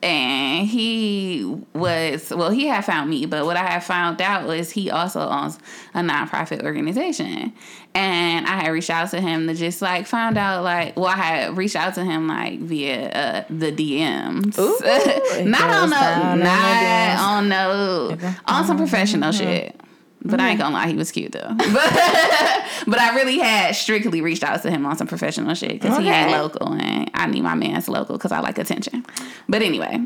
And 0.00 0.68
he 0.68 1.44
was, 1.74 2.30
well, 2.30 2.50
he 2.50 2.68
had 2.68 2.84
found 2.84 3.10
me, 3.10 3.26
but 3.26 3.44
what 3.44 3.56
I 3.56 3.64
had 3.64 3.82
found 3.82 4.22
out 4.22 4.46
was 4.46 4.70
he 4.70 4.92
also 4.92 5.20
owns 5.20 5.58
a 5.92 6.00
nonprofit 6.00 6.62
organization. 6.62 7.52
And 7.94 8.46
I 8.46 8.62
had 8.62 8.68
reached 8.68 8.90
out 8.90 9.10
to 9.10 9.20
him 9.20 9.48
to 9.48 9.54
just 9.54 9.82
like 9.82 10.06
find 10.06 10.38
out, 10.38 10.62
like, 10.62 10.96
well, 10.96 11.06
I 11.06 11.16
had 11.16 11.56
reached 11.56 11.74
out 11.74 11.94
to 11.94 12.04
him 12.04 12.28
like 12.28 12.60
via 12.60 13.10
uh, 13.10 13.44
the 13.50 13.72
DMs. 13.72 14.56
Ooh, 14.56 15.44
not 15.44 15.68
on 15.68 15.90
no, 15.90 16.44
not 16.44 17.18
on 17.18 17.48
no, 17.48 18.16
on 18.46 18.66
some 18.66 18.76
professional 18.76 19.32
shit. 19.32 19.74
But 20.24 20.40
I 20.40 20.50
ain't 20.50 20.58
gonna 20.58 20.74
lie, 20.74 20.88
he 20.88 20.96
was 20.96 21.12
cute 21.12 21.32
though. 21.32 21.54
But, 21.56 21.66
but 22.86 22.98
I 22.98 23.14
really 23.14 23.38
had 23.38 23.76
strictly 23.76 24.20
reached 24.20 24.42
out 24.42 24.60
to 24.62 24.70
him 24.70 24.84
on 24.84 24.96
some 24.96 25.06
professional 25.06 25.54
shit 25.54 25.72
because 25.72 25.98
he 25.98 26.08
ain't 26.08 26.32
local 26.32 26.72
and 26.72 27.10
I 27.14 27.26
need 27.26 27.42
my 27.42 27.54
man's 27.54 27.88
local 27.88 28.16
because 28.16 28.32
I 28.32 28.40
like 28.40 28.58
attention. 28.58 29.06
But 29.48 29.62
anyway, 29.62 29.94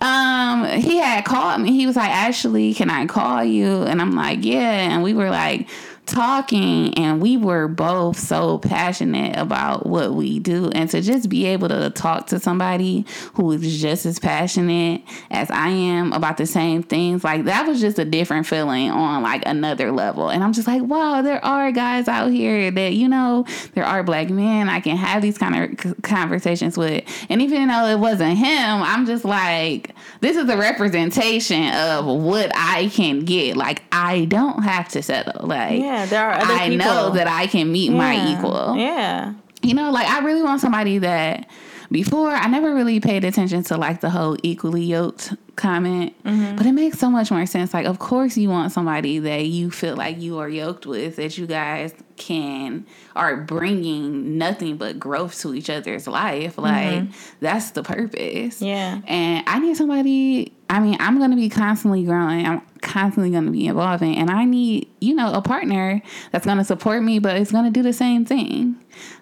um, 0.00 0.66
he 0.80 0.98
had 0.98 1.24
called 1.24 1.62
me. 1.62 1.72
He 1.72 1.86
was 1.86 1.96
like, 1.96 2.10
"Actually, 2.10 2.74
can 2.74 2.90
I 2.90 3.06
call 3.06 3.42
you?" 3.42 3.82
And 3.82 4.00
I'm 4.00 4.12
like, 4.12 4.44
"Yeah." 4.44 4.92
And 4.92 5.02
we 5.02 5.14
were 5.14 5.30
like 5.30 5.68
talking 6.06 6.96
and 6.96 7.20
we 7.20 7.36
were 7.36 7.68
both 7.68 8.18
so 8.18 8.58
passionate 8.58 9.36
about 9.36 9.86
what 9.86 10.14
we 10.14 10.38
do. 10.38 10.70
And 10.74 10.88
to 10.90 11.02
just 11.02 11.28
be 11.28 11.46
able 11.46 11.68
to 11.68 11.90
talk 11.90 12.28
to 12.28 12.38
somebody 12.38 13.04
who 13.34 13.52
is 13.52 13.80
just 13.80 14.06
as 14.06 14.18
passionate 14.18 15.02
as 15.30 15.50
I 15.50 15.68
am 15.68 16.12
about 16.12 16.36
the 16.36 16.46
same 16.46 16.82
things 16.82 17.24
like 17.24 17.44
that 17.44 17.66
was 17.66 17.80
just 17.80 17.98
a 17.98 18.04
different 18.04 18.46
feeling 18.46 18.90
on 18.90 19.22
like 19.22 19.42
another 19.46 19.92
level. 19.92 20.30
And 20.30 20.42
I'm 20.42 20.52
just 20.52 20.66
like 20.66 20.82
wow 20.82 21.22
there 21.22 21.44
are 21.44 21.70
guys 21.72 22.08
out 22.08 22.30
here 22.30 22.70
that 22.70 22.94
you 22.94 23.08
know 23.08 23.44
there 23.74 23.84
are 23.84 24.02
black 24.02 24.30
men. 24.30 24.68
I 24.68 24.80
can 24.80 24.96
have 24.96 25.22
these 25.22 25.38
kind 25.38 25.78
of 25.84 26.02
conversations 26.02 26.78
with. 26.78 27.04
And 27.28 27.42
even 27.42 27.68
though 27.68 27.86
it 27.86 27.98
wasn't 27.98 28.38
him 28.38 28.82
I'm 28.82 29.06
just 29.06 29.24
like 29.24 29.90
this 30.20 30.36
is 30.36 30.48
a 30.48 30.56
representation 30.56 31.74
of 31.74 32.06
what 32.06 32.52
I 32.54 32.88
can 32.88 33.24
get. 33.24 33.56
Like 33.56 33.82
I 33.92 34.24
don't 34.26 34.62
have 34.62 34.88
to 34.90 35.02
settle. 35.02 35.46
Like 35.46 35.80
Yeah, 35.80 36.05
there 36.10 36.24
are 36.24 36.34
other 36.34 36.52
I 36.54 36.68
people. 36.68 36.86
know 36.86 37.10
that 37.10 37.26
I 37.26 37.46
can 37.46 37.70
meet 37.70 37.90
my 37.90 38.32
equal. 38.32 38.76
Yeah. 38.76 39.34
You 39.62 39.74
know, 39.74 39.90
like 39.90 40.06
I 40.08 40.20
really 40.24 40.42
want 40.42 40.60
somebody 40.60 40.98
that 40.98 41.48
before 41.90 42.30
I 42.30 42.46
never 42.48 42.74
really 42.74 42.98
paid 43.00 43.24
attention 43.24 43.62
to 43.64 43.76
like 43.76 44.00
the 44.00 44.10
whole 44.10 44.36
equally 44.42 44.82
yoked 44.84 45.34
comment, 45.54 46.12
Mm-hmm. 46.24 46.56
but 46.56 46.66
it 46.66 46.72
makes 46.72 46.98
so 46.98 47.08
much 47.10 47.30
more 47.30 47.46
sense. 47.46 47.72
Like, 47.72 47.86
of 47.86 47.98
course, 48.00 48.36
you 48.36 48.48
want 48.50 48.72
somebody 48.72 49.20
that 49.20 49.46
you 49.46 49.70
feel 49.70 49.94
like 49.96 50.20
you 50.20 50.38
are 50.38 50.48
yoked 50.48 50.84
with, 50.86 51.16
that 51.16 51.38
you 51.38 51.46
guys 51.46 51.94
can 52.16 52.84
are 53.14 53.36
bringing 53.36 54.36
nothing 54.36 54.76
but 54.76 54.98
growth 54.98 55.38
to 55.40 55.54
each 55.54 55.70
other's 55.70 56.06
life. 56.06 56.58
Like, 56.58 57.04
that's 57.40 57.70
the 57.70 57.82
purpose. 57.82 58.56
Mm-hmm. 58.56 58.64
Yeah. 58.64 59.00
And 59.06 59.44
I 59.48 59.58
need 59.60 59.76
somebody, 59.76 60.52
I 60.68 60.80
mean, 60.80 60.96
I'm 61.00 61.18
going 61.18 61.30
to 61.30 61.36
be 61.36 61.48
constantly 61.48 62.04
growing. 62.04 62.44
I'm 62.46 62.62
constantly 62.86 63.30
going 63.30 63.44
to 63.44 63.50
be 63.50 63.68
evolving. 63.68 64.16
And 64.16 64.30
I 64.30 64.44
need, 64.44 64.88
you 65.00 65.14
know, 65.14 65.32
a 65.34 65.42
partner 65.42 66.00
that's 66.32 66.46
going 66.46 66.58
to 66.58 66.64
support 66.64 67.02
me, 67.02 67.18
but 67.18 67.36
it's 67.36 67.52
going 67.52 67.64
to 67.64 67.70
do 67.70 67.82
the 67.82 67.92
same 67.92 68.24
thing. 68.24 68.76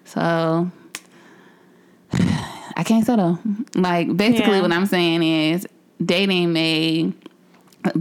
So 0.05 0.71
I 2.77 2.83
can't 2.83 3.05
settle. 3.05 3.39
Like, 3.75 4.15
basically, 4.15 4.55
Yeah. 4.55 4.61
what 4.61 4.71
I'm 4.71 4.85
saying 4.85 5.23
is 5.23 5.67
dating 6.03 6.53
may 6.53 7.11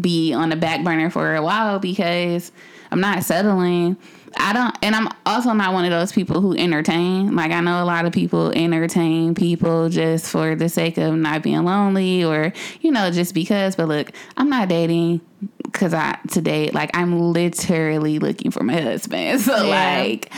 be 0.00 0.32
on 0.32 0.48
the 0.50 0.56
back 0.56 0.82
burner 0.84 1.10
for 1.10 1.34
a 1.34 1.42
while 1.42 1.78
because 1.78 2.52
I'm 2.90 3.00
not 3.00 3.22
settling. 3.24 3.96
I 4.38 4.52
don't, 4.52 4.76
and 4.82 4.94
I'm 4.94 5.08
also 5.26 5.52
not 5.52 5.72
one 5.72 5.84
of 5.84 5.90
those 5.90 6.12
people 6.12 6.40
who 6.40 6.54
entertain. 6.56 7.34
Like 7.36 7.50
I 7.52 7.60
know 7.60 7.82
a 7.82 7.86
lot 7.86 8.04
of 8.06 8.12
people 8.12 8.50
entertain 8.54 9.34
people 9.34 9.88
just 9.88 10.26
for 10.30 10.54
the 10.54 10.68
sake 10.68 10.98
of 10.98 11.14
not 11.14 11.42
being 11.42 11.64
lonely, 11.64 12.24
or 12.24 12.52
you 12.80 12.90
know, 12.90 13.10
just 13.10 13.34
because. 13.34 13.76
But 13.76 13.88
look, 13.88 14.10
I'm 14.36 14.48
not 14.48 14.68
dating 14.68 15.20
because 15.62 15.94
I 15.94 16.18
to 16.30 16.40
date. 16.40 16.74
Like 16.74 16.90
I'm 16.94 17.32
literally 17.32 18.18
looking 18.18 18.50
for 18.50 18.62
my 18.62 18.80
husband. 18.80 19.40
So 19.44 19.64
Yeah. 19.64 19.98
like, 20.02 20.32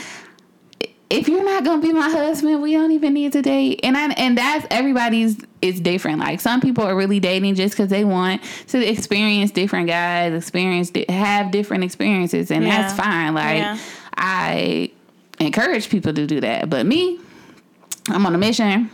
if 1.09 1.27
you're 1.29 1.43
not 1.45 1.63
gonna 1.63 1.81
be 1.81 1.93
my 1.93 2.09
husband, 2.09 2.61
we 2.61 2.73
don't 2.73 2.91
even 2.91 3.13
need 3.13 3.31
to 3.33 3.41
date. 3.41 3.79
And 3.83 3.95
I 3.97 4.09
and 4.13 4.37
that's 4.37 4.67
everybody's 4.69 5.37
is 5.61 5.79
different. 5.79 6.19
Like 6.19 6.39
some 6.41 6.59
people 6.61 6.83
are 6.83 6.95
really 6.95 7.19
dating 7.19 7.55
just 7.55 7.75
because 7.75 7.89
they 7.89 8.03
want 8.03 8.41
to 8.67 8.85
experience 8.85 9.51
different 9.51 9.87
guys, 9.87 10.33
experience 10.33 10.91
have 11.09 11.51
different 11.51 11.83
experiences, 11.83 12.51
and 12.51 12.65
that's 12.65 12.93
fine. 12.93 13.33
Like 13.33 13.57
Yeah. 13.57 13.77
I 14.15 14.91
encourage 15.39 15.89
people 15.89 16.13
to 16.13 16.27
do 16.27 16.41
that, 16.41 16.69
but 16.69 16.85
me. 16.85 17.19
I'm 18.09 18.25
on 18.25 18.33
a 18.33 18.37
mission. 18.37 18.89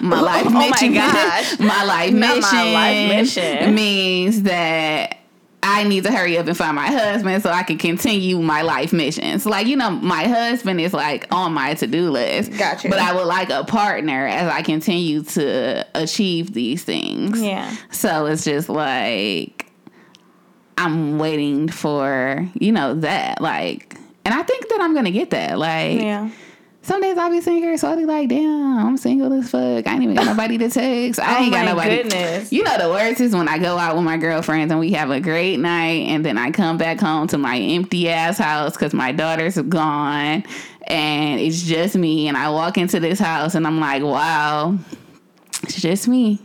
My 0.00 0.20
life 0.22 0.46
Oh 0.46 0.50
mission. 0.70 0.94
gosh. 0.94 1.58
my 1.58 1.84
life 1.84 2.14
mission. 2.14 2.40
my 2.50 2.72
life 2.72 3.08
mission. 3.10 3.74
means 3.74 4.42
that 4.44 5.18
I 5.66 5.82
need 5.84 6.04
to 6.04 6.12
hurry 6.12 6.36
up 6.36 6.46
and 6.46 6.56
find 6.56 6.76
my 6.76 6.88
husband 6.88 7.42
so 7.42 7.48
I 7.48 7.62
can 7.62 7.78
continue 7.78 8.38
my 8.38 8.60
life 8.60 8.92
missions. 8.92 9.46
Like, 9.46 9.66
you 9.66 9.76
know, 9.76 9.90
my 9.90 10.24
husband 10.28 10.78
is 10.78 10.92
like 10.92 11.26
on 11.32 11.54
my 11.54 11.72
to 11.74 11.86
do 11.86 12.10
list. 12.10 12.52
Gotcha. 12.58 12.90
But 12.90 12.98
I 12.98 13.14
would 13.14 13.26
like 13.26 13.48
a 13.48 13.64
partner 13.64 14.26
as 14.26 14.52
I 14.52 14.60
continue 14.60 15.22
to 15.22 15.86
achieve 15.94 16.52
these 16.52 16.84
things. 16.84 17.40
Yeah. 17.40 17.74
So 17.90 18.26
it's 18.26 18.44
just 18.44 18.68
like 18.68 19.70
I'm 20.76 21.18
waiting 21.18 21.68
for, 21.68 22.46
you 22.60 22.70
know, 22.70 22.94
that. 22.96 23.40
Like, 23.40 23.96
and 24.26 24.34
I 24.34 24.42
think 24.42 24.68
that 24.68 24.82
I'm 24.82 24.92
going 24.92 25.06
to 25.06 25.10
get 25.12 25.30
that. 25.30 25.58
Like, 25.58 25.98
Yeah. 25.98 26.30
Some 26.84 27.00
days 27.00 27.16
I'll 27.18 27.30
be 27.30 27.40
sitting 27.40 27.60
here 27.62 27.76
so 27.76 27.88
I'll 27.88 27.96
be 27.96 28.04
like, 28.04 28.28
damn, 28.28 28.78
I'm 28.86 28.96
single 28.96 29.32
as 29.32 29.50
fuck. 29.50 29.86
I 29.86 29.92
ain't 29.94 30.02
even 30.02 30.14
got 30.14 30.26
nobody 30.26 30.58
to 30.58 30.68
text. 30.70 31.18
I 31.20 31.38
Oh 31.38 31.42
ain't 31.42 31.52
got 31.52 31.64
my 31.64 31.72
nobody. 31.72 31.96
goodness. 32.02 32.52
You 32.52 32.62
know 32.62 32.76
the 32.78 32.88
worst 32.90 33.20
is 33.20 33.34
when 33.34 33.48
I 33.48 33.58
go 33.58 33.78
out 33.78 33.96
with 33.96 34.04
my 34.04 34.16
girlfriends 34.16 34.70
and 34.70 34.78
we 34.80 34.92
have 34.92 35.10
a 35.10 35.20
great 35.20 35.58
night 35.58 36.06
and 36.08 36.24
then 36.24 36.36
I 36.38 36.50
come 36.50 36.76
back 36.78 37.00
home 37.00 37.26
to 37.28 37.38
my 37.38 37.58
empty 37.58 38.08
ass 38.08 38.38
house 38.38 38.72
because 38.74 38.92
my 38.94 39.12
daughter's 39.12 39.56
gone 39.56 40.44
and 40.86 41.40
it's 41.40 41.62
just 41.62 41.96
me 41.96 42.28
and 42.28 42.36
I 42.36 42.50
walk 42.50 42.76
into 42.78 43.00
this 43.00 43.18
house 43.18 43.54
and 43.54 43.66
I'm 43.66 43.80
like, 43.80 44.02
wow, 44.02 44.76
it's 45.62 45.80
just 45.80 46.06
me. 46.08 46.40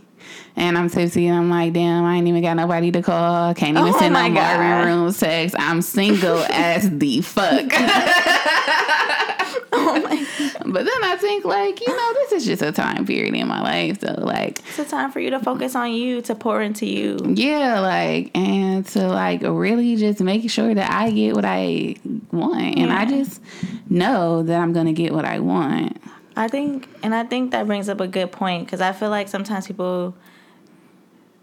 And 0.56 0.76
I'm 0.76 0.90
tipsy 0.90 1.26
and 1.26 1.36
I'm 1.38 1.48
like, 1.50 1.72
damn, 1.74 2.04
I 2.04 2.16
ain't 2.16 2.26
even 2.26 2.42
got 2.42 2.54
nobody 2.56 2.90
to 2.92 3.02
call. 3.02 3.54
Can't 3.54 3.78
even 3.78 3.94
Oh 3.94 3.98
send 3.98 4.14
no. 4.14 4.28
Marvin 4.28 4.86
Room 4.86 5.12
text. 5.14 5.54
I'm 5.58 5.80
single 5.80 6.38
as 6.50 6.90
the 6.98 7.20
fuck. 7.22 7.70
Oh 9.82 10.26
but 10.66 10.84
then 10.84 11.04
I 11.04 11.16
think 11.16 11.44
like, 11.44 11.80
you 11.80 11.96
know, 11.96 12.12
this 12.14 12.32
is 12.32 12.44
just 12.46 12.62
a 12.62 12.72
time 12.72 13.06
period 13.06 13.34
in 13.34 13.46
my 13.48 13.60
life. 13.62 14.00
So 14.00 14.14
like 14.18 14.58
It's 14.68 14.78
a 14.80 14.84
time 14.84 15.10
for 15.12 15.20
you 15.20 15.30
to 15.30 15.38
focus 15.40 15.74
on 15.74 15.92
you, 15.92 16.20
to 16.22 16.34
pour 16.34 16.60
into 16.60 16.86
you. 16.86 17.18
yeah, 17.34 17.80
like 17.80 18.30
and 18.36 18.84
to 18.88 19.06
like 19.08 19.42
really 19.42 19.96
just 19.96 20.20
make 20.20 20.50
sure 20.50 20.74
that 20.74 20.90
I 20.90 21.10
get 21.10 21.34
what 21.34 21.44
I 21.44 21.96
want. 22.32 22.78
And 22.78 22.92
I 22.92 23.06
just 23.06 23.40
know 23.88 24.42
that 24.42 24.60
I'm 24.60 24.72
gonna 24.72 24.92
get 24.92 25.12
what 25.12 25.24
I 25.24 25.38
want. 25.38 25.96
I 26.36 26.48
think, 26.48 26.88
and 27.02 27.14
I 27.14 27.24
think 27.24 27.50
that 27.52 27.66
brings 27.66 27.88
up 27.88 28.00
a 28.00 28.06
good 28.08 28.32
point 28.32 28.64
because 28.66 28.80
I 28.80 28.92
feel 28.92 29.10
like 29.10 29.28
sometimes 29.28 29.66
people, 29.66 30.14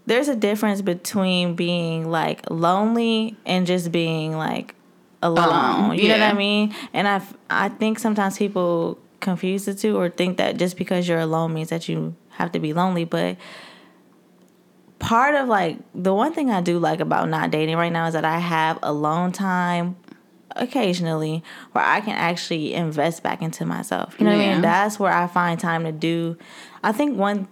there's 0.06 0.28
a 0.28 0.36
difference 0.36 0.80
between 0.82 1.54
being 1.54 2.10
like 2.10 2.48
lonely 2.50 3.36
and 3.46 3.66
just 3.66 3.92
being 3.92 4.36
like 4.36 4.74
alone. 5.22 5.98
You 5.98 6.08
know 6.08 6.18
what. 6.18 6.22
I 6.22 6.32
mean? 6.32 6.74
And 6.92 7.08
I, 7.08 7.22
I 7.50 7.68
think 7.68 7.98
sometimes 7.98 8.38
people 8.38 8.98
confuse 9.20 9.64
the 9.64 9.74
two 9.74 9.96
or 9.96 10.08
think 10.08 10.36
that 10.38 10.56
just 10.56 10.76
because 10.76 11.08
you're 11.08 11.18
alone 11.18 11.54
means 11.54 11.70
that 11.70 11.88
you 11.88 12.14
have 12.30 12.52
to 12.52 12.58
be 12.58 12.72
lonely. 12.72 13.04
But 13.04 13.36
part 14.98 15.34
of 15.34 15.48
like 15.48 15.78
the 15.94 16.14
one 16.14 16.32
thing 16.32 16.50
I 16.50 16.60
do 16.60 16.78
like 16.78 17.00
about 17.00 17.28
not 17.28 17.50
dating 17.50 17.76
right 17.76 17.92
now 17.92 18.06
is 18.06 18.14
that 18.14 18.24
I 18.24 18.38
have 18.38 18.78
alone 18.82 19.32
time 19.32 19.96
occasionally 20.56 21.42
where 21.72 21.84
I 21.84 22.00
can 22.00 22.14
actually 22.14 22.74
invest 22.74 23.22
back 23.22 23.42
into 23.42 23.64
myself. 23.64 24.16
You 24.18 24.26
know 24.26 24.36
what 24.36 24.44
I 24.44 24.52
mean? 24.54 24.62
That's 24.62 24.98
where 24.98 25.12
I 25.12 25.26
find 25.26 25.58
time 25.58 25.84
to 25.84 25.92
do. 25.92 26.36
I 26.82 26.92
think 26.92 27.16
one 27.16 27.48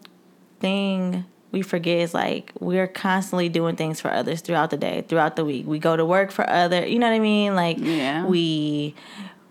thing 0.61 1.25
we 1.53 1.63
forget 1.63 1.99
is 1.99 2.13
like 2.15 2.53
we're 2.61 2.87
constantly 2.89 3.49
doing 3.49 3.77
things 3.77 4.01
for 4.01 4.11
others 4.11 4.41
throughout 4.41 4.71
the 4.71 4.77
day, 4.77 5.05
throughout 5.09 5.37
the 5.37 5.45
week. 5.45 5.67
We 5.67 5.79
go 5.79 5.97
to 5.97 6.05
work 6.05 6.31
for 6.31 6.49
other, 6.49 6.87
you 6.87 6.99
know 6.99 7.07
what 7.09 7.15
I 7.17 7.21
mean? 7.21 7.55
Like 7.55 7.79
Yeah. 7.81 8.25
we 8.27 8.95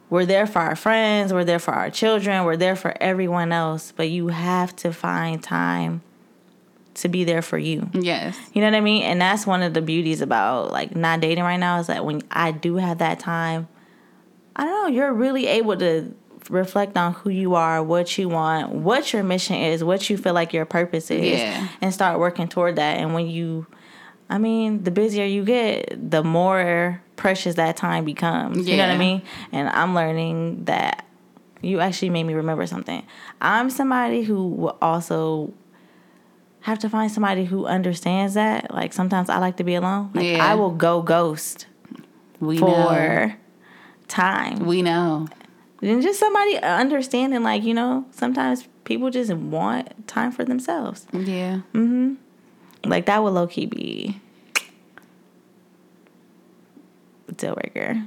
we're 0.09 0.25
there 0.25 0.45
for 0.45 0.59
our 0.59 0.75
friends, 0.75 1.33
we're 1.33 1.43
there 1.45 1.59
for 1.59 1.73
our 1.73 1.89
children, 1.89 2.45
we're 2.45 2.57
there 2.57 2.75
for 2.75 2.93
everyone 3.01 3.51
else, 3.51 3.91
but 3.95 4.09
you 4.09 4.27
have 4.27 4.75
to 4.77 4.93
find 4.93 5.41
time 5.41 6.01
to 6.95 7.09
be 7.09 7.23
there 7.23 7.41
for 7.41 7.57
you. 7.57 7.89
Yes. 7.93 8.37
You 8.53 8.61
know 8.61 8.67
what 8.67 8.77
I 8.77 8.81
mean? 8.81 9.03
And 9.03 9.19
that's 9.19 9.45
one 9.47 9.63
of 9.63 9.73
the 9.73 9.81
beauties 9.81 10.21
about 10.21 10.71
like 10.71 10.95
not 10.95 11.19
dating 11.21 11.43
right 11.43 11.57
now 11.59 11.79
is 11.79 11.87
that 11.87 12.05
when 12.05 12.21
I 12.31 12.51
do 12.51 12.75
have 12.75 12.99
that 12.99 13.19
time, 13.19 13.67
I 14.55 14.63
don't 14.63 14.83
know, 14.83 14.95
you're 14.95 15.13
really 15.13 15.47
able 15.47 15.75
to 15.77 16.13
reflect 16.49 16.95
on 16.97 17.13
who 17.13 17.29
you 17.29 17.55
are, 17.55 17.81
what 17.83 18.17
you 18.17 18.29
want, 18.29 18.71
what 18.71 19.13
your 19.13 19.23
mission 19.23 19.55
is, 19.55 19.83
what 19.83 20.09
you 20.09 20.17
feel 20.17 20.33
like 20.33 20.53
your 20.53 20.65
purpose 20.65 21.09
is, 21.11 21.39
Yeah. 21.39 21.67
and 21.81 21.93
start 21.93 22.19
working 22.19 22.47
toward 22.47 22.75
that. 22.75 22.97
And 22.99 23.13
when 23.13 23.27
you, 23.27 23.65
I 24.29 24.37
mean, 24.37 24.83
the 24.83 24.91
busier 24.91 25.25
you 25.25 25.43
get, 25.43 26.11
the 26.11 26.23
more 26.23 27.01
precious 27.15 27.55
that 27.55 27.77
time 27.77 28.05
becomes. 28.05 28.67
You 28.67 28.77
know 28.77 28.83
what 28.87 28.93
I 28.93 28.97
mean? 28.97 29.21
And 29.51 29.69
I'm 29.69 29.95
learning 29.95 30.65
that 30.65 31.05
you 31.61 31.79
actually 31.79 32.09
made 32.11 32.23
me 32.25 32.33
remember 32.35 32.67
something. 32.67 33.03
I'm 33.41 33.69
somebody 33.69 34.23
who 34.23 34.47
will 34.49 34.77
also 34.81 35.53
have 36.61 36.79
to 36.79 36.89
find 36.89 37.11
somebody 37.11 37.45
who 37.45 37.65
understands 37.65 38.33
that. 38.35 38.71
Like 38.73 38.93
sometimes 38.93 39.29
I 39.29 39.37
like 39.39 39.57
to 39.57 39.63
be 39.63 39.75
alone. 39.75 40.11
Like 40.13 40.25
Yeah. 40.25 40.45
I 40.45 40.55
will 40.55 40.71
go 40.71 41.01
ghost 41.01 41.67
We 42.39 42.57
know. 42.59 42.65
for 42.67 43.35
time. 44.07 44.65
We 44.65 44.81
know. 44.81 45.27
And 45.85 46.01
just 46.01 46.19
somebody 46.19 46.57
understanding, 46.57 47.43
like, 47.43 47.63
you 47.63 47.73
know, 47.73 48.05
sometimes 48.11 48.67
people 48.85 49.09
just 49.11 49.31
want 49.33 50.07
time 50.07 50.31
for 50.31 50.43
themselves. 50.43 51.05
Yeah. 51.13 51.61
Mhm. 51.73 52.17
Like 52.85 53.05
that 53.05 53.23
would 53.23 53.33
low 53.33 53.47
key 53.47 53.65
be 53.65 54.19
deal 57.37 57.55
breaker. 57.55 58.03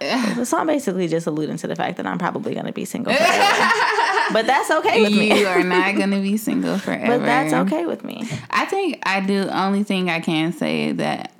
So 0.44 0.56
I'm 0.56 0.66
basically 0.66 1.08
just 1.08 1.26
alluding 1.26 1.58
to 1.58 1.66
the 1.66 1.76
fact 1.76 1.98
that 1.98 2.06
I'm 2.06 2.16
probably 2.16 2.54
gonna 2.54 2.72
be 2.72 2.86
single 2.86 3.12
forever. 3.12 3.70
but 4.32 4.46
that's 4.46 4.70
okay 4.70 5.02
with 5.02 5.12
me. 5.12 5.38
you 5.40 5.46
are 5.46 5.62
not 5.62 5.94
gonna 5.94 6.20
be 6.22 6.38
single 6.38 6.78
forever. 6.78 7.18
But 7.18 7.26
that's 7.26 7.52
okay 7.52 7.84
with 7.84 8.02
me. 8.02 8.26
I 8.48 8.64
think 8.64 9.02
I 9.04 9.20
do. 9.20 9.46
Only 9.50 9.82
thing 9.82 10.08
I 10.08 10.20
can 10.20 10.54
say 10.54 10.92
that 10.92 11.32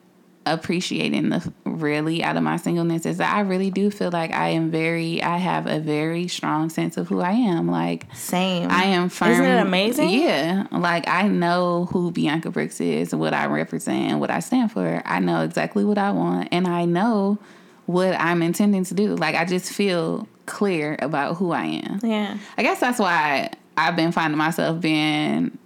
appreciating 0.53 1.31
the 1.31 1.53
really 1.65 2.23
out 2.23 2.37
of 2.37 2.43
my 2.43 2.57
singleness 2.57 3.07
is 3.07 3.19
that 3.19 3.35
I 3.35 3.41
really 3.41 3.71
do 3.71 3.91
feel 3.91 4.11
like 4.11 4.33
I 4.33 4.49
am 4.51 4.71
very. 4.71 5.23
I 5.23 5.39
have 5.39 5.67
a 5.67 5.79
very 5.81 6.29
strong 6.29 6.71
sense 6.71 6.97
of 6.97 7.09
who 7.09 7.21
I 7.21 7.33
am. 7.33 7.69
Like 7.69 8.07
Same. 8.15 8.71
I 8.71 8.85
am 8.85 9.09
firm. 9.09 9.31
Isn't 9.31 9.45
it 9.45 9.61
amazing? 9.61 10.11
Yeah. 10.11 10.67
Like 10.71 11.09
I 11.09 11.29
know 11.29 11.87
who 11.87 12.11
Bianca 12.11 12.51
Brooks 12.51 12.81
is, 12.81 13.15
what 13.15 13.35
I 13.35 13.47
represent, 13.47 14.13
and 14.13 14.21
what 14.21 14.31
I 14.31 14.41
stand 14.41 14.73
for. 14.73 15.03
I 15.05 15.21
know 15.21 15.43
exactly 15.43 15.85
what 15.85 15.99
I 15.99 16.11
want, 16.11 16.49
and 16.53 16.67
I 16.67 16.85
know 16.85 17.39
what 17.87 18.15
I'm 18.21 18.43
intending 18.43 18.85
to 18.85 18.95
do. 18.95 19.17
Like 19.17 19.35
I 19.35 19.45
just 19.45 19.73
feel 19.73 20.29
clear 20.47 20.97
about 21.01 21.37
who 21.37 21.53
I 21.53 21.65
am. 21.65 22.01
Yeah. 22.03 22.37
I 22.59 22.63
guess 22.63 22.81
that's 22.81 22.99
why 22.99 23.51
I've 23.77 23.97
been 23.97 24.13
finding 24.13 24.39
myself 24.39 24.81
being 24.81 25.57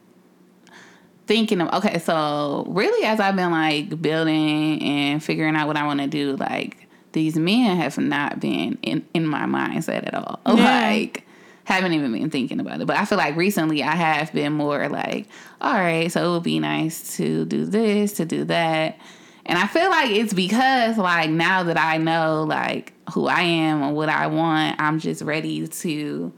thinking 1.27 1.61
of 1.61 1.73
okay, 1.85 1.99
so 1.99 2.65
really 2.69 3.07
as 3.07 3.21
I've 3.21 3.37
been 3.37 3.51
like 3.51 4.01
building 4.01 4.83
and 4.83 5.23
figuring 5.23 5.57
out 5.57 5.67
what 5.67 5.77
I 5.77 5.87
want 5.87 6.01
to 6.01 6.07
do, 6.07 6.37
like 6.37 6.87
these 7.13 7.37
men 7.37 7.77
have 7.77 7.97
not 7.99 8.41
been 8.41 8.79
in, 8.83 9.07
in 9.15 9.27
my 9.27 9.45
mindset 9.45 10.07
at 10.07 10.15
all. 10.15 10.41
Yeah. 10.57 10.89
Like 10.91 11.25
haven't 11.65 11.95
even 11.95 12.13
been 12.13 12.31
thinking 12.31 12.61
about 12.61 12.81
it. 12.81 12.87
But 12.87 12.97
I 12.97 13.05
feel 13.07 13.19
like 13.19 13.37
recently 13.37 13.83
I 13.83 13.95
have 13.95 14.33
been 14.33 14.53
more 14.53 14.89
like, 14.89 15.27
all 15.61 15.73
right, 15.73 16.13
so 16.13 16.25
it 16.25 16.31
would 16.35 16.43
be 16.43 16.59
nice 16.59 17.17
to 17.17 17.47
do 17.47 17.65
this, 17.65 18.13
to 18.15 18.27
do 18.27 18.45
that. 18.45 18.99
And 19.47 19.59
I 19.59 19.67
feel 19.67 19.91
like 19.91 20.11
it's 20.11 20.33
because 20.33 20.99
like 20.99 21.31
now 21.31 21.65
that 21.65 21.79
I 21.79 21.99
know 21.99 22.45
like 22.45 22.93
who 23.13 23.27
I 23.27 23.41
am 23.41 23.83
and 23.83 23.97
what 23.97 24.09
I 24.09 24.27
want, 24.27 24.81
I'm 24.81 24.99
just 24.99 25.23
ready 25.23 25.67
to 25.67 26.33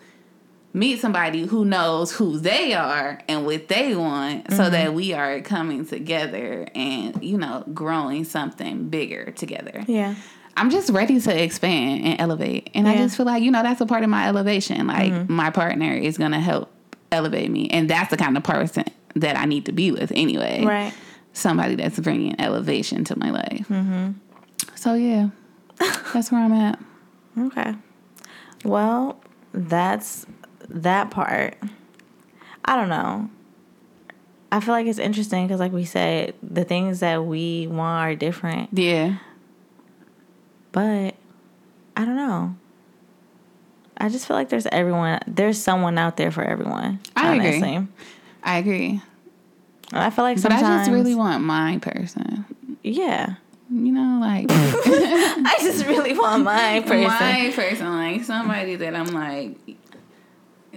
meet 0.76 1.00
somebody 1.00 1.46
who 1.46 1.64
knows 1.64 2.12
who 2.12 2.38
they 2.38 2.74
are 2.74 3.18
and 3.28 3.46
what 3.46 3.66
they 3.68 3.96
want 3.96 4.52
so 4.52 4.68
that 4.68 4.92
we 4.92 5.14
are 5.14 5.40
coming 5.40 5.86
together 5.86 6.68
and 6.74 7.24
you 7.24 7.38
know 7.38 7.64
growing 7.72 8.24
something 8.24 8.88
bigger 8.90 9.30
together. 9.30 9.82
Yeah. 9.86 10.14
i'm 10.54 10.68
just 10.68 10.90
ready 10.90 11.18
to 11.18 11.42
expand 11.42 12.04
and 12.04 12.20
elevate. 12.20 12.68
And 12.74 12.86
i 12.86 12.94
just 12.94 13.16
feel 13.16 13.24
like 13.24 13.42
you 13.42 13.50
know 13.50 13.62
that's 13.62 13.80
a 13.80 13.86
part 13.86 14.04
of 14.04 14.10
my 14.10 14.28
elevation. 14.28 14.86
Like 14.86 15.28
my 15.30 15.50
partner 15.50 15.94
is 15.94 16.18
gonna 16.18 16.40
help 16.40 16.70
elevate 17.10 17.50
me. 17.50 17.70
And 17.70 17.88
that's 17.88 18.10
the 18.10 18.18
kind 18.18 18.36
of 18.36 18.44
person 18.44 18.84
that 19.14 19.34
i 19.36 19.46
need 19.46 19.64
to 19.64 19.72
be 19.72 19.90
with 19.90 20.12
anyway. 20.14 20.62
Right. 20.62 20.92
somebody 21.32 21.76
that's 21.76 21.98
bringing 21.98 22.38
elevation 22.38 23.02
to 23.04 23.18
my 23.18 23.30
life. 23.30 23.66
Mm-hmm. 23.68 24.10
so 24.74 24.92
yeah. 24.92 25.30
That's 26.12 26.30
where 26.32 26.42
i'm 26.42 26.52
at. 26.52 26.78
Okay. 27.38 27.74
Well, 28.64 29.20
that's 29.52 30.26
that 30.68 31.10
part. 31.10 31.56
I 32.64 32.76
don't 32.76 32.88
know. 32.88 33.30
I 34.50 34.60
feel 34.60 34.72
like 34.74 34.86
it's 34.86 34.98
interesting 34.98 35.46
because, 35.46 35.60
like 35.60 35.72
we 35.72 35.84
said, 35.84 36.34
the 36.42 36.64
things 36.64 37.00
that 37.00 37.24
we 37.24 37.66
want 37.66 38.08
are 38.08 38.14
different. 38.14 38.70
yeah 38.72 39.18
But 40.72 41.14
I 41.96 42.04
don't 42.04 42.16
know. 42.16 42.56
I 43.98 44.08
just 44.08 44.26
feel 44.26 44.36
like 44.36 44.48
there's 44.50 44.66
everyone. 44.66 45.20
There's 45.26 45.58
someone 45.60 45.98
out 45.98 46.16
there 46.16 46.30
for 46.30 46.42
everyone. 46.44 47.00
I 47.16 47.34
agree. 47.34 47.86
i 48.42 48.58
agree 48.58 49.00
And 49.92 50.00
I 50.02 50.10
feel 50.10 50.24
like 50.24 50.40
but 50.40 50.52
i 50.52 50.60
just 50.60 50.90
really 50.90 51.14
want 51.14 51.42
my 51.42 51.78
person 51.78 52.44
yeah. 52.82 53.34
you 53.68 53.90
know, 53.90 54.18
like 54.20 54.46
I 54.50 55.56
just 55.60 55.84
really 55.86 56.16
want 56.16 56.44
my 56.44 56.80
person. 56.86 57.02
my 57.02 57.52
person, 57.52 57.88
like 57.88 58.22
somebody 58.24 58.76
that 58.76 58.94
I'm 58.94 59.08
like, 59.08 59.56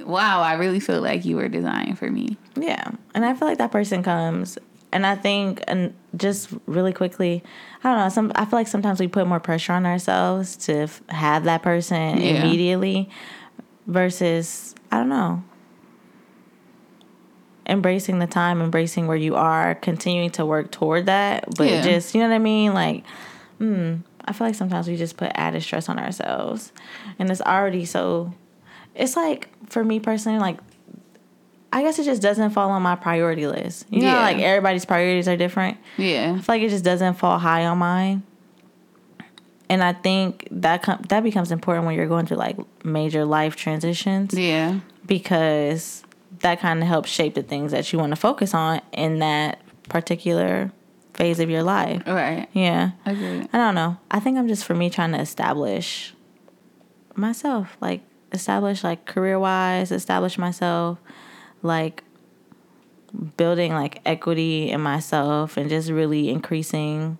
wow, 0.06 0.42
I 0.42 0.54
really 0.54 0.80
feel 0.80 1.02
like 1.02 1.26
you 1.26 1.36
were 1.36 1.48
designed 1.50 1.98
for 2.00 2.10
me. 2.10 2.38
Yeah, 2.56 2.90
and 3.14 3.26
I 3.26 3.34
feel 3.34 3.48
like 3.48 3.58
that 3.60 3.72
person 3.72 4.04
comes, 4.04 4.58
and 4.92 5.06
I 5.06 5.16
think, 5.16 5.64
and 5.68 5.94
just 6.18 6.50
really 6.66 6.94
quickly, 6.94 7.44
I 7.84 7.90
don't 7.90 7.98
know. 8.00 8.10
Some 8.10 8.32
I 8.36 8.46
feel 8.46 8.60
like 8.60 8.68
sometimes 8.68 9.00
we 9.00 9.08
put 9.08 9.28
more 9.28 9.40
pressure 9.40 9.74
on 9.74 9.86
ourselves 9.86 10.56
to 10.68 10.74
f- 10.84 11.02
have 11.10 11.44
that 11.46 11.62
person 11.62 12.18
Yeah. 12.22 12.40
immediately, 12.44 13.10
versus 13.88 14.76
I 14.92 14.98
don't 14.98 15.10
know. 15.10 15.44
Embracing 17.68 18.18
the 18.18 18.26
time, 18.28 18.62
embracing 18.62 19.06
where 19.06 19.16
you 19.18 19.36
are, 19.36 19.76
continuing 19.76 20.32
to 20.32 20.46
work 20.46 20.72
toward 20.72 21.06
that, 21.06 21.46
but 21.56 21.68
Yeah. 21.68 21.82
just 21.82 22.16
you 22.16 22.22
know 22.22 22.28
what 22.30 22.36
I 22.36 22.40
mean, 22.40 22.74
like. 22.74 23.04
Mm, 23.60 24.04
I 24.26 24.32
feel 24.32 24.48
like 24.48 24.56
sometimes 24.56 24.88
we 24.88 24.96
just 24.96 25.18
put 25.18 25.32
added 25.36 25.62
stress 25.64 25.90
on 25.90 26.00
ourselves, 26.00 26.72
and 27.20 27.30
it's 27.30 27.42
already 27.42 27.84
so. 27.86 28.34
It's 29.00 29.16
like 29.16 29.50
for 29.70 29.84
me 29.84 30.00
personally, 30.00 30.40
like 30.40 30.60
I 31.72 31.82
guess 31.84 32.00
it 32.00 32.04
just 32.04 32.22
doesn't 32.22 32.50
fall 32.52 32.70
on 32.72 32.82
my 32.82 32.96
priority 32.96 33.46
list. 33.48 33.86
You 33.92 34.02
know, 34.02 34.08
Yeah. 34.08 34.22
like 34.22 34.38
everybody's 34.40 34.86
priorities 34.86 35.28
are 35.28 35.38
different. 35.38 35.78
Yeah, 35.98 36.34
I 36.38 36.42
feel 36.42 36.56
like 36.56 36.62
it 36.64 36.70
just 36.70 36.84
doesn't 36.84 37.14
fall 37.16 37.38
high 37.40 37.66
on 37.66 37.78
mine. 37.78 38.24
And 39.70 39.84
I 39.84 39.94
think 39.94 40.48
that 40.50 40.82
com- 40.82 41.04
that 41.10 41.22
becomes 41.24 41.52
important 41.52 41.86
when 41.86 41.96
you're 41.96 42.08
going 42.08 42.26
through 42.26 42.38
like 42.38 42.58
major 42.84 43.24
life 43.24 43.56
transitions 43.56 44.34
yeah, 44.34 44.80
because 45.06 46.04
that 46.40 46.60
kind 46.60 46.82
of 46.82 46.88
helps 46.88 47.10
shape 47.12 47.36
the 47.36 47.44
things 47.44 47.72
that 47.72 47.92
you 47.94 48.00
want 48.00 48.12
to 48.12 48.16
focus 48.16 48.54
on 48.56 48.82
in 48.94 49.20
that 49.20 49.60
particular 49.90 50.72
phase 51.14 51.40
of 51.40 51.50
your 51.52 51.62
life. 51.64 52.02
right. 52.08 52.48
Yeah. 52.54 52.92
Agreed. 53.06 53.48
I 53.54 53.58
don't 53.58 53.76
know. 53.76 53.98
I 54.10 54.20
think 54.20 54.38
I'm 54.40 54.48
just 54.48 54.66
for 54.66 54.74
me 54.74 54.90
trying 54.90 55.12
to 55.12 55.20
establish 55.20 56.16
myself. 57.16 57.78
Like 57.82 58.02
establish 58.32 58.84
like 58.84 59.06
career 59.06 59.40
wise, 59.40 59.92
establish 59.92 60.38
myself, 60.38 61.00
like 61.62 62.04
building 63.38 63.74
like 63.74 64.02
equity 64.06 64.70
in 64.70 64.82
myself 64.82 65.58
and 65.58 65.70
just 65.70 65.90
really 65.90 66.30
increasing. 66.30 67.18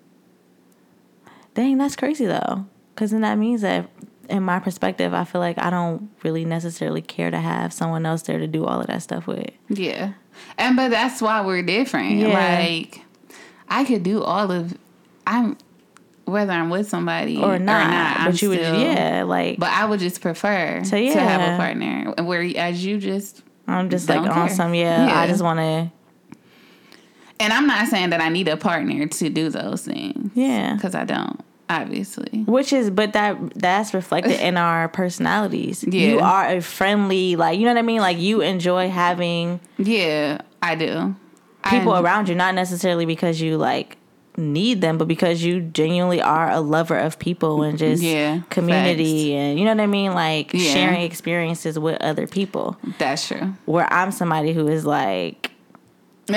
Dang, 1.54 1.78
that's 1.78 1.96
crazy 1.96 2.26
though. 2.26 2.66
Because 2.94 3.10
then 3.10 3.22
that 3.22 3.38
means 3.38 3.62
that 3.62 3.88
in 4.28 4.42
my 4.42 4.60
perspective, 4.60 5.12
I 5.12 5.24
feel 5.24 5.40
like 5.40 5.58
I 5.58 5.70
don't 5.70 6.10
really 6.22 6.44
necessarily 6.44 7.02
care 7.02 7.30
to 7.30 7.38
have 7.38 7.72
someone 7.72 8.06
else 8.06 8.22
there 8.22 8.38
to 8.38 8.46
do 8.46 8.64
all 8.64 8.80
of 8.80 8.86
that 8.86 9.02
stuff 9.02 9.26
with. 9.26 9.50
Yeah. 9.68 10.12
And 10.56 10.76
but 10.76 10.90
that's 10.90 11.20
why 11.20 11.44
we're 11.44 11.62
different. 11.62 12.16
Yeah. 12.16 12.58
Like 12.60 13.02
I 13.68 13.84
could 13.84 14.02
do 14.02 14.22
all 14.22 14.50
of 14.50 14.76
I'm 15.26 15.56
whether 16.30 16.52
I'm 16.52 16.70
with 16.70 16.88
somebody 16.88 17.36
Or 17.38 17.58
not. 17.58 17.90
I'm 18.20 18.30
but 18.32 18.40
you 18.42 18.48
would, 18.50 18.58
still- 18.60 18.80
yeah, 18.80 19.24
like, 19.24 19.58
But 19.58 19.70
I 19.70 19.84
would 19.84 20.00
just 20.00 20.20
prefer 20.20 20.82
So, 20.84 20.96
to 20.96 21.20
have 21.20 21.40
a 21.40 21.56
partner. 21.56 22.14
Where 22.22 22.42
as 22.56 22.84
you 22.84 22.98
just 22.98 23.42
I'm 23.68 23.90
just 23.90 24.08
like 24.08 24.24
care. 24.32 24.48
some, 24.48 24.74
yeah, 24.74 25.06
Yeah. 25.06 25.20
I 25.20 25.26
just 25.26 25.42
want 25.42 25.58
to, 25.60 25.90
and 27.38 27.52
I'm 27.52 27.66
not 27.66 27.88
saying 27.88 28.10
that 28.10 28.20
I 28.20 28.28
need 28.28 28.48
a 28.48 28.56
partner 28.56 29.06
to 29.06 29.30
do 29.30 29.48
those 29.48 29.82
things. 29.84 30.30
yeah. 30.34 30.74
Because 30.74 30.94
I 30.94 31.04
don't, 31.04 31.40
obviously. 31.70 32.42
Which 32.46 32.72
is, 32.72 32.90
but 32.90 33.12
that 33.14 33.38
that's 33.54 33.94
reflected 33.94 34.40
in 34.40 34.56
our 34.58 34.88
personalities. 34.88 35.82
You 35.84 36.18
are 36.20 36.46
a 36.48 36.60
friendly, 36.60 37.36
like 37.36 37.58
you 37.58 37.64
know 37.64 37.72
what 37.72 37.78
I 37.78 37.82
mean. 37.82 38.00
Like 38.00 38.18
you 38.18 38.40
enjoy 38.42 38.90
having 38.90 39.60
Yeah, 39.78 40.42
I 40.62 40.74
do. 40.74 41.14
people 41.64 41.92
I, 41.92 42.00
around 42.02 42.28
you, 42.28 42.34
not 42.34 42.54
necessarily 42.54 43.06
because 43.06 43.40
you 43.40 43.56
like 43.56 43.96
need 44.36 44.80
them, 44.80 44.96
but 44.98 45.08
because 45.08 45.42
you 45.42 45.60
genuinely 45.60 46.20
are 46.22 46.50
a 46.50 46.60
lover 46.60 46.98
of 46.98 47.18
people 47.18 47.62
and 47.62 47.78
just 47.78 48.02
Yeah, 48.02 48.40
community 48.50 49.34
and 49.34 49.58
you 49.58 49.64
know 49.64 49.72
what 49.72 49.80
I 49.80 49.86
mean. 49.86 50.12
Like 50.14 50.52
Yeah. 50.54 50.72
sharing 50.72 51.02
experiences 51.02 51.78
with 51.78 52.00
other 52.00 52.26
people. 52.26 52.76
That's 52.98 53.26
true. 53.28 53.54
Where 53.66 53.92
I'm 53.92 54.12
somebody 54.12 54.52
who 54.52 54.66
is 54.68 54.86
like, 54.86 55.50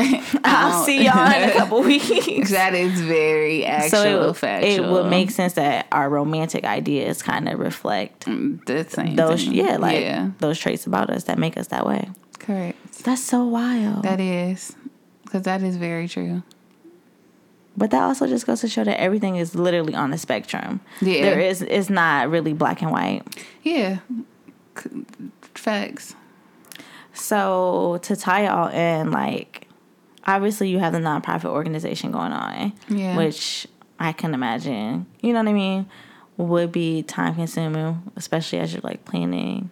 I'll 0.43 0.83
see 0.85 1.05
y'all 1.05 1.31
in 1.43 1.49
a 1.49 1.53
couple 1.57 1.81
weeks. 1.83 2.49
That 2.49 2.73
is 2.73 2.99
very 3.01 3.63
actual, 3.63 3.89
So 3.99 4.29
it, 4.29 4.33
factual. 4.37 4.85
it 4.85 4.91
would 4.91 5.05
make 5.05 5.29
sense 5.29 5.53
that 5.53 5.85
our 5.91 6.09
romantic 6.09 6.63
ideas 6.65 7.21
kind 7.21 7.47
of 7.47 7.59
reflect 7.59 8.25
mm, 8.25 8.63
the 8.65 8.83
same 8.89 9.15
those 9.15 9.43
thing. 9.45 9.53
yeah 9.53 9.77
like 9.77 10.01
yeah, 10.01 10.31
those 10.39 10.57
traits 10.59 10.87
about 10.87 11.11
us 11.11 11.25
that 11.25 11.37
make 11.37 11.57
us 11.57 11.67
that 11.67 11.85
way 11.85 12.09
correct. 12.39 13.03
that's 13.03 13.21
so 13.23 13.45
wild 13.45 14.01
That 14.03 14.19
is 14.19 14.75
because 15.25 15.43
that 15.43 15.61
is 15.61 15.77
very 15.77 16.07
true. 16.07 16.41
But 17.75 17.89
that 17.91 18.01
also 18.03 18.27
just 18.27 18.45
goes 18.45 18.61
to 18.61 18.67
show 18.67 18.83
that 18.83 18.99
everything 18.99 19.35
is 19.35 19.55
literally 19.55 19.95
on 19.95 20.13
a 20.13 20.17
spectrum 20.17 20.79
Yeah. 21.01 21.21
there 21.23 21.39
is 21.39 21.61
it's 21.61 21.89
not 21.89 22.29
really 22.29 22.53
black 22.53 22.81
and 22.81 22.91
white 22.91 23.23
Yeah, 23.63 23.99
facts. 25.55 26.15
so 27.13 27.99
to 28.03 28.15
tie 28.15 28.41
it 28.45 28.47
all 28.47 28.67
in 28.69 29.11
like 29.11 29.67
obviously 30.25 30.69
you 30.69 30.79
have 30.79 30.93
the 30.93 30.99
nonprofit 30.99 31.45
organization 31.45 32.11
going 32.11 32.31
on 32.31 32.73
Yeah. 32.89 33.15
which 33.17 33.67
i 33.99 34.11
can 34.11 34.33
imagine 34.33 35.05
you 35.21 35.33
know 35.33 35.39
what 35.39 35.49
i 35.49 35.53
mean 35.53 35.85
would 36.37 36.71
be 36.71 37.03
time 37.03 37.35
consuming 37.35 38.01
especially 38.15 38.59
as 38.59 38.73
you're 38.73 38.81
like 38.83 39.05
planning 39.05 39.69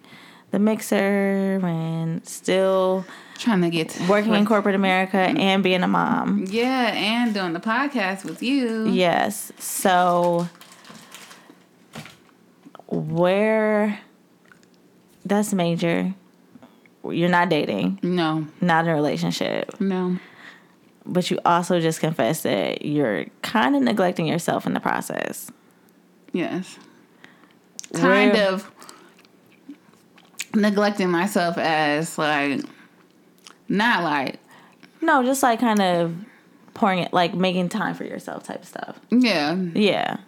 the 0.52 0.58
mixer 0.58 1.60
and 1.64 2.26
still 2.26 3.04
Trying 3.38 3.62
to 3.62 3.70
get 3.70 4.00
working 4.08 4.34
in 4.34 4.46
corporate 4.46 4.76
America 4.76 5.16
mm-hmm. 5.16 5.36
and 5.36 5.62
being 5.64 5.82
a 5.82 5.88
mom. 5.88 6.44
Yeah, 6.48 6.92
and 6.94 7.34
doing 7.34 7.54
the 7.54 7.60
podcast 7.60 8.24
with 8.24 8.40
you. 8.40 8.86
Yes. 8.88 9.50
So 9.58 10.48
where 12.86 13.98
that's 15.24 15.52
major. 15.52 16.14
You're 17.04 17.28
not 17.30 17.48
dating, 17.48 17.98
No, 18.04 18.46
not 18.60 18.84
in 18.84 18.90
a 18.92 18.94
relationship, 18.94 19.80
no. 19.80 20.18
but 21.04 21.28
you 21.32 21.40
also 21.44 21.80
just 21.80 21.98
confessed 21.98 22.44
that 22.44 22.84
you're 22.84 23.26
kind 23.42 23.74
of 23.74 23.82
neglecting 23.82 24.28
yourself 24.28 24.66
in 24.66 24.74
the 24.74 24.78
process. 24.78 25.50
Yes. 26.32 26.78
Kind 27.92 28.34
Where- 28.34 28.50
of 28.52 28.70
neglecting 30.54 31.10
myself 31.10 31.56
as 31.58 32.18
like 32.18 32.60
not 33.68 34.02
like 34.04 34.38
No, 35.00 35.22
just 35.22 35.42
like 35.42 35.60
kind 35.60 35.80
of 35.80 36.14
pouring 36.74 37.00
it, 37.00 37.12
like 37.12 37.34
making 37.34 37.68
time 37.68 37.94
for 37.94 38.04
yourself 38.04 38.44
type 38.44 38.62
of 38.62 38.68
stuff. 38.68 38.98
yeah. 39.10 39.54
Yeah. 39.74 40.18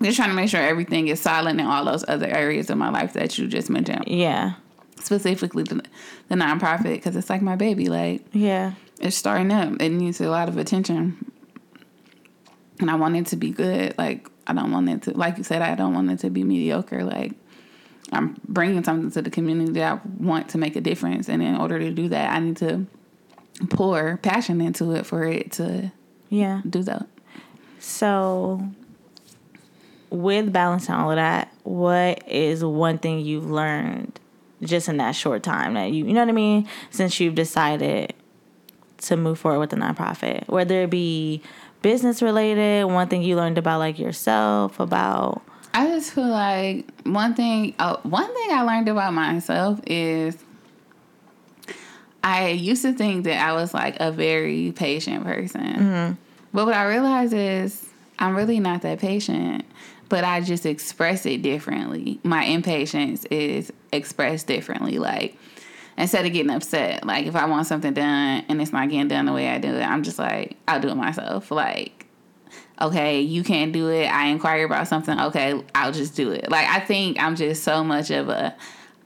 Just 0.00 0.16
trying 0.16 0.28
to 0.28 0.34
make 0.34 0.48
sure 0.48 0.60
everything 0.60 1.08
is 1.08 1.20
silent 1.20 1.60
in 1.60 1.66
all 1.66 1.84
those 1.84 2.04
other 2.06 2.26
areas 2.28 2.70
of 2.70 2.78
my 2.78 2.88
life 2.88 3.14
that 3.14 3.36
you 3.36 3.48
just 3.48 3.68
mentioned. 3.68 4.04
Yeah. 4.06 4.52
Specifically 5.00 5.64
the, 5.64 5.82
the 6.28 6.34
nonprofit 6.36 6.94
because 6.94 7.16
it's 7.16 7.28
like 7.28 7.42
my 7.42 7.56
baby. 7.56 7.88
Like 7.88 8.24
Yeah. 8.32 8.74
it's 9.00 9.16
starting 9.16 9.50
up. 9.52 9.80
It 9.80 9.88
needs 9.90 10.20
a 10.20 10.28
lot 10.30 10.48
of 10.48 10.56
attention. 10.56 11.32
And 12.80 12.90
I 12.90 12.94
want 12.94 13.16
it 13.16 13.26
to 13.26 13.36
be 13.36 13.50
good. 13.50 13.96
Like, 13.98 14.28
I 14.46 14.52
don't 14.52 14.70
want 14.70 14.88
it 14.88 15.02
to, 15.02 15.10
like 15.16 15.36
you 15.36 15.42
said, 15.42 15.62
I 15.62 15.74
don't 15.74 15.94
want 15.94 16.10
it 16.12 16.20
to 16.20 16.30
be 16.30 16.44
mediocre. 16.44 17.02
Like, 17.02 17.32
I'm 18.12 18.36
bringing 18.48 18.82
something 18.84 19.10
to 19.12 19.22
the 19.22 19.30
community 19.30 19.72
that 19.72 19.92
I 19.92 20.00
want 20.18 20.48
to 20.50 20.58
make 20.58 20.76
a 20.76 20.80
difference. 20.80 21.28
And 21.28 21.42
in 21.42 21.56
order 21.56 21.78
to 21.78 21.90
do 21.90 22.08
that, 22.08 22.32
I 22.32 22.38
need 22.40 22.56
to 22.58 22.86
pour 23.70 24.16
passion 24.18 24.60
into 24.60 24.92
it 24.92 25.04
for 25.06 25.24
it 25.24 25.52
to 25.52 25.92
Yeah. 26.30 26.62
do 26.68 26.82
that. 26.84 27.06
So, 27.80 28.62
with 30.10 30.52
balancing 30.52 30.94
all 30.94 31.10
of 31.10 31.16
that, 31.16 31.52
what 31.64 32.22
is 32.26 32.64
one 32.64 32.98
thing 32.98 33.20
you've 33.20 33.50
learned 33.50 34.18
just 34.62 34.88
in 34.88 34.96
that 34.96 35.12
short 35.12 35.42
time 35.42 35.74
that 35.74 35.92
you, 35.92 36.06
you 36.06 36.12
know 36.12 36.20
what 36.20 36.28
I 36.28 36.32
mean, 36.32 36.66
since 36.90 37.20
you've 37.20 37.34
decided 37.34 38.14
to 38.98 39.16
move 39.16 39.38
forward 39.38 39.60
with 39.60 39.70
the 39.70 39.76
nonprofit, 39.76 40.48
whether 40.48 40.82
it 40.82 40.90
be 40.90 41.40
business 41.82 42.20
related, 42.22 42.86
one 42.86 43.06
thing 43.08 43.22
you 43.22 43.36
learned 43.36 43.58
about 43.58 43.78
like 43.78 43.98
yourself, 43.98 44.80
about 44.80 45.42
I 45.74 45.86
just 45.88 46.12
feel 46.12 46.26
like 46.28 46.86
one 47.04 47.34
thing, 47.34 47.74
uh, 47.78 47.96
one 48.02 48.26
thing 48.26 48.50
I 48.50 48.62
learned 48.62 48.88
about 48.88 49.12
myself 49.12 49.80
is 49.86 50.36
I 52.24 52.48
used 52.48 52.82
to 52.82 52.92
think 52.92 53.24
that 53.24 53.40
I 53.46 53.52
was 53.52 53.72
like 53.72 53.96
a 54.00 54.10
very 54.10 54.72
patient 54.72 55.24
person. 55.24 56.18
But 56.52 56.66
what 56.66 56.74
I 56.74 56.84
realized 56.88 57.32
is 57.32 57.88
I'm 58.18 58.34
really 58.34 58.58
not 58.58 58.82
that 58.82 58.98
patient, 58.98 59.64
but 60.08 60.24
I 60.24 60.40
just 60.40 60.66
express 60.66 61.26
it 61.26 61.42
differently. 61.42 62.18
My 62.24 62.44
impatience 62.44 63.24
is 63.26 63.72
expressed 63.92 64.46
differently. 64.46 64.98
Like, 64.98 65.36
instead 65.96 66.26
of 66.26 66.32
getting 66.32 66.50
upset, 66.50 67.06
like 67.06 67.26
if 67.26 67.36
I 67.36 67.44
want 67.46 67.66
something 67.66 67.92
done 67.92 68.44
and 68.48 68.60
it's 68.60 68.72
not 68.72 68.88
getting 68.88 69.08
done 69.08 69.26
the 69.26 69.32
way 69.32 69.48
I 69.48 69.58
do 69.58 69.68
it, 69.74 69.82
I'm 69.82 70.02
just 70.02 70.18
like, 70.18 70.56
I'll 70.66 70.80
do 70.80 70.88
it 70.88 70.96
myself. 70.96 71.50
Like, 71.50 72.06
okay, 72.80 73.20
you 73.20 73.42
can't 73.42 73.72
do 73.72 73.88
it. 73.88 74.06
I 74.06 74.26
inquire 74.26 74.64
about 74.64 74.88
something. 74.88 75.18
Okay, 75.18 75.62
I'll 75.74 75.92
just 75.92 76.16
do 76.16 76.30
it. 76.32 76.50
Like, 76.50 76.68
I 76.68 76.80
think 76.80 77.20
I'm 77.22 77.36
just 77.36 77.64
so 77.64 77.82
much 77.84 78.10
of 78.10 78.28
a, 78.28 78.56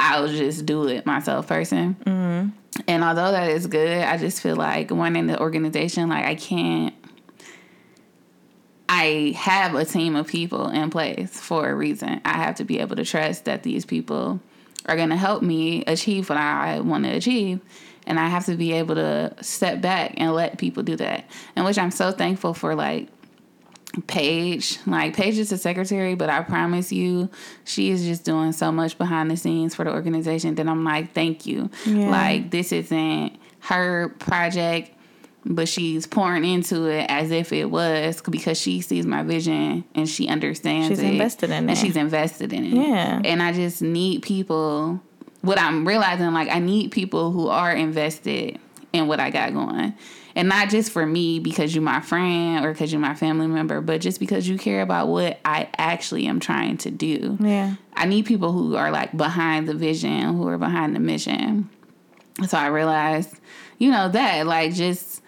I'll 0.01 0.29
just 0.29 0.67
do 0.67 0.89
it 0.89 1.07
myself 1.07 1.49
person. 1.49 1.97
Mm-hmm. 2.05 2.49
And 2.89 3.05
although 3.05 3.33
that 3.33 3.51
is 3.51 3.67
good, 3.67 4.03
I 4.03 4.17
just 4.17 4.43
feel 4.43 4.57
like 4.57 4.91
one 4.91 5.17
in 5.17 5.27
the 5.27 5.39
organization, 5.41 6.09
like 6.09 6.25
I 6.25 6.35
can't. 6.35 6.95
I 8.89 9.35
have 9.39 9.75
a 9.75 9.87
team 9.87 10.17
of 10.17 10.27
people 10.27 10.69
in 10.69 10.91
place 10.91 11.41
for 11.41 11.69
a 11.69 11.75
reason. 11.75 12.21
I 12.25 12.35
have 12.35 12.57
to 12.57 12.65
be 12.65 12.79
able 12.79 12.97
to 12.97 13.05
trust 13.05 13.47
that 13.47 13.63
these 13.63 13.87
people 13.87 14.41
are 14.85 14.97
going 14.97 15.09
to 15.09 15.17
help 15.17 15.43
me 15.43 15.83
achieve 15.87 16.29
what 16.29 16.37
I 16.37 16.81
want 16.81 17.05
to 17.05 17.11
achieve. 17.11 17.61
And 18.07 18.19
I 18.19 18.27
have 18.27 18.45
to 18.47 18.57
be 18.57 18.73
able 18.73 18.97
to 18.97 19.35
step 19.41 19.81
back 19.81 20.15
and 20.17 20.35
let 20.35 20.59
people 20.59 20.83
do 20.83 20.97
that. 20.97 21.25
And 21.55 21.65
which 21.65 21.79
I'm 21.79 21.91
so 21.91 22.11
thankful 22.11 22.53
for, 22.53 22.75
like, 22.75 23.09
Paige. 24.07 24.79
Like, 24.87 25.15
Paige 25.15 25.39
is 25.39 25.51
the 25.51 25.59
secretary, 25.59 26.15
but 26.15 26.31
I 26.31 26.43
promise 26.43 26.93
you, 26.93 27.29
she 27.65 27.91
is 27.91 28.05
just 28.05 28.25
doing 28.25 28.53
so 28.53 28.73
much 28.73 28.97
behind 28.99 29.31
the 29.31 29.37
scenes 29.37 29.75
for 29.75 29.85
the 29.85 29.91
organization 29.93 30.55
that 30.55 30.67
I'm 30.67 30.85
like, 30.85 31.13
thank 31.13 31.47
you. 31.47 31.71
Yeah. 31.87 32.09
Like, 32.11 32.51
this 32.51 32.73
isn't 32.73 33.39
her 33.61 34.09
project 34.19 34.91
but 35.45 35.69
she's 35.69 36.07
pouring 36.07 36.45
into 36.45 36.85
it 36.87 37.05
as 37.11 37.33
if 37.33 37.53
it 37.53 37.65
was 37.65 38.23
because 38.31 38.57
she 38.61 38.81
sees 38.81 39.05
my 39.07 39.25
vision 39.25 39.83
and 39.93 40.09
she 40.09 40.29
understands 40.29 40.87
She's 40.87 41.01
it. 41.01 41.07
invested 41.11 41.51
in 41.51 41.65
it. 41.65 41.71
and 41.71 41.77
she's 41.77 41.97
invested 41.97 42.53
in 42.53 42.65
it. 42.67 42.75
Yeah. 42.89 43.21
And 43.25 43.43
I 43.43 43.53
just 43.53 43.83
need 43.83 44.23
people 44.23 45.01
what 45.41 45.59
I'm 45.59 45.85
realizing 45.87 46.33
like 46.33 46.49
I 46.49 46.61
need 46.61 46.93
people 46.93 47.33
who 47.33 47.49
are 47.49 47.73
invested 47.73 48.61
in 48.93 49.09
what 49.09 49.19
I 49.19 49.31
got 49.31 49.53
going. 49.53 49.95
And 50.35 50.49
not 50.49 50.71
just 50.71 50.93
for 50.93 51.05
me 51.05 51.39
because 51.39 51.75
you're 51.75 51.83
my 51.83 52.01
friend 52.01 52.65
or 52.65 52.73
because 52.73 52.93
you're 52.93 53.01
my 53.01 53.15
family 53.15 53.47
member, 53.47 53.81
but 53.81 54.01
just 54.01 54.19
because 54.19 54.49
you 54.49 54.59
care 54.59 54.83
about 54.83 55.09
what 55.09 55.39
I 55.45 55.69
actually 55.77 56.27
am 56.27 56.41
trying 56.41 56.79
to 56.79 56.91
do. 56.91 57.37
yeah, 57.41 57.77
I 57.95 58.07
need 58.07 58.27
people 58.27 58.53
who 58.53 58.77
are 58.77 58.91
like 58.91 59.17
behind 59.17 59.69
the 59.69 59.75
vision, 59.75 60.37
who 60.37 60.49
are 60.49 60.59
behind 60.59 60.97
the 60.97 61.01
mission. 61.01 61.71
So 62.49 62.57
I 62.57 62.69
realized, 62.69 63.35
you 63.79 63.91
know, 63.91 64.09
that 64.09 64.47
like 64.47 64.75
just 64.75 65.22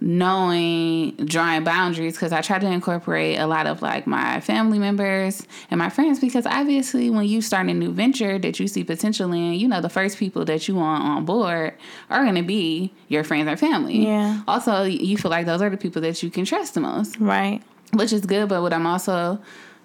knowing 0.00 1.14
drawing 1.26 1.64
boundaries 1.64 2.14
because 2.14 2.32
I 2.32 2.40
try 2.40 2.58
to 2.58 2.66
incorporate 2.66 3.38
a 3.38 3.46
lot 3.46 3.66
of 3.66 3.82
like 3.82 4.06
my 4.06 4.40
family 4.40 4.78
members 4.78 5.46
and 5.70 5.78
my 5.78 5.90
friends 5.90 6.18
because 6.18 6.46
obviously 6.46 7.10
when 7.10 7.26
you 7.26 7.42
start 7.42 7.66
a 7.68 7.74
new 7.74 7.92
venture 7.92 8.38
that 8.38 8.58
you 8.58 8.68
see 8.68 8.84
potential 8.84 9.32
in, 9.32 9.54
you 9.54 9.68
know, 9.68 9.80
the 9.80 9.88
first 9.88 10.16
people 10.18 10.44
that 10.46 10.66
you 10.68 10.74
want 10.76 11.04
on 11.04 11.24
board 11.24 11.74
are 12.10 12.22
going 12.22 12.36
to 12.36 12.42
be 12.42 12.92
your 13.08 13.24
friends 13.24 13.48
or 13.50 13.56
family. 13.56 14.06
Yeah. 14.06 14.42
Also, 14.48 14.84
you 14.84 15.16
feel 15.18 15.30
like 15.30 15.46
those 15.46 15.60
are 15.62 15.70
the 15.70 15.76
people 15.76 16.00
that 16.02 16.22
you 16.22 16.30
can 16.30 16.44
trust 16.44 16.74
the 16.74 16.80
most, 16.80 17.18
Right. 17.20 17.60
which 17.92 18.12
is 18.12 18.22
good. 18.22 18.48
But 18.48 18.62
what 18.62 18.72
I'm 18.72 18.86
also 18.86 19.40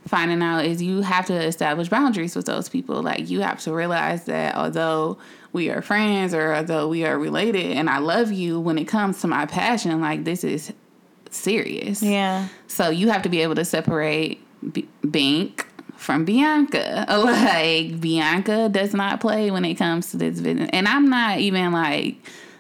finding 0.08 0.41
out 0.41 0.64
is 0.66 0.82
you 0.82 1.01
have 1.01 1.26
to 1.26 1.34
establish 1.34 1.89
boundaries 1.89 2.36
with 2.36 2.45
those 2.45 2.70
people. 2.70 3.01
Like 3.03 3.30
you 3.30 3.41
have 3.41 3.60
to 3.64 3.74
realize 3.74 4.24
that 4.26 4.55
although 4.55 5.18
we 5.54 5.70
are 5.70 5.82
friends 5.82 6.34
or 6.34 6.54
although 6.54 6.88
we 6.88 7.06
are 7.06 7.18
related 7.18 7.72
and 7.78 7.89
I 7.89 8.00
love 8.00 8.32
you, 8.32 8.60
when 8.60 8.78
it 8.78 8.86
comes 8.86 9.22
to 9.22 9.28
my 9.28 9.45
passion, 9.45 10.02
like 10.02 10.24
this 10.24 10.43
is 10.43 10.74
serious. 11.30 12.02
Yeah. 12.02 12.48
So 12.68 12.89
you 12.89 13.10
have 13.10 13.22
to 13.24 13.30
be 13.30 13.41
able 13.41 13.56
to 13.56 13.66
separate 13.66 14.41
B- 14.74 14.88
Bink 15.10 15.68
from 15.95 16.26
Bianca. 16.26 17.06
Like 17.18 18.00
Bianca 18.00 18.70
does 18.70 18.93
not 18.93 19.20
play 19.20 19.52
when 19.52 19.66
it 19.66 19.76
comes 19.76 20.12
to 20.12 20.18
this 20.18 20.39
business, 20.39 20.70
and 20.74 20.88
I'm 20.88 21.10
not 21.10 21.39
even 21.39 21.72
like 21.72 22.16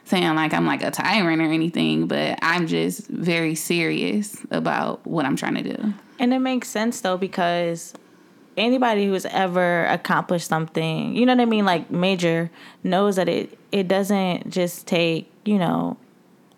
saying 0.05 0.35
like 0.35 0.53
I'm 0.53 0.65
like 0.65 0.83
a 0.83 0.91
tyrant 0.91 1.41
or 1.41 1.51
anything, 1.51 2.07
but 2.07 2.39
I'm 2.41 2.67
just 2.67 3.07
very 3.07 3.55
serious 3.55 4.37
about 4.51 5.05
what 5.05 5.25
I'm 5.25 5.35
trying 5.35 5.55
to 5.55 5.63
do. 5.63 5.93
And 6.19 6.33
it 6.33 6.39
makes 6.39 6.69
sense 6.69 7.01
though 7.01 7.17
because 7.17 7.93
anybody 8.57 9.05
who's 9.05 9.25
ever 9.25 9.85
accomplished 9.85 10.47
something, 10.47 11.15
you 11.15 11.25
know 11.25 11.33
what 11.33 11.41
I 11.41 11.45
mean, 11.45 11.65
like 11.65 11.91
major, 11.91 12.49
knows 12.83 13.15
that 13.17 13.29
it 13.29 13.57
it 13.71 13.87
doesn't 13.87 14.49
just 14.49 14.87
take, 14.87 15.29
you 15.45 15.57
know, 15.57 15.97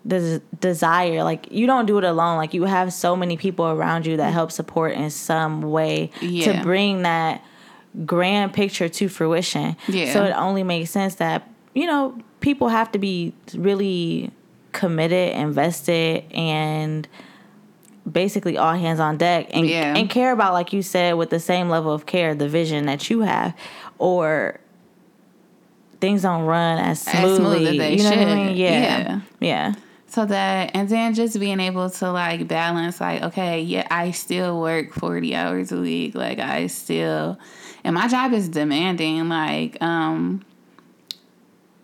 the 0.04 0.40
desire. 0.60 1.22
Like 1.24 1.50
you 1.50 1.66
don't 1.66 1.86
do 1.86 1.98
it 1.98 2.04
alone. 2.04 2.36
Like 2.36 2.54
you 2.54 2.64
have 2.64 2.92
so 2.92 3.14
many 3.16 3.36
people 3.36 3.66
around 3.66 4.06
you 4.06 4.16
that 4.16 4.32
help 4.32 4.50
support 4.52 4.92
in 4.94 5.10
some 5.10 5.62
way 5.62 6.10
Yeah. 6.20 6.52
to 6.52 6.62
bring 6.62 7.02
that 7.02 7.42
grand 8.06 8.52
picture 8.52 8.88
to 8.88 9.08
fruition. 9.08 9.76
Yeah. 9.88 10.12
So 10.12 10.24
it 10.24 10.30
only 10.30 10.62
makes 10.62 10.90
sense 10.90 11.16
that, 11.16 11.48
you 11.74 11.86
know, 11.86 12.16
people 12.40 12.68
have 12.68 12.90
to 12.92 12.98
be 12.98 13.34
really 13.54 14.30
committed, 14.72 15.34
invested 15.36 16.24
and 16.32 17.06
basically 18.12 18.56
all 18.58 18.74
hands 18.74 19.00
on 19.00 19.16
deck 19.16 19.48
and 19.52 19.66
Yeah. 19.68 19.96
and 19.96 20.08
care 20.10 20.32
about 20.32 20.52
like 20.52 20.72
you 20.72 20.82
said 20.82 21.14
with 21.14 21.30
the 21.30 21.40
same 21.40 21.68
level 21.68 21.92
of 21.92 22.06
care 22.06 22.34
the 22.34 22.48
vision 22.48 22.86
that 22.86 23.08
you 23.10 23.20
have 23.22 23.54
or 23.98 24.58
things 26.00 26.22
don't 26.22 26.44
run 26.44 26.78
as 26.78 27.06
As 27.06 27.14
smooth 27.14 27.36
smoothly 27.36 27.66
as 27.68 27.76
they 27.78 27.96
you 27.96 28.02
know 28.02 28.10
what 28.10 28.18
I 28.18 28.24
should. 28.24 28.36
mean 28.48 28.56
yeah 28.56 28.70
Yeah. 28.80 29.20
yeah 29.40 29.74
So 30.08 30.26
that, 30.26 30.72
and 30.74 30.88
then 30.88 31.14
just 31.14 31.38
being 31.38 31.60
able 31.60 31.88
to 31.88 32.10
like 32.10 32.48
balance, 32.48 33.00
like, 33.00 33.22
okay, 33.22 33.60
yeah, 33.62 33.86
I 33.92 34.10
still 34.10 34.60
work 34.60 34.92
40 34.92 35.36
hours 35.36 35.70
a 35.70 35.78
week. 35.80 36.16
Like, 36.16 36.40
I 36.40 36.66
still, 36.66 37.38
and 37.84 37.94
my 37.94 38.08
job 38.08 38.32
is 38.32 38.48
demanding. 38.48 39.28
Like, 39.28 39.80
um, 39.80 40.42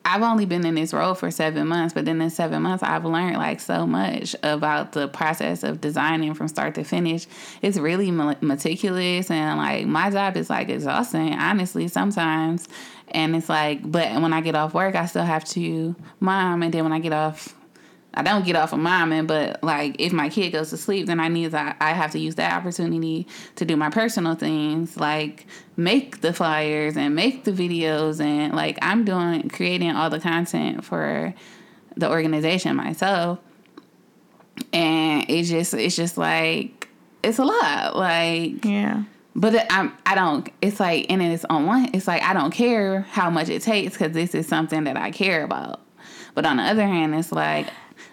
I've 0.09 0.23
only 0.23 0.47
been 0.47 0.65
in 0.65 0.77
this 0.77 0.95
role 0.95 1.15
for 1.15 1.33
seven 1.33 1.67
months, 1.67 1.93
but 1.93 2.07
in 2.07 2.31
seven 2.31 2.63
months, 2.63 2.85
I've 2.85 3.05
learned 3.05 3.39
like 3.39 3.59
so 3.59 3.89
much 3.89 4.37
about 4.45 4.93
the 4.93 5.09
process 5.09 5.65
of 5.65 5.81
designing 5.81 6.33
from 6.35 6.47
start 6.47 6.77
to 6.77 6.85
finish. 6.85 7.27
It's 7.61 7.77
really 7.77 8.13
meticulous, 8.13 9.33
and 9.33 9.59
like 9.59 9.87
my 9.87 10.11
job 10.11 10.37
is 10.37 10.49
like 10.49 10.69
exhausting, 10.69 11.33
honestly, 11.35 11.89
sometimes. 11.89 12.69
And 13.09 13.35
it's 13.35 13.49
like, 13.49 13.81
but 13.83 14.13
when 14.23 14.33
I 14.33 14.43
get 14.43 14.55
off 14.55 14.75
work, 14.75 14.95
I 14.95 15.07
still 15.07 15.25
have 15.25 15.45
to 15.47 15.97
mom, 16.21 16.63
and 16.63 16.73
then 16.73 16.85
when 16.85 16.93
I 16.93 17.01
get 17.01 17.13
off 17.13 17.56
I 18.17 18.23
don't 18.23 18.45
get 18.47 18.57
off 18.57 18.73
of 18.73 18.79
momming, 18.79 19.27
but 19.27 19.63
like 19.63 19.97
if 19.99 20.13
my 20.13 20.29
kid 20.29 20.51
goes 20.51 20.71
to 20.71 20.77
sleep, 20.77 21.07
then 21.07 21.21
I 21.21 21.29
need 21.29 21.49
that. 21.49 21.77
I 21.81 21.93
have 21.93 22.13
to 22.13 22.19
use 22.19 22.37
that 22.37 22.53
opportunity 22.53 23.27
to 23.57 23.65
do 23.65 23.77
my 23.77 23.91
personal 23.91 24.35
things, 24.35 24.97
like 24.97 25.47
make 25.77 26.23
the 26.23 26.33
flyers 26.33 26.97
and 26.97 27.15
make 27.15 27.45
the 27.45 27.53
videos, 27.53 28.21
and 28.21 28.55
like 28.55 28.79
I'm 28.81 29.05
doing 29.05 29.49
creating 29.51 29.91
all 29.91 30.09
the 30.09 30.21
content 30.21 30.85
for 30.85 31.35
the 31.97 32.11
organization 32.11 32.75
myself, 32.77 33.39
and 34.73 35.29
it's 35.29 35.49
just 35.49 35.75
it's 35.75 35.97
just 35.97 36.17
like 36.17 36.89
it's 37.23 37.39
a 37.39 37.45
lot, 37.45 37.97
like 37.97 38.65
yeah 38.65 39.03
but 39.37 39.71
I'm 39.71 39.93
I 40.07 40.15
don't. 40.15 40.49
It's 40.63 40.81
like 40.81 41.07
and 41.11 41.21
it's 41.23 41.45
on 41.45 41.67
one. 41.67 41.91
It's 41.93 42.09
like 42.09 42.23
I 42.23 42.33
don't 42.33 42.53
care 42.53 43.03
how 43.03 43.29
much 43.29 43.51
it 43.51 43.61
takes 43.61 43.93
because 43.93 44.13
this 44.13 44.35
is 44.35 44.49
something 44.49 44.85
that 44.85 44.97
I 44.97 45.11
care 45.11 45.45
about. 45.45 45.83
But 46.35 46.47
on 46.47 46.57
the 46.57 46.63
other 46.63 46.87
hand, 46.87 47.15
it's 47.15 47.33
like 47.33 47.67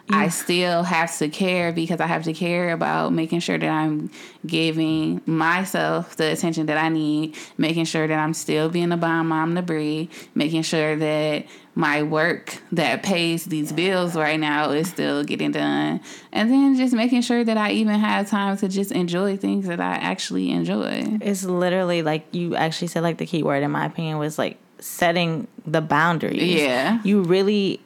I 0.09 0.27
still 0.29 0.83
have 0.83 1.17
to 1.19 1.29
care 1.29 1.71
because 1.71 2.01
I 2.01 2.07
have 2.07 2.23
to 2.25 2.33
care 2.33 2.71
about 2.71 3.13
making 3.13 3.39
sure 3.39 3.57
that 3.57 3.69
I'm 3.69 4.11
giving 4.45 5.21
myself 5.25 6.15
the 6.17 6.31
attention 6.31 6.65
that 6.65 6.77
I 6.77 6.89
need, 6.89 7.35
making 7.57 7.85
sure 7.85 8.05
that 8.07 8.19
I'm 8.19 8.33
still 8.33 8.69
being 8.69 8.91
a 8.91 8.97
bomb 8.97 9.29
mom 9.29 9.55
to 9.55 9.61
Bree, 9.61 10.09
making 10.35 10.63
sure 10.63 10.95
that 10.97 11.45
my 11.75 12.03
work 12.03 12.61
that 12.73 13.01
pays 13.01 13.45
these 13.45 13.71
bills 13.71 14.15
right 14.15 14.39
now 14.39 14.71
is 14.71 14.89
still 14.89 15.23
getting 15.23 15.51
done, 15.51 16.01
and 16.31 16.51
then 16.51 16.75
just 16.75 16.93
making 16.93 17.21
sure 17.21 17.43
that 17.43 17.57
I 17.57 17.71
even 17.71 17.99
have 17.99 18.29
time 18.29 18.57
to 18.57 18.67
just 18.67 18.91
enjoy 18.91 19.37
things 19.37 19.67
that 19.67 19.79
I 19.79 19.93
actually 19.95 20.51
enjoy. 20.51 21.17
it's 21.21 21.43
literally 21.45 22.01
like 22.03 22.27
you 22.31 22.55
actually 22.55 22.89
said 22.89 23.01
like 23.03 23.17
the 23.17 23.25
key 23.25 23.41
word 23.41 23.63
in 23.63 23.71
my 23.71 23.85
opinion 23.85 24.19
was 24.19 24.37
like 24.37 24.57
setting 24.79 25.47
the 25.65 25.81
boundaries 25.81 26.61
Yeah. 26.61 26.99
you 27.03 27.21
really 27.23 27.79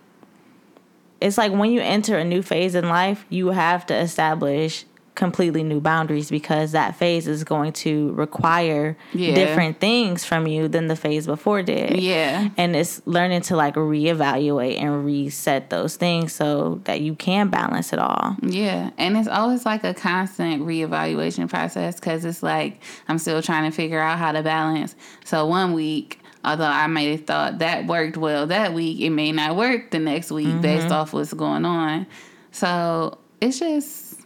it's 1.21 1.37
like 1.37 1.51
when 1.51 1.71
you 1.71 1.81
enter 1.81 2.17
a 2.17 2.23
new 2.23 2.41
phase 2.41 2.75
in 2.75 2.87
life 2.89 3.25
you 3.29 3.47
have 3.49 3.85
to 3.87 3.95
establish 3.95 4.85
completely 5.15 5.63
new 5.63 5.81
boundaries 5.81 6.29
because 6.29 6.73
that 6.73 6.95
phase 6.95 7.27
is 7.27 7.43
going 7.43 7.73
to 7.73 8.11
require 8.11 8.95
Yeah. 9.13 9.33
different 9.33 9.79
things 9.79 10.23
from 10.23 10.45
you 10.45 10.67
than 10.67 10.85
the 10.89 10.95
phase 10.95 11.25
before 11.25 11.63
did 11.63 11.99
Yeah. 11.99 12.49
and 12.55 12.75
it's 12.75 13.01
learning 13.07 13.41
to 13.49 13.55
like 13.55 13.73
reevaluate 13.73 14.79
and 14.79 15.03
reset 15.03 15.71
those 15.71 15.95
things 15.95 16.33
so 16.33 16.81
that 16.83 17.01
you 17.01 17.15
can 17.15 17.49
balance 17.49 17.93
it 17.93 17.97
all 17.99 18.35
Yeah, 18.43 18.91
and 18.99 19.17
it's 19.17 19.27
always 19.27 19.65
like 19.65 19.83
a 19.83 19.95
constant 19.95 20.61
reevaluation 20.63 21.49
process 21.49 21.95
because 21.95 22.23
it's 22.23 22.43
like 22.43 22.79
I'm 23.07 23.17
still 23.17 23.41
trying 23.41 23.69
to 23.69 23.75
figure 23.75 23.99
out 23.99 24.19
how 24.19 24.31
to 24.33 24.43
balance. 24.43 24.95
So 25.25 25.47
one 25.47 25.73
week, 25.73 26.19
although 26.47 26.65
I 26.65 26.87
may 26.87 27.11
have 27.11 27.25
thought 27.25 27.59
that 27.59 27.85
worked 27.85 28.17
well 28.17 28.47
that 28.47 28.73
week, 28.73 28.99
it 28.99 29.09
may 29.09 29.31
not 29.31 29.55
work 29.55 29.91
the 29.91 29.99
next 29.99 30.31
week 30.31 30.47
mm-hmm. 30.47 30.61
based 30.61 30.91
off 30.91 31.13
what's 31.13 31.33
going 31.33 31.65
on. 31.65 32.07
So 32.51 33.17
it's 33.41 33.59
just 33.59 34.21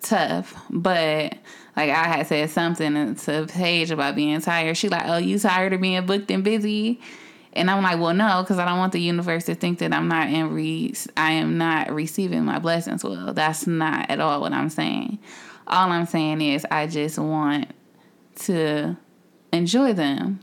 tough, 0.00 0.54
but. 0.70 1.36
Like 1.76 1.90
I 1.90 2.04
had 2.04 2.28
said 2.28 2.50
something 2.50 3.16
to 3.16 3.46
Paige 3.48 3.90
about 3.90 4.14
being 4.14 4.40
tired. 4.40 4.76
She 4.76 4.88
like, 4.88 5.02
"Oh, 5.06 5.16
you 5.16 5.40
tired 5.40 5.72
of 5.72 5.80
being 5.80 6.06
booked 6.06 6.30
and 6.30 6.44
busy?" 6.44 7.00
And 7.54 7.70
I'm 7.70 7.82
like, 7.82 8.00
well, 8.00 8.14
no, 8.14 8.42
because 8.42 8.58
I 8.58 8.64
don't 8.64 8.78
want 8.78 8.92
the 8.92 9.00
universe 9.00 9.44
to 9.46 9.54
think 9.54 9.78
that 9.78 9.92
I'm 9.92 10.08
not 10.08 10.28
in 10.28 10.52
re- 10.52 10.94
I 11.16 11.32
am 11.32 11.56
not 11.56 11.92
receiving 11.92 12.44
my 12.44 12.58
blessings 12.58 13.04
well. 13.04 13.32
That's 13.32 13.66
not 13.66 14.10
at 14.10 14.20
all 14.20 14.40
what 14.40 14.52
I'm 14.52 14.68
saying. 14.68 15.18
All 15.66 15.90
I'm 15.90 16.06
saying 16.06 16.40
is 16.40 16.66
I 16.70 16.88
just 16.88 17.18
want 17.18 17.68
to 18.40 18.96
enjoy 19.52 19.92
them 19.92 20.40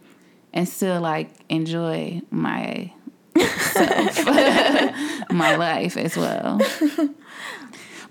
and 0.53 0.67
still 0.67 1.01
like 1.01 1.31
enjoy 1.49 2.21
my 2.29 2.91
self, 3.37 4.25
my 5.31 5.55
life 5.55 5.97
as 5.97 6.17
well. 6.17 6.59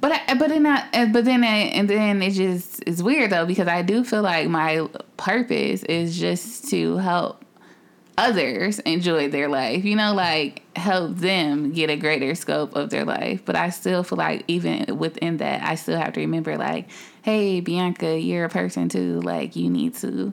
But 0.00 0.12
I, 0.12 0.34
but 0.34 0.48
then 0.48 0.66
I, 0.66 1.06
but 1.12 1.24
then 1.26 1.44
I, 1.44 1.56
and 1.74 1.88
then 1.88 2.22
it 2.22 2.30
just 2.30 2.82
is 2.86 3.02
weird 3.02 3.30
though 3.30 3.44
because 3.44 3.68
I 3.68 3.82
do 3.82 4.02
feel 4.02 4.22
like 4.22 4.48
my 4.48 4.88
purpose 5.18 5.82
is 5.82 6.18
just 6.18 6.70
to 6.70 6.96
help 6.96 7.44
others 8.16 8.78
enjoy 8.80 9.28
their 9.28 9.48
life. 9.48 9.84
You 9.84 9.96
know, 9.96 10.14
like 10.14 10.62
help 10.76 11.16
them 11.16 11.72
get 11.72 11.90
a 11.90 11.96
greater 11.96 12.34
scope 12.34 12.74
of 12.74 12.88
their 12.88 13.04
life. 13.04 13.44
But 13.44 13.56
I 13.56 13.68
still 13.70 14.02
feel 14.02 14.16
like 14.18 14.44
even 14.48 14.98
within 14.98 15.36
that, 15.38 15.62
I 15.62 15.74
still 15.74 15.98
have 15.98 16.14
to 16.14 16.20
remember 16.20 16.56
like, 16.56 16.88
hey, 17.22 17.60
Bianca, 17.60 18.18
you're 18.18 18.46
a 18.46 18.50
person 18.50 18.88
too. 18.88 19.20
Like 19.20 19.54
you 19.54 19.68
need 19.68 19.96
to 19.96 20.32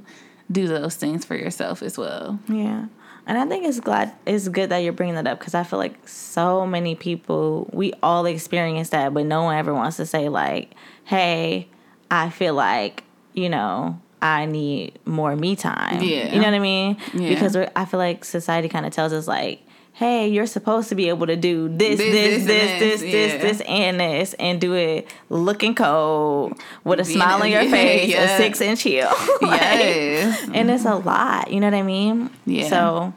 do 0.51 0.67
those 0.67 0.95
things 0.95 1.25
for 1.25 1.35
yourself 1.35 1.81
as 1.81 1.97
well. 1.97 2.39
Yeah. 2.47 2.85
And 3.25 3.37
I 3.37 3.45
think 3.45 3.65
it's 3.65 3.81
glad 3.81 4.13
it's 4.25 4.47
good 4.47 4.69
that 4.69 4.77
you're 4.77 4.93
bringing 4.93 5.15
that 5.15 5.27
up 5.27 5.39
because 5.39 5.53
I 5.53 5.63
feel 5.63 5.79
like 5.79 6.07
so 6.07 6.65
many 6.65 6.95
people 6.95 7.69
we 7.73 7.93
all 8.01 8.25
experience 8.25 8.89
that, 8.89 9.13
but 9.13 9.25
no 9.25 9.43
one 9.43 9.57
ever 9.57 9.73
wants 9.73 9.97
to 9.97 10.05
say 10.05 10.29
like, 10.29 10.73
"Hey, 11.03 11.67
I 12.09 12.29
feel 12.29 12.53
like 12.53 13.03
you 13.33 13.49
know 13.49 13.99
I 14.21 14.45
need 14.45 14.97
more 15.03 15.35
me 15.35 15.57
time." 15.57 16.01
Yeah. 16.01 16.33
you 16.33 16.39
know 16.39 16.47
what 16.47 16.53
I 16.53 16.59
mean? 16.59 16.97
Yeah. 17.13 17.27
Because 17.27 17.57
I 17.57 17.83
feel 17.83 17.99
like 17.99 18.23
society 18.23 18.69
kind 18.69 18.85
of 18.85 18.93
tells 18.93 19.11
us 19.11 19.27
like, 19.27 19.61
"Hey, 19.97 20.27
you're 20.27 20.45
supposed 20.45 20.89
to 20.89 20.95
be 20.95 21.09
able 21.09 21.25
to 21.27 21.35
do 21.35 21.67
this, 21.69 21.97
This, 21.97 22.11
this, 22.11 22.45
this, 22.45 22.45
this, 22.45 22.79
this, 22.79 22.79
this, 22.79 23.01
this, 23.01 23.33
yeah. 23.33 23.37
this, 23.41 23.61
and 23.61 23.99
this, 23.99 24.33
and 24.39 24.61
do 24.61 24.73
it 24.73 25.07
looking 25.29 25.73
cold 25.75 26.53
with 26.83 26.99
a 26.99 27.05
smile 27.05 27.41
on 27.41 27.49
your 27.49 27.67
face, 27.69 28.13
a 28.15 28.37
six 28.37 28.61
inch 28.61 28.83
heel." 28.83 29.11
Yes. 29.41 30.49
and 30.53 30.69
it's 30.69 30.85
a 30.85 30.95
lot. 30.95 31.51
You 31.51 31.59
know 31.59 31.67
what 31.67 31.73
I 31.73 31.81
mean? 31.83 32.29
Yeah. 32.45 32.67
So 32.69 33.13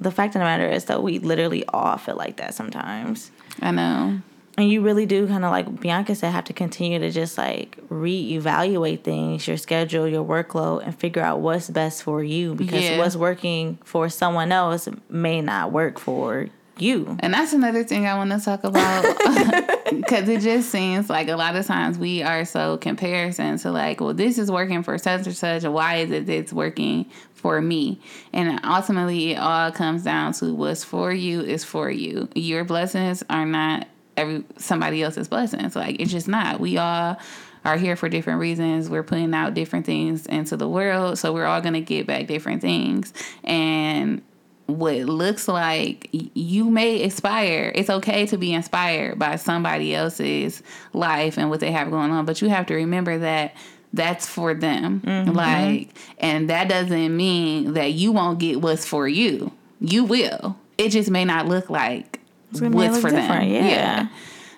the 0.00 0.10
fact 0.10 0.34
of 0.34 0.40
the 0.40 0.44
matter 0.44 0.68
is 0.68 0.86
that 0.86 1.02
we 1.02 1.18
literally 1.18 1.64
all 1.66 1.96
feel 1.98 2.16
like 2.16 2.36
that 2.38 2.54
sometimes. 2.54 3.30
I 3.60 3.70
know. 3.70 4.20
And 4.58 4.68
you 4.70 4.82
really 4.82 5.06
do 5.06 5.26
kind 5.26 5.44
of 5.44 5.50
like 5.50 5.80
Bianca 5.80 6.14
said, 6.14 6.30
have 6.30 6.44
to 6.44 6.52
continue 6.52 6.98
to 6.98 7.10
just 7.10 7.38
like 7.38 7.76
reevaluate 7.88 9.02
things, 9.02 9.46
your 9.48 9.56
schedule, 9.56 10.06
your 10.06 10.24
workload, 10.24 10.84
and 10.84 10.94
figure 10.98 11.22
out 11.22 11.40
what's 11.40 11.70
best 11.70 12.02
for 12.02 12.22
you 12.22 12.54
because 12.54 12.82
Yeah. 12.82 12.98
what's 12.98 13.16
working 13.16 13.78
for 13.84 14.08
someone 14.08 14.52
else 14.52 14.88
may 15.08 15.40
not 15.40 15.72
work 15.72 15.98
for 15.98 16.48
you. 16.78 17.16
And 17.20 17.32
that's 17.34 17.52
another 17.52 17.84
thing 17.84 18.06
I 18.06 18.14
want 18.16 18.30
to 18.32 18.40
talk 18.40 18.64
about 18.64 19.04
because 19.90 20.28
it 20.28 20.40
just 20.40 20.70
seems 20.70 21.08
like 21.10 21.28
a 21.28 21.36
lot 21.36 21.54
of 21.54 21.66
times 21.66 21.98
we 21.98 22.22
are 22.22 22.44
so 22.44 22.78
comparison 22.78 23.58
to 23.58 23.70
like, 23.70 24.00
well, 24.00 24.14
this 24.14 24.38
is 24.38 24.50
working 24.50 24.82
for 24.82 24.96
such 24.98 25.26
and 25.26 25.36
such, 25.36 25.64
and 25.64 25.74
why 25.74 25.96
is 25.96 26.10
it 26.10 26.28
it's 26.28 26.52
working 26.52 27.06
for 27.34 27.60
me? 27.60 28.00
And 28.32 28.58
ultimately, 28.64 29.32
it 29.32 29.36
all 29.38 29.70
comes 29.70 30.02
down 30.02 30.32
to 30.34 30.54
what's 30.54 30.82
for 30.82 31.12
you 31.12 31.40
is 31.42 31.62
for 31.62 31.90
you. 31.90 32.28
Your 32.34 32.64
blessings 32.64 33.22
are 33.28 33.44
not 33.46 33.86
every 34.16 34.44
somebody 34.56 35.02
else's 35.02 35.28
blessings. 35.28 35.76
Like 35.76 36.00
it's 36.00 36.10
just 36.10 36.28
not. 36.28 36.60
We 36.60 36.78
all 36.78 37.18
are 37.64 37.76
here 37.76 37.96
for 37.96 38.08
different 38.08 38.40
reasons. 38.40 38.90
We're 38.90 39.02
putting 39.02 39.34
out 39.34 39.54
different 39.54 39.86
things 39.86 40.26
into 40.26 40.56
the 40.56 40.68
world, 40.68 41.18
so 41.18 41.32
we're 41.32 41.46
all 41.46 41.60
gonna 41.60 41.80
get 41.80 42.06
back 42.06 42.26
different 42.26 42.60
things. 42.60 43.12
And 43.44 44.22
what 44.66 44.96
looks 44.96 45.48
like 45.48 46.08
you 46.12 46.70
may 46.70 47.02
inspire. 47.02 47.72
It's 47.74 47.90
okay 47.90 48.26
to 48.26 48.38
be 48.38 48.52
inspired 48.52 49.18
by 49.18 49.36
somebody 49.36 49.94
else's 49.94 50.62
life 50.92 51.38
and 51.38 51.50
what 51.50 51.60
they 51.60 51.72
have 51.72 51.90
going 51.90 52.10
on, 52.10 52.24
but 52.24 52.40
you 52.40 52.48
have 52.48 52.66
to 52.66 52.74
remember 52.74 53.18
that 53.18 53.54
that's 53.92 54.26
for 54.26 54.54
them. 54.54 55.00
Mm-hmm. 55.00 55.32
Like, 55.32 55.90
and 56.18 56.48
that 56.48 56.68
doesn't 56.68 57.16
mean 57.16 57.74
that 57.74 57.92
you 57.92 58.12
won't 58.12 58.38
get 58.38 58.60
what's 58.60 58.86
for 58.86 59.06
you. 59.06 59.52
You 59.80 60.04
will. 60.04 60.56
It 60.78 60.90
just 60.90 61.10
may 61.10 61.24
not 61.24 61.46
look 61.46 61.68
like 61.68 62.20
what's 62.60 62.98
for 62.98 63.10
them. 63.10 63.20
different, 63.20 63.50
yeah. 63.50 64.08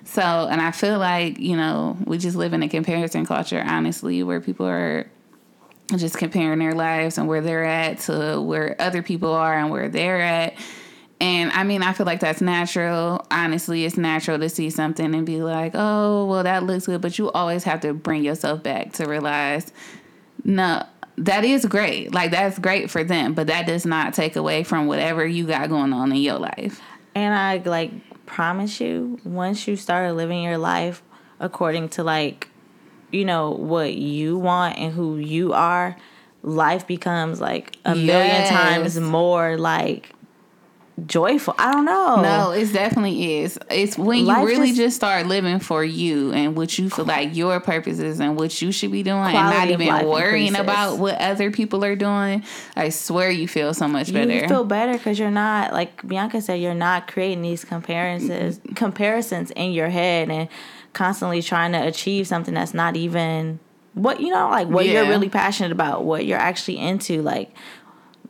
So, 0.04 0.22
and 0.22 0.60
I 0.60 0.70
feel 0.70 0.98
like, 0.98 1.38
you 1.38 1.56
know, 1.56 1.96
we 2.04 2.18
just 2.18 2.36
live 2.36 2.52
in 2.52 2.62
a 2.62 2.68
comparison 2.68 3.24
culture, 3.24 3.62
honestly, 3.66 4.22
where 4.22 4.40
people 4.40 4.66
are 4.66 5.06
just 5.96 6.16
comparing 6.18 6.58
their 6.58 6.74
lives 6.74 7.18
and 7.18 7.26
where 7.26 7.40
they're 7.40 7.64
at 7.64 7.98
to 8.00 8.40
where 8.40 8.76
other 8.78 9.02
people 9.02 9.32
are 9.32 9.54
and 9.54 9.70
where 9.70 9.88
they're 9.88 10.20
at. 10.20 10.54
And 11.20 11.50
I 11.52 11.64
mean, 11.64 11.82
I 11.82 11.92
feel 11.92 12.06
like 12.06 12.20
that's 12.20 12.40
natural. 12.40 13.24
Honestly, 13.30 13.84
it's 13.84 13.96
natural 13.96 14.38
to 14.38 14.48
see 14.48 14.68
something 14.68 15.14
and 15.14 15.24
be 15.24 15.42
like, 15.42 15.72
oh, 15.74 16.26
well, 16.26 16.42
that 16.42 16.64
looks 16.64 16.86
good. 16.86 17.00
But 17.00 17.18
you 17.18 17.30
always 17.30 17.64
have 17.64 17.80
to 17.80 17.94
bring 17.94 18.24
yourself 18.24 18.62
back 18.62 18.92
to 18.94 19.06
realize, 19.06 19.72
no, 20.44 20.84
that 21.16 21.44
is 21.44 21.64
great. 21.64 22.12
Like, 22.12 22.30
that's 22.30 22.58
great 22.58 22.90
for 22.90 23.04
them. 23.04 23.32
But 23.32 23.46
that 23.46 23.66
does 23.66 23.86
not 23.86 24.12
take 24.12 24.36
away 24.36 24.64
from 24.64 24.86
whatever 24.86 25.24
you 25.24 25.46
got 25.46 25.68
going 25.70 25.92
on 25.92 26.12
in 26.12 26.18
your 26.18 26.38
life. 26.38 26.80
And 27.14 27.34
I 27.34 27.58
like 27.64 27.92
promise 28.26 28.80
you, 28.80 29.18
once 29.24 29.68
you 29.68 29.76
start 29.76 30.14
living 30.14 30.42
your 30.42 30.58
life 30.58 31.02
according 31.40 31.90
to 31.90 32.04
like, 32.04 32.48
you 33.10 33.24
know, 33.24 33.50
what 33.50 33.94
you 33.94 34.38
want 34.38 34.78
and 34.78 34.92
who 34.92 35.18
you 35.18 35.52
are, 35.52 35.96
life 36.42 36.86
becomes 36.86 37.40
like 37.40 37.76
a 37.84 37.94
million 37.94 38.46
times 38.48 38.98
more 38.98 39.56
like 39.56 40.13
joyful. 41.06 41.54
I 41.58 41.72
don't 41.72 41.84
know. 41.84 42.22
No, 42.22 42.50
it 42.52 42.72
definitely 42.72 43.38
is. 43.40 43.58
It's 43.70 43.98
when 43.98 44.18
you 44.20 44.24
Life 44.26 44.46
really 44.46 44.68
just- 44.68 44.76
just, 44.78 44.96
start 44.96 45.26
living 45.26 45.58
for 45.58 45.84
you 45.84 46.32
and 46.32 46.56
what 46.56 46.78
you 46.78 46.88
feel 46.88 47.04
like 47.04 47.34
your 47.34 47.58
purposes 47.60 48.20
and 48.20 48.36
what 48.36 48.62
you 48.62 48.70
should 48.70 48.92
be 48.92 49.02
doing 49.02 49.18
and 49.22 49.32
not 49.32 49.68
even 49.68 49.88
worrying 50.06 50.48
increases. 50.48 50.60
about 50.60 50.98
what 50.98 51.20
other 51.20 51.50
people 51.50 51.84
are 51.84 51.96
doing. 51.96 52.44
I 52.76 52.90
swear 52.90 53.30
you 53.30 53.48
feel 53.48 53.74
so 53.74 53.88
much 53.88 54.12
better. 54.12 54.32
You 54.32 54.46
feel 54.48 54.64
better 54.64 54.92
because 54.92 55.18
you're 55.18 55.30
not 55.30 55.72
like 55.72 56.06
Bianca 56.06 56.40
said. 56.40 56.60
You're 56.60 56.74
not 56.74 57.08
creating 57.08 57.42
these 57.42 57.64
comparisons, 57.64 58.60
comparisons 58.74 59.50
in 59.52 59.72
your 59.72 59.88
head, 59.88 60.30
and 60.30 60.48
constantly 60.92 61.42
trying 61.42 61.72
to 61.72 61.78
achieve 61.84 62.26
something 62.28 62.54
that's 62.54 62.74
not 62.74 62.96
even 62.96 63.58
what 63.94 64.20
you 64.20 64.30
know, 64.30 64.48
like 64.50 64.68
what 64.68 64.86
you're 64.86 65.08
really 65.08 65.28
passionate 65.28 65.72
about, 65.72 66.04
what 66.04 66.24
you're 66.26 66.38
actually 66.38 66.78
into. 66.78 67.22
Like 67.22 67.52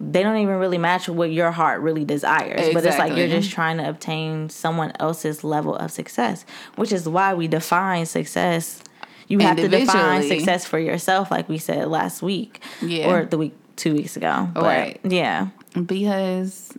they 0.00 0.22
don't 0.22 0.36
even 0.38 0.56
really 0.56 0.78
match 0.78 1.08
what 1.08 1.30
your 1.32 1.50
heart 1.52 1.80
really 1.80 2.04
desires. 2.04 2.72
But 2.74 2.84
it's 2.84 2.98
like 2.98 3.16
you're 3.16 3.28
just 3.28 3.50
trying 3.50 3.78
to 3.78 3.88
obtain 3.88 4.48
someone 4.50 4.92
else's 5.00 5.44
level 5.44 5.74
of 5.76 5.90
success, 5.90 6.44
which 6.76 6.92
is 6.92 7.08
why 7.08 7.34
we 7.34 7.46
define 7.48 8.06
success. 8.06 8.82
You 9.28 9.38
have 9.38 9.56
to 9.56 9.68
define 9.68 10.22
success 10.28 10.66
for 10.66 10.78
yourself, 10.78 11.30
like 11.30 11.48
we 11.48 11.58
said 11.58 11.88
last 11.88 12.22
week, 12.22 12.60
Yeah. 12.82 13.08
or 13.10 13.24
the 13.24 13.38
week 13.38 13.54
two 13.76 13.94
weeks 13.94 14.16
ago. 14.16 14.48
But, 14.52 14.62
Right. 14.64 15.00
Yeah. 15.04 15.48
because 15.86 16.72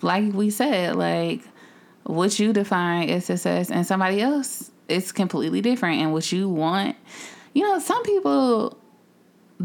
like 0.00 0.32
we 0.32 0.50
said, 0.50 0.96
like 0.96 1.42
what 2.04 2.38
you 2.38 2.52
define 2.52 3.08
as 3.10 3.26
success 3.26 3.70
and 3.70 3.86
somebody 3.86 4.20
else 4.20 4.70
is 4.88 5.12
completely 5.12 5.60
different 5.60 6.00
and 6.00 6.12
what 6.12 6.30
you 6.32 6.48
want. 6.48 6.96
You 7.54 7.62
know, 7.62 7.78
some 7.78 8.02
people 8.02 8.76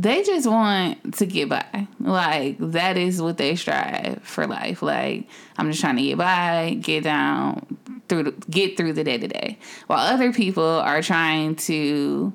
they 0.02 0.22
just 0.22 0.48
want 0.48 1.16
to 1.16 1.26
get 1.26 1.50
by. 1.50 1.88
Like 2.00 2.58
that 2.60 2.98
is 2.98 3.22
what 3.22 3.38
they 3.38 3.56
strive 3.56 4.22
for 4.24 4.46
life. 4.46 4.82
Like 4.82 5.28
I'm 5.58 5.70
just 5.70 5.82
trying 5.82 5.98
to 5.98 6.04
get 6.04 6.18
by, 6.18 6.78
get 6.80 7.04
down 7.04 7.78
through 8.08 8.24
the, 8.24 8.32
get 8.50 8.78
through 8.78 8.94
the 8.94 9.04
day 9.04 9.18
to 9.18 9.28
day. 9.28 9.58
While 9.88 10.00
other 10.00 10.32
people 10.32 10.64
are 10.64 11.02
trying 11.02 11.56
to 11.56 12.32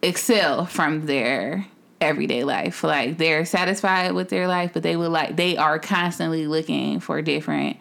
excel 0.00 0.66
from 0.66 1.06
their 1.06 1.66
everyday 2.00 2.44
life. 2.44 2.84
Like 2.84 3.18
they're 3.18 3.44
satisfied 3.44 4.12
with 4.12 4.28
their 4.28 4.46
life, 4.46 4.72
but 4.72 4.82
they 4.82 4.96
would 4.96 5.10
like 5.10 5.36
they 5.36 5.56
are 5.56 5.78
constantly 5.78 6.46
looking 6.46 7.00
for 7.00 7.20
different 7.20 7.78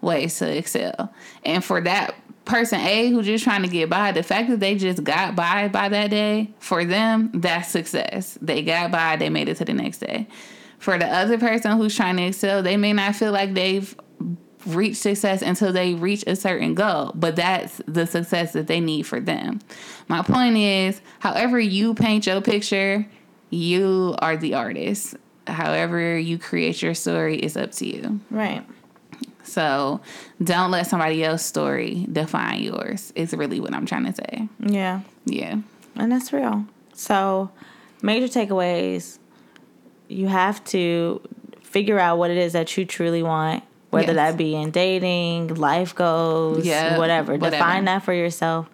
ways 0.00 0.38
to 0.38 0.56
excel. 0.56 1.12
And 1.44 1.62
for 1.62 1.80
that 1.82 2.14
person 2.46 2.80
A 2.80 3.08
who 3.10 3.22
just 3.22 3.44
trying 3.44 3.62
to 3.62 3.68
get 3.68 3.90
by, 3.90 4.12
the 4.12 4.22
fact 4.22 4.48
that 4.48 4.60
they 4.60 4.76
just 4.76 5.04
got 5.04 5.36
by 5.36 5.68
by 5.68 5.88
that 5.90 6.08
day, 6.08 6.50
for 6.58 6.84
them, 6.84 7.30
that's 7.34 7.68
success. 7.68 8.38
They 8.40 8.62
got 8.62 8.90
by, 8.90 9.16
they 9.16 9.28
made 9.28 9.48
it 9.48 9.56
to 9.58 9.64
the 9.64 9.74
next 9.74 9.98
day. 9.98 10.28
For 10.78 10.98
the 10.98 11.06
other 11.06 11.38
person 11.38 11.76
who's 11.76 11.94
trying 11.94 12.16
to 12.16 12.24
excel, 12.24 12.62
they 12.62 12.76
may 12.76 12.92
not 12.92 13.16
feel 13.16 13.32
like 13.32 13.54
they've 13.54 13.94
reach 14.66 14.96
success 14.96 15.42
until 15.42 15.72
they 15.72 15.94
reach 15.94 16.24
a 16.26 16.34
certain 16.34 16.74
goal, 16.74 17.12
but 17.14 17.36
that's 17.36 17.80
the 17.86 18.06
success 18.06 18.52
that 18.52 18.66
they 18.66 18.80
need 18.80 19.04
for 19.04 19.20
them. 19.20 19.60
My 20.08 20.22
point 20.22 20.56
is, 20.56 21.00
however 21.20 21.58
you 21.60 21.94
paint 21.94 22.26
your 22.26 22.40
picture, 22.40 23.06
you 23.50 24.16
are 24.18 24.36
the 24.36 24.54
artist. 24.54 25.16
However 25.46 26.18
you 26.18 26.38
create 26.38 26.82
your 26.82 26.94
story 26.94 27.38
is 27.38 27.56
up 27.56 27.70
to 27.72 27.86
you. 27.86 28.20
Right. 28.30 28.66
So 29.46 30.00
don't 30.42 30.70
let 30.70 30.86
somebody 30.86 31.22
else's 31.24 31.46
story 31.46 32.06
define 32.12 32.62
yours. 32.62 33.12
Is 33.14 33.32
really 33.32 33.60
what 33.60 33.72
I'm 33.74 33.86
trying 33.86 34.04
to 34.06 34.12
say. 34.14 34.48
Yeah. 34.60 35.00
Yeah. 35.24 35.56
And 35.94 36.10
that's 36.12 36.32
real. 36.32 36.66
So, 36.92 37.50
major 38.02 38.26
takeaways 38.26 39.18
you 40.08 40.28
have 40.28 40.62
to 40.64 41.20
figure 41.62 41.98
out 41.98 42.16
what 42.18 42.30
it 42.30 42.36
is 42.36 42.52
that 42.52 42.76
you 42.76 42.84
truly 42.84 43.22
want, 43.22 43.64
whether 43.90 44.12
Yes. 44.12 44.16
that 44.16 44.36
be 44.36 44.54
in 44.54 44.70
dating, 44.70 45.54
life 45.54 45.94
goals, 45.94 46.64
Yeah, 46.64 46.96
whatever. 46.98 47.32
whatever. 47.32 47.50
Define 47.56 47.84
that 47.86 48.02
for 48.04 48.12
yourself. 48.12 48.68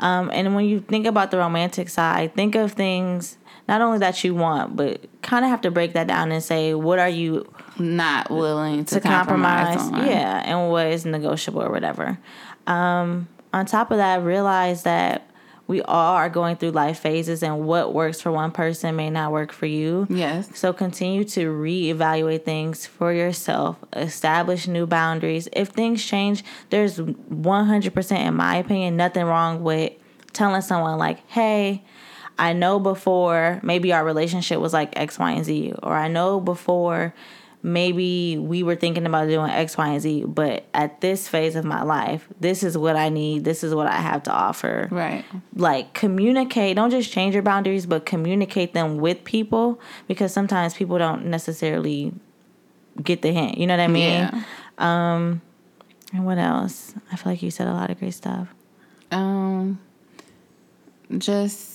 Um, 0.00 0.30
and 0.32 0.54
when 0.56 0.64
you 0.64 0.80
think 0.80 1.06
about 1.06 1.30
the 1.30 1.38
romantic 1.38 1.88
side, 1.88 2.34
think 2.34 2.54
of 2.56 2.72
things 2.72 3.38
not 3.66 3.80
only 3.80 3.98
that 3.98 4.22
you 4.24 4.34
want, 4.34 4.76
but 4.76 5.00
kind 5.22 5.44
of 5.44 5.50
have 5.50 5.62
to 5.62 5.70
break 5.70 5.94
that 5.94 6.06
down 6.06 6.32
and 6.32 6.42
say, 6.42 6.74
what 6.74 6.98
are 6.98 7.08
you 7.08 7.50
Not 7.78 8.30
willing 8.30 8.84
to, 8.84 8.96
to 8.96 9.00
compromise, 9.00 9.76
compromise, 9.76 10.08
yeah, 10.08 10.42
and 10.44 10.70
what 10.70 10.86
is 10.88 11.04
negotiable 11.06 11.62
or 11.62 11.70
whatever. 11.70 12.18
Um, 12.66 13.28
on 13.52 13.66
top 13.66 13.90
of 13.90 13.98
that, 13.98 14.22
realize 14.22 14.82
that 14.82 15.30
we 15.66 15.80
all 15.80 16.14
are 16.16 16.28
going 16.28 16.56
through 16.56 16.72
life 16.72 16.98
phases, 16.98 17.42
and 17.42 17.66
what 17.66 17.94
works 17.94 18.20
for 18.20 18.30
one 18.30 18.50
person 18.50 18.96
may 18.96 19.08
not 19.08 19.32
work 19.32 19.50
for 19.50 19.64
you. 19.64 20.06
Yes. 20.10 20.50
So 20.58 20.74
continue 20.74 21.24
to 21.24 21.50
reevaluate 21.50 22.44
things 22.44 22.84
for 22.84 23.14
yourself, 23.14 23.78
establish 23.94 24.68
new 24.68 24.86
boundaries. 24.86 25.48
If 25.54 25.68
things 25.68 26.04
change, 26.04 26.44
there's 26.68 26.98
100% 26.98 28.18
in 28.26 28.34
my 28.34 28.56
opinion 28.56 28.96
nothing 28.96 29.24
wrong 29.24 29.62
with 29.62 29.92
telling 30.34 30.60
someone 30.60 30.98
like, 30.98 31.26
"Hey, 31.30 31.82
I 32.38 32.52
know 32.52 32.78
before 32.80 33.60
maybe 33.62 33.92
our 33.92 34.04
relationship 34.04 34.58
was 34.58 34.72
like 34.72 34.98
X, 34.98 35.18
Y, 35.18 35.32
and 35.32 35.44
Z, 35.44 35.74
or 35.82 35.92
I 35.94 36.08
know 36.08 36.40
before 36.40 37.14
maybe 37.62 38.36
we 38.36 38.62
were 38.62 38.76
thinking 38.76 39.06
about 39.06 39.26
doing 39.26 39.50
X, 39.50 39.78
Y, 39.78 39.88
and 39.88 40.00
Z, 40.00 40.24
but 40.26 40.64
at 40.74 41.00
this 41.00 41.28
phase 41.28 41.56
of 41.56 41.64
my 41.64 41.82
life, 41.82 42.28
this 42.38 42.62
is 42.62 42.76
what 42.76 42.94
I 42.94 43.08
need, 43.08 43.44
this 43.44 43.64
is 43.64 43.74
what 43.74 43.86
I 43.86 43.96
have 43.96 44.22
to 44.24 44.32
offer. 44.32 44.88
Right. 44.90 45.24
Like, 45.56 45.94
communicate, 45.94 46.76
don't 46.76 46.90
just 46.90 47.10
change 47.10 47.34
your 47.34 47.42
boundaries, 47.42 47.86
but 47.86 48.04
communicate 48.04 48.74
them 48.74 48.98
with 48.98 49.24
people 49.24 49.80
because 50.08 50.32
sometimes 50.32 50.74
people 50.74 50.98
don't 50.98 51.26
necessarily 51.26 52.12
get 53.02 53.22
the 53.22 53.32
hint. 53.32 53.56
You 53.56 53.66
know 53.66 53.74
what 53.74 53.82
I 53.82 53.88
mean? 53.88 54.10
Yeah. 54.10 54.44
And 56.12 56.24
what 56.24 56.38
else? 56.38 56.94
I 57.10 57.16
feel 57.16 57.32
like 57.32 57.42
you 57.42 57.50
said 57.50 57.66
a 57.66 57.72
lot 57.72 57.90
of 57.90 57.98
great 57.98 58.14
stuff. 58.14 58.54
Um, 59.10 59.80
just 61.18 61.73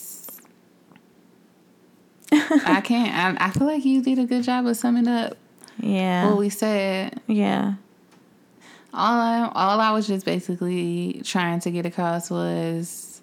I 2.31 2.81
can't. 2.83 3.39
I, 3.41 3.47
I 3.47 3.49
feel 3.51 3.67
like 3.67 3.83
you 3.85 4.01
did 4.01 4.19
a 4.19 4.25
good 4.25 4.43
job 4.43 4.65
of 4.67 4.77
summing 4.77 5.07
up 5.07 5.37
Yeah. 5.79 6.27
what 6.27 6.37
we 6.37 6.49
said. 6.49 7.19
yeah. 7.27 7.73
all 8.93 9.19
I, 9.19 9.51
all 9.55 9.79
I 9.79 9.91
was 9.91 10.07
just 10.07 10.25
basically 10.25 11.21
trying 11.23 11.59
to 11.61 11.71
get 11.71 11.85
across 11.85 12.29
was 12.29 13.21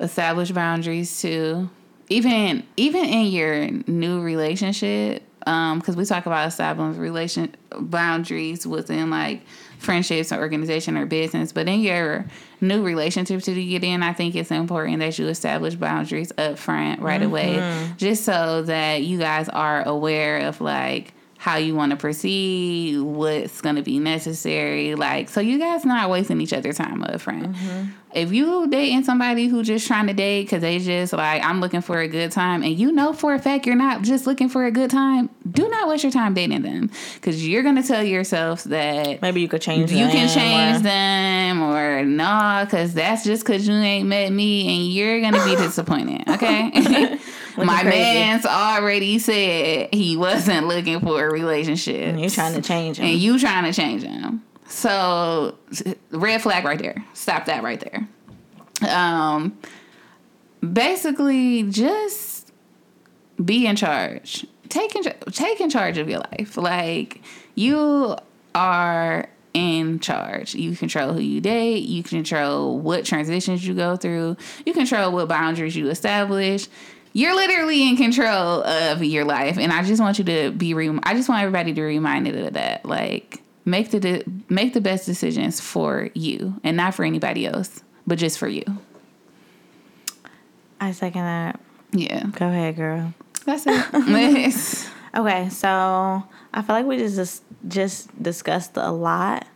establish 0.00 0.50
boundaries 0.50 1.20
too. 1.20 1.68
Even 2.10 2.62
even 2.76 3.04
in 3.04 3.26
your 3.28 3.68
new 3.86 4.20
relationship, 4.20 5.22
because 5.38 5.88
um, 5.88 5.96
we 5.96 6.04
talk 6.04 6.26
about 6.26 6.46
establishing 6.48 7.00
relation 7.00 7.54
boundaries 7.78 8.66
within 8.66 9.08
like 9.10 9.42
friendships 9.84 10.32
or 10.32 10.40
organization 10.40 10.96
or 10.96 11.06
business, 11.06 11.52
but 11.52 11.68
in 11.68 11.80
your 11.80 12.24
new 12.60 12.82
relationship 12.82 13.42
to 13.42 13.54
get 13.64 13.84
in, 13.84 14.02
I 14.02 14.12
think 14.12 14.34
it's 14.34 14.50
important 14.50 14.98
that 15.00 15.18
you 15.18 15.28
establish 15.28 15.74
boundaries 15.74 16.32
up 16.38 16.58
front 16.58 17.00
right 17.00 17.20
mm-hmm. 17.20 17.30
away, 17.30 17.92
just 17.96 18.24
so 18.24 18.62
that 18.62 19.02
you 19.02 19.18
guys 19.18 19.48
are 19.48 19.86
aware 19.86 20.48
of 20.48 20.60
like 20.60 21.12
how 21.36 21.56
you 21.56 21.74
want 21.74 21.90
to 21.90 21.96
proceed, 21.96 22.98
what's 23.00 23.60
going 23.60 23.76
to 23.76 23.82
be 23.82 23.98
necessary. 23.98 24.94
Like, 24.94 25.28
so 25.28 25.40
you 25.42 25.58
guys 25.58 25.84
not 25.84 26.08
wasting 26.08 26.40
each 26.40 26.54
other's 26.54 26.78
time 26.78 27.04
up 27.04 27.20
front. 27.20 27.52
Mm-hmm. 27.52 27.90
If 28.14 28.32
you 28.32 28.68
dating 28.68 29.04
somebody 29.04 29.48
who 29.48 29.62
just 29.62 29.86
trying 29.86 30.06
to 30.06 30.12
date 30.12 30.42
because 30.44 30.62
they 30.62 30.78
just 30.78 31.12
like, 31.12 31.42
I'm 31.44 31.60
looking 31.60 31.80
for 31.80 32.00
a 32.00 32.08
good 32.08 32.30
time, 32.30 32.62
and 32.62 32.78
you 32.78 32.92
know 32.92 33.12
for 33.12 33.34
a 33.34 33.38
fact 33.38 33.66
you're 33.66 33.74
not 33.74 34.02
just 34.02 34.26
looking 34.26 34.48
for 34.48 34.64
a 34.64 34.70
good 34.70 34.90
time, 34.90 35.30
do 35.50 35.68
not 35.68 35.88
waste 35.88 36.04
your 36.04 36.12
time 36.12 36.34
dating 36.34 36.62
them 36.62 36.90
because 37.14 37.46
you're 37.46 37.62
going 37.62 37.76
to 37.76 37.82
tell 37.82 38.04
yourself 38.04 38.64
that 38.64 39.20
maybe 39.20 39.40
you 39.40 39.48
could 39.48 39.62
change 39.62 39.90
you 39.90 40.06
can 40.06 40.28
change 40.28 40.76
or... 40.76 40.80
them 40.80 41.62
or 41.62 42.04
nah, 42.04 42.64
because 42.64 42.94
that's 42.94 43.24
just 43.24 43.44
because 43.44 43.66
you 43.66 43.74
ain't 43.74 44.08
met 44.08 44.32
me 44.32 44.76
and 44.76 44.92
you're 44.92 45.20
going 45.20 45.34
to 45.34 45.44
be 45.44 45.56
disappointed. 45.56 46.28
Okay. 46.28 47.18
My 47.56 47.82
crazy. 47.82 47.98
man's 47.98 48.46
already 48.46 49.18
said 49.18 49.88
he 49.92 50.16
wasn't 50.16 50.66
looking 50.66 51.00
for 51.00 51.24
a 51.24 51.32
relationship. 51.32 52.08
And 52.08 52.20
you 52.20 52.28
trying 52.28 52.54
to 52.54 52.62
change 52.62 52.98
him. 52.98 53.06
And 53.06 53.18
you 53.18 53.38
trying 53.38 53.64
to 53.64 53.72
change 53.72 54.02
him. 54.02 54.42
So 54.66 55.56
red 56.10 56.42
flag 56.42 56.64
right 56.64 56.78
there. 56.78 57.04
Stop 57.12 57.46
that 57.46 57.62
right 57.62 57.80
there. 57.80 58.90
Um 58.90 59.56
basically 60.72 61.64
just 61.64 62.52
be 63.42 63.66
in 63.66 63.76
charge. 63.76 64.46
Take 64.68 64.96
in, 64.96 65.02
take 65.30 65.60
in 65.60 65.70
charge 65.70 65.98
of 65.98 66.08
your 66.08 66.20
life. 66.20 66.56
Like 66.56 67.20
you 67.54 68.16
are 68.54 69.28
in 69.52 70.00
charge. 70.00 70.54
You 70.54 70.74
control 70.76 71.12
who 71.12 71.20
you 71.20 71.40
date. 71.40 71.84
You 71.84 72.02
control 72.02 72.78
what 72.78 73.04
transitions 73.04 73.66
you 73.66 73.74
go 73.74 73.96
through. 73.96 74.36
You 74.66 74.72
control 74.72 75.12
what 75.12 75.28
boundaries 75.28 75.76
you 75.76 75.88
establish 75.88 76.68
you're 77.16 77.34
literally 77.34 77.88
in 77.88 77.96
control 77.96 78.64
of 78.64 79.02
your 79.02 79.24
life 79.24 79.56
and 79.56 79.72
i 79.72 79.82
just 79.82 80.02
want 80.02 80.18
you 80.18 80.24
to 80.24 80.50
be 80.50 80.74
re- 80.74 80.98
i 81.04 81.14
just 81.14 81.28
want 81.28 81.40
everybody 81.40 81.70
to 81.70 81.74
be 81.74 81.82
reminded 81.82 82.36
of 82.36 82.52
that 82.54 82.84
like 82.84 83.40
make 83.64 83.90
the 83.90 84.00
de- 84.00 84.24
make 84.48 84.74
the 84.74 84.80
best 84.80 85.06
decisions 85.06 85.60
for 85.60 86.10
you 86.14 86.60
and 86.62 86.76
not 86.76 86.94
for 86.94 87.04
anybody 87.04 87.46
else 87.46 87.82
but 88.06 88.18
just 88.18 88.38
for 88.38 88.48
you. 88.48 88.64
I 90.80 90.92
second 90.92 91.22
that. 91.22 91.60
Yeah. 91.92 92.26
Go 92.32 92.48
ahead 92.48 92.76
girl. 92.76 93.14
That's 93.46 93.64
it. 93.66 94.90
Okay 95.14 95.48
so 95.48 96.24
i 96.52 96.62
feel 96.62 96.76
like 96.76 96.86
we 96.86 96.96
just 96.98 97.44
just 97.68 98.22
discussed 98.22 98.72
a 98.76 98.90
lot 98.90 99.46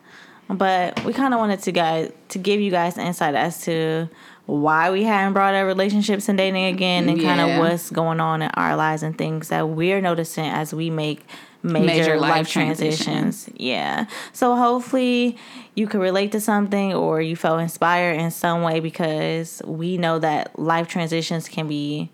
but 0.48 1.04
we 1.04 1.12
kind 1.12 1.34
of 1.34 1.40
wanted 1.40 1.60
to 1.60 1.72
guys 1.72 2.12
to 2.28 2.38
give 2.38 2.60
you 2.60 2.70
guys 2.70 2.96
insight 2.96 3.34
as 3.34 3.62
to 3.64 4.08
why 4.46 4.90
we 4.90 5.02
hadn't 5.02 5.34
brought 5.34 5.54
up 5.54 5.66
relationships 5.66 6.28
and 6.28 6.38
dating 6.38 6.64
again 6.66 7.08
and 7.08 7.20
yeah. 7.20 7.36
kind 7.36 7.50
of 7.50 7.58
what's 7.58 7.90
going 7.90 8.18
on 8.18 8.40
in 8.40 8.50
our 8.54 8.76
lives 8.76 9.02
and 9.02 9.18
things 9.18 9.48
that 9.48 9.68
we're 9.68 10.00
noticing 10.00 10.46
as 10.46 10.72
we 10.72 10.88
make 10.88 11.26
major, 11.72 11.86
major 11.86 12.20
life, 12.20 12.30
life 12.30 12.48
transitions. 12.48 13.48
Yeah. 13.54 14.06
So 14.32 14.56
hopefully 14.56 15.36
you 15.74 15.86
could 15.86 16.00
relate 16.00 16.32
to 16.32 16.40
something 16.40 16.94
or 16.94 17.20
you 17.20 17.36
felt 17.36 17.60
inspired 17.60 18.18
in 18.18 18.30
some 18.30 18.62
way 18.62 18.80
because 18.80 19.62
we 19.64 19.98
know 19.98 20.18
that 20.18 20.58
life 20.58 20.88
transitions 20.88 21.48
can 21.48 21.68
be 21.68 22.10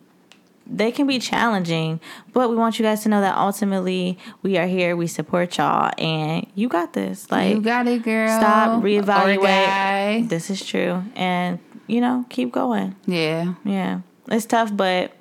they 0.66 0.90
can 0.90 1.06
be 1.06 1.18
challenging, 1.18 2.00
but 2.32 2.48
we 2.48 2.56
want 2.56 2.78
you 2.78 2.84
guys 2.84 3.02
to 3.02 3.08
know 3.08 3.20
that 3.20 3.36
ultimately 3.36 4.18
we 4.42 4.56
are 4.56 4.66
here, 4.66 4.96
we 4.96 5.06
support 5.06 5.58
y'all, 5.58 5.92
and 5.98 6.46
you 6.54 6.68
got 6.68 6.94
this. 6.94 7.30
Like 7.30 7.54
you 7.54 7.60
got 7.60 7.86
it, 7.86 8.02
girl. 8.02 8.28
Stop, 8.28 8.82
reevaluate. 8.82 10.28
This 10.28 10.48
is 10.48 10.64
true, 10.64 11.04
and 11.14 11.58
you 11.86 12.00
know, 12.00 12.24
keep 12.30 12.52
going. 12.52 12.96
Yeah. 13.06 13.54
Yeah. 13.64 14.00
It's 14.28 14.46
tough, 14.46 14.74
but 14.74 15.12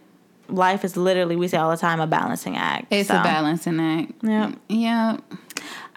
life 0.53 0.85
is 0.85 0.95
literally, 0.95 1.35
we 1.35 1.47
say 1.47 1.57
all 1.57 1.71
the 1.71 1.77
time, 1.77 1.99
a 1.99 2.07
balancing 2.07 2.55
act. 2.55 2.87
It's 2.91 3.09
so. 3.09 3.19
a 3.19 3.23
balancing 3.23 3.79
act. 3.79 4.13
Yeah. 4.21 4.53
Yeah. 4.69 5.17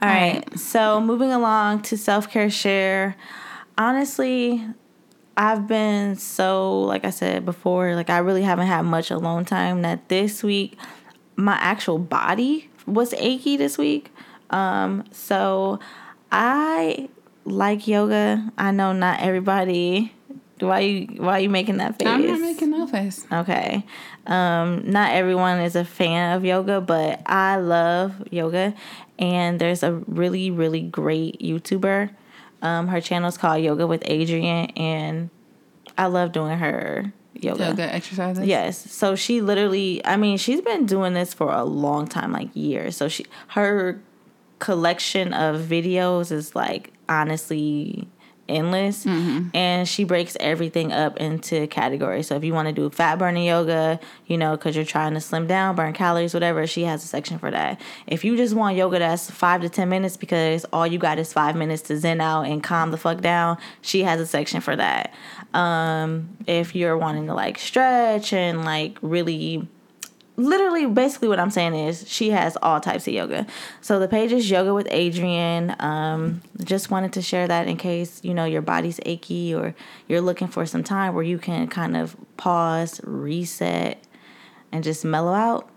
All 0.03 0.09
right. 0.09 0.35
right. 0.35 0.59
So 0.59 1.01
moving 1.01 1.33
along 1.33 1.83
to 1.83 1.97
self 1.97 2.31
care 2.31 2.51
share. 2.51 3.17
Honestly, 3.79 4.65
I've 5.37 5.67
been 5.67 6.17
so, 6.17 6.81
like 6.83 7.05
I 7.05 7.11
said 7.11 7.45
before, 7.45 7.95
like 7.95 8.11
I 8.11 8.19
really 8.19 8.43
haven't 8.43 8.67
had 8.67 8.83
much 8.83 9.11
alone 9.11 9.45
time 9.45 9.83
that 9.83 10.09
this 10.09 10.43
week 10.43 10.79
my 11.37 11.55
actual 11.61 11.99
body 11.99 12.71
was 12.87 13.13
achy 13.15 13.57
this 13.57 13.77
week. 13.77 14.11
Um, 14.51 15.05
so 15.13 15.79
I 16.33 17.09
like 17.45 17.87
yoga. 17.87 18.51
I 18.57 18.71
know 18.71 18.93
not 18.93 19.21
everybody 19.21 20.15
why 20.61 20.81
you 20.81 21.07
why 21.23 21.33
are 21.35 21.41
you 21.41 21.51
making 21.51 21.79
that 21.79 21.99
face? 21.99 22.09
I'm 22.87 23.05
not 23.05 23.05
making 23.05 23.29
no 23.31 23.45
face. 23.45 23.49
Okay. 23.49 23.85
Um, 24.27 24.91
not 24.91 25.13
everyone 25.13 25.61
is 25.61 25.77
a 25.77 25.85
fan 25.85 26.37
of 26.37 26.45
yoga, 26.45 26.81
but 26.81 27.23
I 27.27 27.57
love 27.57 28.23
yoga. 28.31 28.75
And 29.19 29.61
there's 29.61 29.83
a 29.83 29.93
really, 29.93 30.51
really 30.51 30.83
great 30.83 31.41
YouTuber. 31.41 32.11
Um, 32.63 32.89
her 32.89 33.01
channel 33.01 33.29
is 33.29 33.39
called 33.39 33.63
Yoga 33.63 33.87
with 33.87 34.03
Adriene, 34.03 34.73
and 34.79 35.31
I 35.97 36.07
love 36.07 36.33
doing 36.33 36.59
her 36.59 37.13
yoga. 37.35 37.69
Yoga 37.69 37.95
exercises. 37.95 38.47
Yes. 38.47 38.91
So 38.91 39.15
she 39.15 39.41
literally, 39.41 40.05
I 40.05 40.17
mean, 40.17 40.39
she's 40.39 40.61
been 40.61 40.87
doing 40.87 41.13
this 41.13 41.35
for 41.35 41.53
a 41.53 41.65
long 41.65 42.07
time, 42.07 42.33
like 42.33 42.49
years. 42.55 42.97
So 42.97 43.09
she, 43.09 43.27
her 43.49 44.01
collection 44.59 45.33
of 45.33 45.61
videos 45.61 46.33
is 46.33 46.57
like 46.57 46.93
honestly 47.09 48.09
endless 48.49 49.05
mm-hmm. 49.05 49.49
and 49.55 49.89
she 49.89 50.05
breaks 50.05 50.37
everything 50.41 50.93
up 50.93 51.17
into 51.19 51.67
categories. 51.69 52.27
So 52.27 52.37
if 52.37 52.45
you 52.45 52.53
want 52.53 52.69
to 52.69 52.73
do 52.73 52.91
fat 52.91 53.19
burning 53.19 53.45
yoga 53.45 54.01
you 54.27 54.39
know 54.39 54.57
because 54.57 54.77
you're 54.77 54.85
trying 54.85 55.15
to 55.15 55.21
slim 55.21 55.47
down 55.47 55.77
burn 55.77 55.93
calories 55.93 56.35
whatever 56.35 56.67
she 56.67 56.83
has 56.85 57.05
a 57.05 57.07
section 57.07 57.39
for 57.39 57.51
that. 57.51 57.81
If 58.07 58.25
you 58.25 58.37
just 58.37 58.55
want 58.55 58.77
yoga 58.77 58.99
that's 58.99 59.31
five 59.31 59.63
to 59.63 59.69
ten 59.69 59.89
minutes 59.89 60.17
because 60.17 60.65
all 60.73 60.87
you 60.87 60.99
got 60.99 61.19
is 61.19 61.33
five 61.33 61.57
minutes 61.57 61.83
to 61.83 61.99
zen 61.99 62.21
out 62.21 62.43
and 62.43 62.63
calm 62.63 62.91
the 62.91 62.99
fuck 62.99 63.21
down 63.21 63.59
she 63.83 64.03
has 64.03 64.21
a 64.21 64.27
section 64.27 64.61
for 64.61 64.77
that. 64.77 65.13
Um, 65.55 66.37
if 66.47 66.75
you're 66.75 66.97
wanting 66.99 67.27
to 67.27 67.35
like 67.35 67.59
stretch 67.59 68.33
and 68.33 68.65
like 68.65 68.99
really 69.03 69.69
literally 70.37 70.87
basically 70.87 71.29
what 71.29 71.41
I'm 71.41 71.51
saying 71.51 71.75
is 71.75 72.09
she 72.09 72.31
has 72.31 72.57
all 72.63 72.81
types 72.81 73.07
of 73.07 73.15
yoga. 73.15 73.47
So 73.81 73.99
the 73.99 74.09
page 74.09 74.33
is 74.33 74.51
yoga 74.51 74.75
with 74.75 74.87
Adriene. 74.89 75.81
Um, 75.83 76.43
just 76.65 76.91
wanted 76.91 77.13
to 77.15 77.23
share 77.23 77.49
that 77.49 77.67
in 77.67 77.77
case 77.77 78.21
you 78.23 78.35
know 78.35 78.45
your 78.45 78.63
body's 78.63 79.01
achy 79.05 79.55
or 79.55 79.75
you're 80.09 80.21
looking 80.21 80.49
for 80.49 80.67
some 80.67 80.85
time 80.85 81.15
where 81.15 81.25
you 81.25 81.39
can 81.39 81.69
kind 81.69 81.97
of 81.97 82.17
pause, 82.37 83.01
reset, 83.05 84.03
and 84.73 84.85
just 84.85 85.05
mellow 85.05 85.33
out 85.33 85.69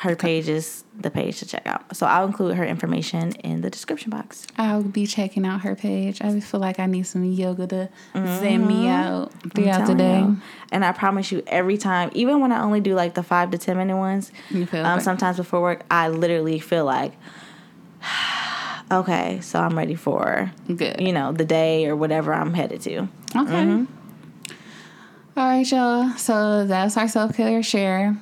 her 0.00 0.16
page 0.16 0.48
is 0.48 0.84
the 0.98 1.10
page 1.10 1.38
to 1.38 1.46
check 1.46 1.66
out. 1.66 1.96
So 1.96 2.06
I'll 2.06 2.26
include 2.26 2.56
her 2.56 2.64
information 2.64 3.32
in 3.32 3.60
the 3.60 3.70
description 3.70 4.10
box. 4.10 4.46
I'll 4.56 4.82
be 4.82 5.06
checking 5.06 5.46
out 5.46 5.62
her 5.62 5.74
page. 5.74 6.20
I 6.20 6.38
feel 6.40 6.60
like 6.60 6.80
I 6.80 6.86
need 6.86 7.04
some 7.04 7.24
yoga 7.24 7.66
to 7.68 7.88
mm-hmm. 8.14 8.40
zen 8.40 8.66
me 8.66 8.88
out 8.88 9.32
throughout 9.54 9.86
the 9.86 9.94
day. 9.94 10.20
You. 10.20 10.36
And 10.72 10.84
I 10.84 10.92
promise 10.92 11.30
you, 11.30 11.42
every 11.46 11.78
time, 11.78 12.10
even 12.14 12.40
when 12.40 12.52
I 12.52 12.62
only 12.62 12.80
do 12.80 12.94
like 12.94 13.14
the 13.14 13.22
five 13.22 13.50
to 13.52 13.58
ten 13.58 13.76
minute 13.76 13.96
ones, 13.96 14.32
um, 14.72 15.00
sometimes 15.00 15.36
before 15.36 15.62
work, 15.62 15.84
I 15.90 16.08
literally 16.08 16.58
feel 16.58 16.84
like, 16.84 17.12
okay, 18.90 19.40
so 19.40 19.60
I'm 19.60 19.78
ready 19.78 19.94
for 19.94 20.52
good, 20.66 21.00
you 21.00 21.12
know, 21.12 21.32
the 21.32 21.44
day 21.44 21.86
or 21.86 21.94
whatever 21.96 22.34
I'm 22.34 22.54
headed 22.54 22.80
to. 22.82 22.98
Okay. 22.98 23.08
Mm-hmm. 23.36 23.84
All 25.36 25.46
right, 25.46 25.70
y'all. 25.70 26.10
So 26.16 26.66
that's 26.66 26.96
our 26.96 27.06
self 27.06 27.36
care 27.36 27.62
share. 27.62 28.20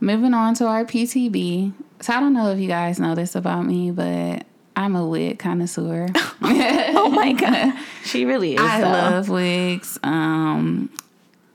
Moving 0.00 0.34
on 0.34 0.54
to 0.54 0.66
our 0.66 0.84
PTB. 0.84 1.72
So 2.00 2.12
I 2.12 2.20
don't 2.20 2.32
know 2.32 2.50
if 2.50 2.58
you 2.58 2.68
guys 2.68 3.00
know 3.00 3.14
this 3.14 3.34
about 3.34 3.66
me, 3.66 3.90
but 3.90 4.44
I'm 4.76 4.94
a 4.94 5.04
wig 5.04 5.40
connoisseur. 5.40 6.06
oh 6.14 7.10
my 7.12 7.32
god, 7.32 7.74
she 8.04 8.24
really 8.24 8.54
is. 8.54 8.60
I 8.60 8.80
though. 8.80 8.86
love 8.86 9.28
wigs. 9.28 9.98
Um, 10.04 10.90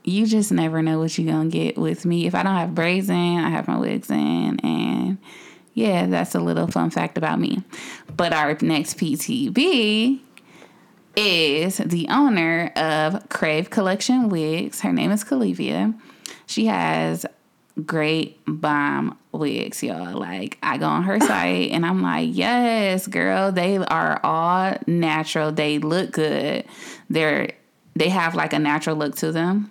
you 0.04 0.26
just 0.26 0.52
never 0.52 0.82
know 0.82 0.98
what 0.98 1.16
you're 1.16 1.32
gonna 1.32 1.48
get 1.48 1.78
with 1.78 2.04
me. 2.04 2.26
If 2.26 2.34
I 2.34 2.42
don't 2.42 2.54
have 2.54 2.74
braids 2.74 3.08
in, 3.08 3.38
I 3.38 3.48
have 3.48 3.66
my 3.66 3.78
wigs 3.78 4.10
in, 4.10 4.60
and 4.60 5.16
yeah, 5.72 6.06
that's 6.06 6.34
a 6.34 6.40
little 6.40 6.66
fun 6.66 6.90
fact 6.90 7.16
about 7.16 7.40
me. 7.40 7.62
But 8.14 8.34
our 8.34 8.58
next 8.60 8.98
PTB 8.98 10.20
is 11.16 11.78
the 11.78 12.06
owner 12.10 12.72
of 12.76 13.28
Krave 13.30 13.70
Kollection 13.70 14.28
Wigs. 14.28 14.82
Her 14.82 14.92
name 14.92 15.10
is 15.10 15.24
Calivia. 15.24 15.98
She 16.46 16.66
has 16.66 17.24
great 17.84 18.40
bomb 18.46 19.18
wigs, 19.32 19.82
y'all. 19.82 20.18
Like 20.18 20.58
I 20.62 20.78
go 20.78 20.86
on 20.86 21.04
her 21.04 21.18
site 21.20 21.70
and 21.70 21.84
I'm 21.84 22.02
like, 22.02 22.30
yes, 22.32 23.06
girl, 23.06 23.52
they 23.52 23.78
are 23.78 24.20
all 24.22 24.76
natural. 24.86 25.52
They 25.52 25.78
look 25.78 26.12
good. 26.12 26.64
They're 27.10 27.52
they 27.96 28.08
have 28.08 28.34
like 28.34 28.52
a 28.52 28.58
natural 28.58 28.96
look 28.96 29.16
to 29.16 29.32
them. 29.32 29.70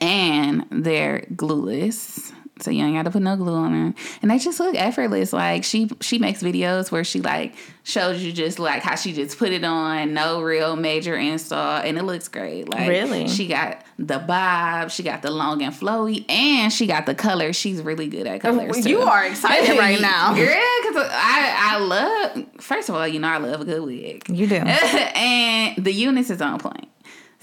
And 0.00 0.66
they're 0.70 1.26
glueless. 1.36 2.32
So 2.58 2.70
you 2.70 2.82
ain't 2.84 2.94
got 2.96 3.02
to 3.02 3.10
put 3.10 3.20
no 3.20 3.36
glue 3.36 3.54
on 3.54 3.72
her, 3.72 3.94
and 4.22 4.30
they 4.30 4.38
just 4.38 4.58
look 4.60 4.74
effortless. 4.76 5.32
Like 5.34 5.62
she 5.62 5.90
she 6.00 6.18
makes 6.18 6.42
videos 6.42 6.90
where 6.90 7.04
she 7.04 7.20
like 7.20 7.54
shows 7.84 8.22
you 8.22 8.32
just 8.32 8.58
like 8.58 8.82
how 8.82 8.94
she 8.96 9.12
just 9.12 9.36
put 9.38 9.50
it 9.52 9.62
on, 9.62 10.14
no 10.14 10.40
real 10.40 10.74
major 10.74 11.14
install, 11.16 11.76
and 11.82 11.98
it 11.98 12.02
looks 12.04 12.28
great. 12.28 12.66
Like 12.70 12.88
Really? 12.88 13.28
she 13.28 13.46
got 13.46 13.82
the 13.98 14.18
bob, 14.18 14.90
she 14.90 15.02
got 15.02 15.20
the 15.20 15.30
long 15.30 15.60
and 15.62 15.74
flowy, 15.74 16.24
and 16.30 16.72
she 16.72 16.86
got 16.86 17.04
the 17.04 17.14
color. 17.14 17.52
She's 17.52 17.82
really 17.82 18.08
good 18.08 18.26
at 18.26 18.40
colors. 18.40 18.86
You 18.86 19.02
are 19.02 19.26
excited 19.26 19.78
right 19.78 20.00
now. 20.00 20.34
yeah, 20.34 20.58
because 20.80 20.96
I 21.12 21.74
I 21.74 21.78
love. 21.78 22.46
First 22.60 22.88
of 22.88 22.94
all, 22.94 23.06
you 23.06 23.20
know 23.20 23.28
I 23.28 23.36
love 23.36 23.60
a 23.60 23.64
good 23.66 23.82
wig, 23.82 24.26
You 24.30 24.46
do. 24.46 24.56
and 24.64 25.84
the 25.84 25.92
units 25.92 26.30
is 26.30 26.40
on 26.40 26.58
point. 26.58 26.88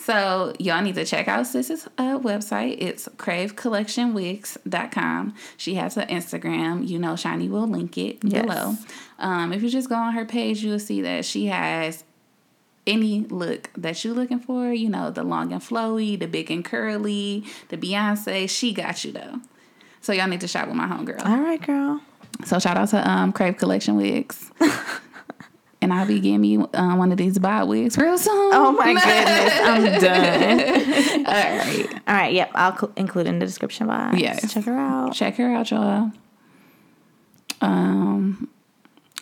So 0.06 0.54
y'all 0.60 0.82
need 0.82 0.96
to 0.96 1.06
check 1.06 1.30
out 1.30 1.48
Sis's 1.48 1.88
uh, 1.98 2.20
website. 2.20 2.76
It's 2.80 3.08
kravekollectionwigs.com. 3.18 5.34
She 5.56 5.76
has 5.76 5.96
an 5.96 6.08
Instagram. 6.10 6.86
You 6.88 7.00
know, 7.00 7.16
Shawnee 7.16 7.48
will 7.48 7.68
link 7.68 7.98
it 7.98 8.18
Yes. 8.22 8.42
below. 8.46 8.76
Um, 9.20 9.54
if 9.54 9.64
you 9.64 9.70
just 9.70 9.88
go 9.88 9.96
on 9.96 10.12
her 10.14 10.26
page, 10.26 10.62
you'll 10.64 10.80
see 10.80 11.02
that 11.04 11.24
she 11.24 11.46
has 11.48 12.04
any 12.86 13.22
look 13.22 13.70
that 13.78 14.04
you're 14.04 14.14
looking 14.14 14.40
for. 14.40 14.74
You 14.74 14.90
know, 14.90 15.10
the 15.10 15.24
long 15.24 15.54
and 15.54 15.62
flowy, 15.62 16.20
the 16.20 16.28
big 16.28 16.52
and 16.52 16.66
curly, 16.66 17.46
the 17.70 17.78
Beyonce. 17.78 18.50
She 18.50 18.74
got 18.74 19.06
you 19.06 19.14
though. 19.14 19.40
So 20.02 20.12
y'all 20.12 20.28
need 20.28 20.42
to 20.42 20.50
shop 20.50 20.68
with 20.68 20.76
my 20.76 20.86
homegirl. 20.88 21.26
All 21.26 21.40
right, 21.40 21.62
girl. 21.66 22.02
So 22.44 22.60
shout 22.60 22.76
out 22.76 22.90
to 22.90 23.10
um, 23.10 23.32
Krave 23.32 23.56
Kollection 23.56 23.96
Wigs. 23.96 24.52
and 25.84 25.94
I'll 25.94 26.08
be 26.08 26.20
getting 26.20 26.42
me 26.42 26.58
um, 26.74 26.98
one 26.98 27.12
of 27.12 27.18
these 27.18 27.38
bob 27.38 27.68
wigs 27.70 27.98
real 27.98 28.18
soon. 28.18 28.54
Oh 28.54 28.72
my 28.72 28.94
goodness, 28.94 29.60
I'm 29.64 30.02
done. 30.02 31.26
All 31.26 31.58
right. 31.58 32.02
All 32.08 32.16
right, 32.16 32.34
yep, 32.34 32.52
I'll 32.56 32.76
cl- 32.78 32.94
include 32.96 33.28
in 33.28 33.40
the 33.40 33.46
description 33.46 33.88
box. 33.88 34.18
Yes. 34.18 34.54
check 34.54 34.66
her 34.66 34.78
out. 34.78 35.14
Check 35.14 35.36
her 35.38 35.54
out, 35.54 35.70
y'all. 35.72 36.12
Um, 37.62 38.50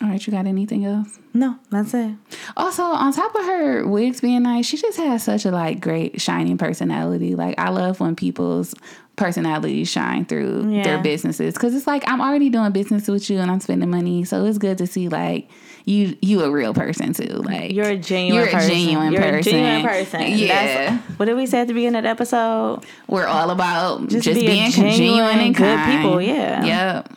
all 0.00 0.08
right, 0.08 0.26
you 0.26 0.32
got 0.32 0.46
anything 0.46 0.84
else? 0.84 1.18
No, 1.32 1.56
that's 1.70 1.94
it. 1.94 2.14
Also, 2.56 2.82
on 2.82 3.12
top 3.12 3.34
of 3.34 3.44
her 3.44 3.86
wigs 3.86 4.20
being 4.20 4.42
nice, 4.42 4.66
she 4.66 4.76
just 4.76 4.98
has 4.98 5.22
such 5.22 5.44
a 5.44 5.50
like 5.50 5.80
great 5.80 6.20
shining 6.20 6.58
personality. 6.58 7.34
Like 7.36 7.58
I 7.58 7.70
love 7.70 8.00
when 8.00 8.16
people's 8.16 8.74
personalities 9.14 9.88
shine 9.90 10.24
through 10.24 10.70
Yeah. 10.72 10.82
their 10.82 10.98
businesses 11.02 11.54
because 11.54 11.74
it's 11.74 11.86
like 11.86 12.02
I'm 12.08 12.20
already 12.20 12.48
doing 12.50 12.72
business 12.72 13.06
with 13.06 13.28
you 13.30 13.38
and 13.38 13.50
I'm 13.50 13.60
spending 13.60 13.90
money, 13.90 14.24
so 14.24 14.44
it's 14.44 14.58
good 14.58 14.78
to 14.78 14.86
see 14.86 15.08
like 15.08 15.48
you 15.84 16.16
you 16.22 16.42
a 16.44 16.50
real 16.50 16.72
person 16.74 17.12
too. 17.12 17.24
Like 17.24 17.72
You're 17.72 17.88
a 17.88 17.96
genuine 17.96 18.34
you're 18.40 18.48
a 18.48 18.52
person. 18.52 18.70
genuine 18.70 19.12
You're 19.12 19.22
person. 19.22 19.38
a 19.38 19.42
genuine 19.42 19.82
person. 19.82 20.20
Yeah, 20.22 20.46
That's- 20.48 21.00
what 21.18 21.26
did 21.26 21.36
we 21.36 21.46
say 21.46 21.60
at 21.60 21.66
the 21.68 21.74
beginning 21.74 21.96
of 21.98 22.04
the 22.04 22.10
episode? 22.10 22.84
we're 23.08 23.26
all 23.26 23.50
about 23.50 24.08
just, 24.08 24.24
Just 24.24 24.40
be 24.40 24.46
being 24.46 24.70
genuine, 24.70 24.96
genuine 24.96 25.38
and 25.40 25.54
good 25.54 25.76
kind. 25.76 26.02
people, 26.02 26.20
yeah. 26.22 26.64
Yep. 26.64 27.12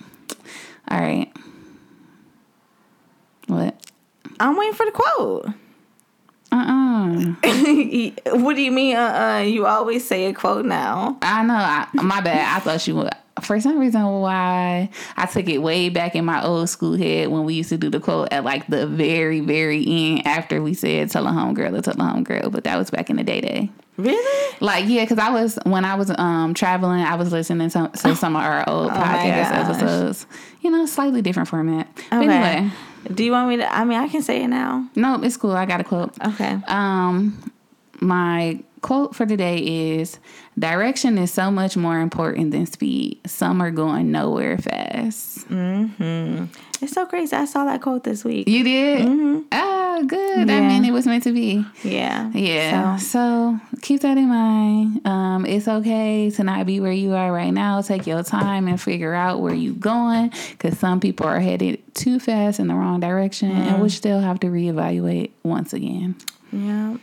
All 0.92 1.00
right. 1.00 1.32
What? 3.48 3.76
I'm 4.40 4.58
waiting 4.58 4.74
for 4.74 4.86
the 4.86 4.92
quote. 4.92 5.48
Uh 6.52 6.56
uh 6.56 8.38
what 8.40 8.56
do 8.56 8.62
you 8.62 8.72
mean? 8.72 8.96
Uh, 8.96 9.40
uh 9.40 9.44
you 9.46 9.66
always 9.66 10.06
say 10.08 10.26
a 10.26 10.34
quote 10.34 10.66
now. 10.66 11.18
I 11.22 11.44
know. 11.44 11.54
I, 11.56 11.88
my 11.94 12.22
bad. 12.22 12.58
I 12.58 12.60
thought 12.60 12.88
you 12.88 12.96
would. 12.96 13.10
For 13.41 13.60
some 13.60 13.78
reason, 13.80 14.02
why 14.06 14.90
I 15.18 15.26
took 15.26 15.48
it 15.49 15.57
way 15.57 15.90
back 15.90 16.16
in 16.16 16.24
my 16.24 16.44
old 16.44 16.70
school 16.70 16.95
head 16.95 17.28
when 17.28 17.44
we 17.44 17.53
used 17.56 17.70
to 17.70 17.78
do 17.78 17.90
the 17.90 17.99
quote 17.99 18.30
at 18.32 18.44
like 18.45 18.66
the 18.68 18.88
very, 18.88 19.41
very 19.41 19.84
end 19.86 20.26
after 20.26 20.62
we 20.62 20.74
said 20.74 21.12
"tell 21.12 21.28
a 21.28 21.32
homegirl" 21.32 21.78
or 21.78 21.82
"tell 21.82 21.95
a 21.95 21.98
homegirl," 21.98 22.52
but 22.52 22.64
that 22.64 22.78
was 22.78 22.90
back 22.90 23.10
in 23.10 23.18
the 23.18 23.24
day 23.24 23.41
day. 23.41 23.70
Really? 23.98 24.56
Like 24.62 24.86
yeah, 24.88 25.03
because 25.03 25.20
I 25.20 25.30
was 25.32 25.60
when 25.64 25.84
I 25.86 25.95
was 25.95 26.12
um 26.18 26.53
traveling, 26.53 27.02
I 27.02 27.16
was 27.16 27.32
listening 27.32 27.70
to, 27.72 27.91
to 27.94 28.16
some 28.16 28.36
of 28.36 28.41
our 28.41 28.68
old 28.70 28.91
Oh 28.91 28.94
podcast 28.94 29.52
episodes. 29.52 30.28
You 30.62 30.72
know, 30.72 30.86
slightly 30.86 31.22
different 31.22 31.49
format. 31.49 31.88
But 32.10 32.24
anyway, 32.24 32.72
Do 33.14 33.24
you 33.24 33.32
want 33.32 33.49
me 33.49 33.57
to? 33.57 33.74
I 33.74 33.84
mean, 33.84 33.99
I 33.99 34.07
can 34.07 34.22
say 34.22 34.44
it 34.44 34.48
now. 34.48 34.90
no, 34.95 35.22
it's 35.22 35.38
cool. 35.38 35.52
I 35.52 35.66
got 35.66 35.82
a 35.82 35.84
quote. 35.84 36.14
Okay. 36.26 36.57
Um, 36.68 37.52
my 38.06 38.60
quote 38.82 39.15
for 39.15 39.26
today 39.26 39.57
is 39.98 40.19
direction 40.60 41.18
is 41.18 41.34
so 41.34 41.49
much 41.49 41.76
more 41.76 41.99
important 41.99 42.52
than 42.52 42.65
speed. 42.68 43.19
Some 43.26 43.61
are 43.61 43.72
going 43.72 44.11
nowhere 44.11 44.57
fast. 44.60 45.45
It's 46.82 46.91
so 46.94 47.06
crazy. 47.06 47.36
I 47.36 47.45
saw 47.45 47.65
that 47.65 47.82
quote 47.82 48.03
this 48.03 48.23
week. 48.23 48.48
You 48.48 48.64
did? 48.64 49.44
Ah, 49.52 50.02
good. 50.06 50.49
I 50.52 50.60
mean, 50.61 50.84
it 50.86 50.91
was 50.91 51.07
meant 51.07 51.23
to 51.23 51.32
be. 51.32 51.65
Yeah. 51.84 52.30
Yeah. 52.34 52.98
So, 52.98 53.06
So, 53.06 53.60
keep 53.82 54.02
that 54.02 54.18
in 54.18 54.27
mind. 54.27 55.06
Um, 55.07 55.45
it's 55.45 55.68
okay 55.68 56.30
to 56.32 56.44
not 56.44 56.65
be 56.65 56.80
where 56.80 56.91
you 56.91 57.14
are 57.14 57.32
right 57.32 57.52
now. 57.52 57.82
Take 57.82 58.06
your 58.06 58.22
time 58.23 58.68
and 58.68 58.80
figure 58.80 59.14
out 59.14 59.40
where 59.40 59.53
you're 59.53 59.73
going 59.73 60.32
because 60.52 60.77
some 60.77 60.99
people 60.99 61.26
are 61.26 61.40
headed 61.40 61.82
too 61.95 62.19
fast 62.19 62.60
in 62.60 62.68
the 62.68 62.76
wrong 62.76 62.99
direction 62.99 63.52
and 63.52 63.82
we 63.82 63.90
still 63.90 64.19
have 64.19 64.40
to 64.41 64.48
reevaluate 64.48 65.32
once 65.44 65.72
again. 65.73 66.15
yeah, 66.52 66.98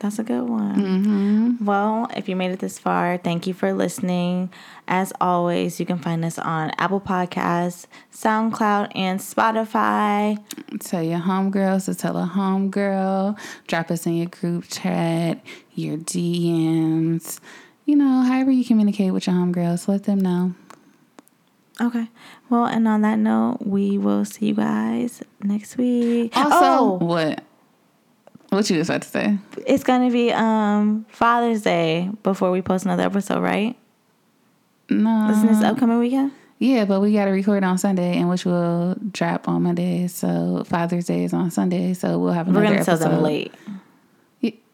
that's 0.00 0.18
a 0.18 0.22
good 0.22 0.44
one. 0.48 0.76
Mm-hmm. 0.76 1.64
Well, 1.64 2.08
if 2.16 2.28
you 2.28 2.36
made 2.36 2.52
it 2.52 2.60
this 2.60 2.78
far, 2.78 3.18
thank 3.18 3.46
you 3.46 3.54
for 3.54 3.72
listening. 3.72 4.50
As 4.86 5.12
always, 5.20 5.80
you 5.80 5.86
can 5.86 5.98
find 5.98 6.24
us 6.24 6.38
on 6.38 6.70
Apple 6.78 7.00
Podcasts, 7.00 7.86
SoundCloud, 8.12 8.92
and 8.94 9.18
Spotify. 9.18 10.38
Tell 10.80 11.02
your 11.02 11.18
homegirls 11.18 11.86
to 11.86 11.94
tell 11.94 12.16
a 12.16 12.30
homegirl. 12.32 13.38
Drop 13.66 13.90
us 13.90 14.06
in 14.06 14.16
your 14.16 14.28
group 14.28 14.66
chat, 14.68 15.44
your 15.74 15.96
DMs. 15.96 17.40
You 17.84 17.96
know, 17.96 18.22
however 18.22 18.50
you 18.52 18.64
communicate 18.64 19.12
with 19.12 19.26
your 19.26 19.34
homegirls, 19.34 19.88
let 19.88 20.04
them 20.04 20.20
know. 20.20 20.54
Okay. 21.80 22.08
Well, 22.50 22.66
and 22.66 22.86
on 22.86 23.02
that 23.02 23.18
note, 23.18 23.58
we 23.60 23.98
will 23.98 24.24
see 24.24 24.46
you 24.46 24.54
guys 24.54 25.22
next 25.42 25.76
week. 25.76 26.36
Also, 26.36 26.50
oh, 26.52 26.98
what? 27.00 27.42
What 28.50 28.68
you 28.70 28.80
about 28.80 29.02
to 29.02 29.08
say? 29.08 29.38
it's 29.66 29.84
gonna 29.84 30.10
be 30.10 30.32
um 30.32 31.04
Father's 31.10 31.62
Day 31.62 32.10
before 32.22 32.50
we 32.50 32.62
post 32.62 32.84
another 32.86 33.02
episode, 33.02 33.40
right? 33.42 33.76
No. 34.88 35.30
Isn't 35.30 35.46
this 35.48 35.62
upcoming 35.62 35.98
weekend? 35.98 36.32
Yeah, 36.58 36.86
but 36.86 37.00
we 37.00 37.12
got 37.12 37.26
to 37.26 37.30
record 37.30 37.62
on 37.62 37.78
Sunday, 37.78 38.16
and 38.18 38.28
which 38.28 38.44
will 38.44 38.96
drop 39.12 39.46
on 39.48 39.62
Monday. 39.62 40.08
So 40.08 40.64
Father's 40.66 41.04
Day 41.06 41.22
is 41.24 41.32
on 41.32 41.50
Sunday, 41.52 41.94
so 41.94 42.18
we'll 42.18 42.32
have 42.32 42.46
We're 42.48 42.60
another 42.62 42.66
gonna 42.76 42.84
tell 42.84 42.94
episode. 42.94 43.10
them 43.10 43.22
late. 43.22 43.54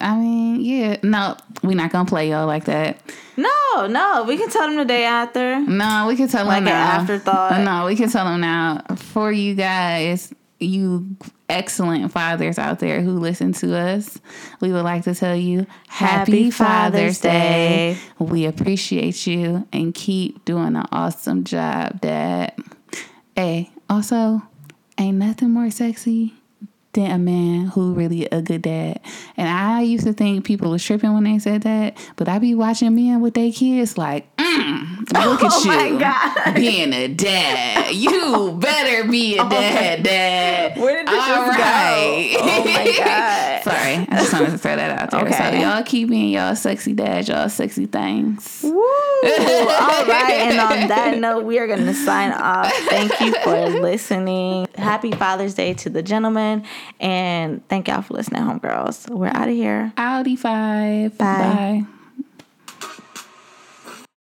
I 0.01 0.17
mean, 0.19 0.61
yeah, 0.61 0.97
no, 1.03 1.37
we're 1.63 1.75
not 1.75 1.91
gonna 1.91 2.09
play 2.09 2.31
y'all 2.31 2.47
like 2.47 2.67
that. 2.67 3.01
No, 3.37 3.87
no, 3.89 4.25
we 4.29 4.37
can 4.37 4.51
tell 4.51 4.69
them 4.69 4.77
the 4.77 4.85
day 4.85 5.05
after. 5.05 5.59
No, 5.61 6.05
we 6.07 6.17
can 6.17 6.29
tell 6.29 6.45
them 6.45 6.49
Like 6.49 6.65
them 6.65 6.69
an 6.69 6.75
now. 6.75 7.01
afterthought? 7.01 7.61
No, 7.65 7.87
we 7.87 7.97
can 7.97 8.09
tell 8.11 8.25
them 8.27 8.41
now. 8.41 8.83
For 8.97 9.33
you 9.33 9.55
guys, 9.55 10.33
you 10.61 11.17
excellent 11.49 12.11
fathers 12.13 12.59
out 12.59 12.79
there 12.79 13.01
who 13.01 13.19
listen 13.19 13.53
to 13.53 13.77
us, 13.77 14.19
we 14.61 14.73
would 14.73 14.85
like 14.85 15.05
to 15.05 15.15
tell 15.15 15.37
you 15.37 15.67
Happy, 15.89 16.45
Happy 16.45 16.51
Father's 16.51 17.21
Day. 17.21 17.95
Day. 17.95 17.99
We 18.19 18.47
appreciate 18.47 19.27
you 19.27 19.67
and 19.73 19.95
keep 19.95 20.45
doing 20.45 20.77
an 20.77 20.87
awesome 20.93 21.45
job, 21.45 22.01
Dad. 22.01 22.55
Hey, 23.37 23.71
also, 23.89 24.43
ain't 24.99 25.19
nothing 25.19 25.51
more 25.51 25.71
sexy 25.71 26.35
than 26.95 27.11
a 27.11 27.19
man 27.19 27.67
who 27.67 27.93
really 27.95 28.27
a 28.27 28.41
good 28.43 28.63
dad. 28.63 29.01
And 29.37 29.49
I 29.49 29.83
used 29.83 30.05
to 30.07 30.13
think 30.13 30.45
people 30.45 30.71
was 30.71 30.83
tripping 30.85 31.13
when 31.13 31.25
they 31.25 31.39
said 31.39 31.63
that, 31.63 31.97
but 32.17 32.29
I 32.29 32.39
be 32.39 32.55
watching 32.55 32.95
men 32.95 33.21
with 33.21 33.35
their 33.35 33.53
kids 33.53 33.99
like, 33.99 34.35
mm, 34.37 34.99
look 35.13 35.43
at 35.43 35.53
Oh 35.55 35.85
you 35.93 35.99
God. 35.99 36.55
being 36.55 36.93
a 36.93 37.09
dad. 37.09 37.95
You 37.95 38.57
better 38.61 39.09
be 39.09 39.35
a 39.39 39.45
dad, 39.49 40.03
dad. 40.03 40.79
Where 40.81 40.99
did 41.05 41.09
this 41.09 41.21
All 41.21 41.47
just 41.47 41.59
go? 41.59 41.65
Oh 42.41 42.65
my 42.65 42.95
God. 43.05 43.63
Sorry, 43.65 43.95
I 43.95 44.07
just 44.19 44.33
wanted 44.33 44.51
to 44.51 44.59
throw 44.59 44.77
that 44.77 44.91
out 44.91 45.11
there. 45.11 45.33
So 45.33 45.59
y'all 45.59 45.83
keep 45.83 46.09
being 46.11 46.29
y'all 46.31 46.55
sexy 46.57 46.93
dads, 46.93 47.29
y'all 47.29 47.49
sexy 47.49 47.87
things. 47.87 48.61
Woo! 48.63 48.71
All 48.71 50.07
right, 50.07 50.35
and 50.51 50.61
on 50.61 50.89
that 50.89 51.19
note, 51.19 51.45
we 51.45 51.59
are 51.59 51.67
going 51.67 51.85
to 51.87 51.95
sign 51.95 52.33
off. 52.33 52.73
Thank 52.89 53.19
you 53.21 53.35
for 53.43 53.69
listening. 53.81 54.67
Happy 54.77 55.13
Father's 55.13 55.55
Day 55.55 55.73
to 55.75 55.89
the 55.91 56.03
gentlemen, 56.03 56.65
and 57.01 57.67
thank 57.69 57.89
y'all 57.89 58.03
for 58.03 58.15
listening, 58.15 58.43
homegirls. 58.43 59.09
We're 59.09 59.29
out 59.29 59.49
of 59.49 59.55
here. 59.55 59.93
Audi 59.97 60.37
five. 60.37 61.17
Bye. 61.19 61.85
Bye. 61.85 61.87